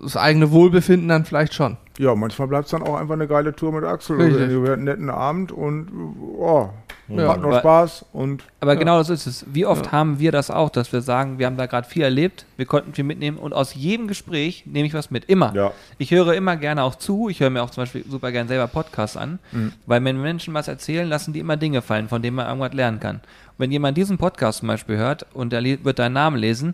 [0.01, 1.77] das eigene Wohlbefinden dann vielleicht schon.
[1.97, 4.19] Ja, manchmal bleibt es dann auch einfach eine geile Tour mit Axel.
[4.19, 4.57] Richtig.
[4.57, 5.89] Oder einen netten Abend und
[6.37, 6.69] oh,
[7.07, 7.27] Ja.
[7.29, 8.79] hat noch Aber- Spaß und Aber Ja.
[8.79, 9.45] genau das ist es.
[9.47, 9.91] Wie oft Ja.
[9.91, 12.93] haben wir das auch, dass wir sagen, wir haben da gerade viel erlebt, wir konnten
[12.93, 15.25] viel mitnehmen und aus jedem Gespräch nehme ich was mit.
[15.25, 15.53] Immer.
[15.55, 15.71] Ja.
[15.99, 17.29] Ich höre immer gerne auch zu.
[17.29, 19.73] Ich höre mir auch zum Beispiel super gerne selber Podcasts an, Mhm.
[19.85, 22.99] weil wenn Menschen was erzählen, lassen die immer Dinge fallen, von denen man irgendwas lernen
[22.99, 23.17] kann.
[23.17, 23.21] Und
[23.59, 26.73] wenn jemand diesen Podcast zum Beispiel hört und er wird deinen Namen lesen,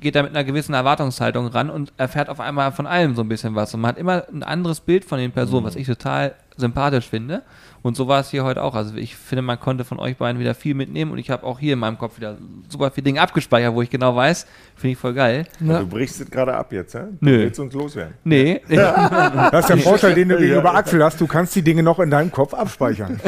[0.00, 3.28] geht er mit einer gewissen Erwartungshaltung ran und erfährt auf einmal von allem so ein
[3.28, 3.74] bisschen was.
[3.74, 7.42] Und man hat immer ein anderes Bild von den Personen, was ich total sympathisch finde.
[7.84, 8.74] Und so war es hier heute auch.
[8.74, 11.58] Also ich finde, man konnte von euch beiden wieder viel mitnehmen und ich habe auch
[11.58, 14.98] hier in meinem Kopf wieder super viele Dinge abgespeichert, wo ich genau weiß, finde ich
[14.98, 15.44] voll geil.
[15.60, 15.80] Ja.
[15.80, 17.00] Du brichst es gerade ab jetzt, hä?
[17.20, 17.40] Du Nö.
[17.40, 18.14] willst uns loswerden.
[18.24, 21.20] Nee, das ist der Vorteil, den du gegenüber Axel hast.
[21.20, 23.20] Du kannst die Dinge noch in deinem Kopf abspeichern.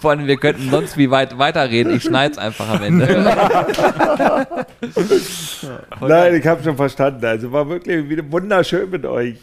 [0.00, 1.94] vor allem wir könnten sonst wie weit weiterreden.
[1.94, 3.06] Ich schneide es einfach am Ende.
[6.00, 7.24] Nein, ich habe schon verstanden.
[7.24, 9.36] Also war wirklich wieder wunderschön mit euch.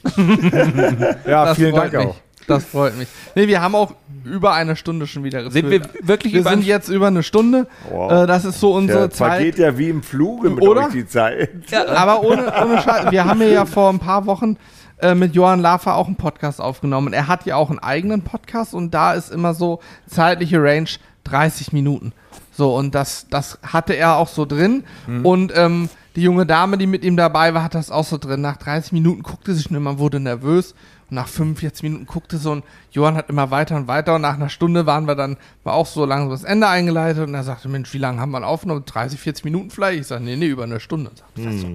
[1.25, 2.07] Ja, Das vielen Dank mich.
[2.07, 2.15] auch.
[2.47, 3.07] Das freut mich.
[3.35, 3.93] Nee, wir haben auch
[4.23, 7.67] über eine Stunde schon wieder Sind wir wirklich Wir über sind jetzt über eine Stunde.
[7.89, 8.11] Wow.
[8.23, 9.33] Äh, das ist so unsere Der Zeit.
[9.33, 10.87] vergeht ja wie im Fluge mit Oder?
[10.87, 11.49] euch die Zeit.
[11.95, 13.11] Aber ohne, ohne Scheiß.
[13.11, 14.57] Wir haben ja vor ein paar Wochen
[14.99, 17.13] äh, mit Johann Lafer auch einen Podcast aufgenommen.
[17.13, 20.89] Er hat ja auch einen eigenen Podcast und da ist immer so zeitliche Range
[21.25, 22.13] 30 Minuten.
[22.53, 24.83] So, und das, das hatte er auch so drin.
[25.21, 28.41] Und ähm, die junge Dame, die mit ihm dabei war, hat das auch so drin.
[28.41, 30.73] Nach 30 Minuten guckte sie schon immer, wurde nervös.
[31.09, 34.15] Und nach 45 Minuten guckte so und Johann hat immer weiter und weiter.
[34.15, 37.27] Und nach einer Stunde waren wir dann, war auch so langsam das Ende eingeleitet.
[37.27, 38.83] Und er sagte, Mensch, wie lange haben wir aufgenommen?
[38.85, 40.01] 30, 40 Minuten vielleicht?
[40.01, 41.11] Ich sage, nee, nee, über eine Stunde.
[41.15, 41.69] Sagt, "Was so?"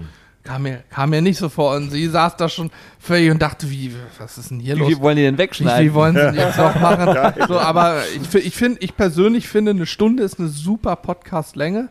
[0.44, 1.76] Kam mir, kam mir nicht so vor.
[1.76, 4.88] Und sie saß da schon völlig und dachte, wie, was ist denn hier Wie los?
[4.88, 5.88] viel wollen die denn Wie, wegschneiden?
[5.88, 7.34] wie wollen sie denn jetzt noch machen?
[7.46, 11.90] so, aber ich, ich finde, ich persönlich finde, eine Stunde ist eine super Podcast-Länge.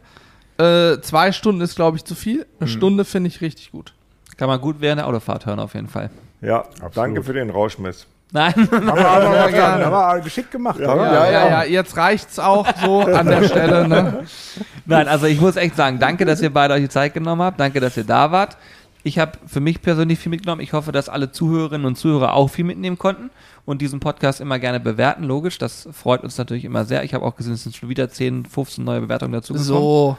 [0.58, 2.46] Äh, zwei Stunden ist, glaube ich, zu viel.
[2.60, 3.94] Eine Stunde finde ich richtig gut.
[4.36, 6.10] Kann man gut während der Autofahrt hören, auf jeden Fall.
[6.42, 8.08] Ja, danke für den Rauschmiss.
[8.34, 11.14] Nein, Haben wir aber, Ja, wir geschickt gemacht, Ja, oder?
[11.14, 13.88] Ja, ja, ja, jetzt reicht's auch so an der Stelle.
[13.88, 14.24] Ne?
[14.86, 17.60] nein, also ich muss echt sagen, danke, dass ihr beide euch die Zeit genommen habt.
[17.60, 18.58] Danke, dass ihr da wart.
[19.04, 20.62] Ich habe für mich persönlich viel mitgenommen.
[20.62, 23.32] Ich hoffe, dass alle Zuhörerinnen und Zuhörer auch viel mitnehmen konnten
[23.66, 25.24] und diesen Podcast immer gerne bewerten.
[25.24, 27.04] Logisch, das freut uns natürlich immer sehr.
[27.04, 29.68] Ich habe auch gesehen, es sind schon wieder 10, 15 neue Bewertungen dazu gekommen.
[29.68, 30.18] So,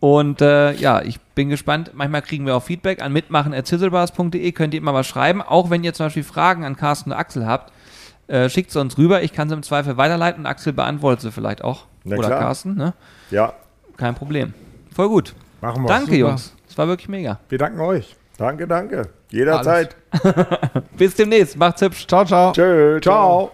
[0.00, 1.90] Und äh, ja, ich bin gespannt.
[1.94, 4.52] Manchmal kriegen wir auch Feedback an mitmachen.zizzlebars.de.
[4.52, 5.42] Könnt ihr immer was schreiben.
[5.42, 7.72] Auch wenn ihr zum Beispiel Fragen an Carsten und Axel habt,
[8.28, 9.22] äh, schickt sie uns rüber.
[9.22, 11.86] Ich kann sie im Zweifel weiterleiten und Axel beantwortet sie vielleicht auch.
[12.04, 12.40] Na Oder klar.
[12.40, 12.94] Carsten, ne?
[13.30, 13.54] Ja,
[13.96, 14.54] Kein Problem.
[14.94, 15.34] Voll gut.
[15.60, 15.88] Machen wir.
[15.88, 16.16] Danke, Super.
[16.16, 16.54] Jungs.
[16.68, 17.40] Das war wirklich mega.
[17.48, 18.14] Wir danken euch.
[18.36, 19.08] danke, danke.
[19.30, 19.96] Jederzeit.
[20.96, 21.56] Bis demnächst.
[21.56, 22.06] Macht's hübsch.
[22.06, 22.52] ciao, ciao.
[22.52, 23.50] Tschö, Ciao.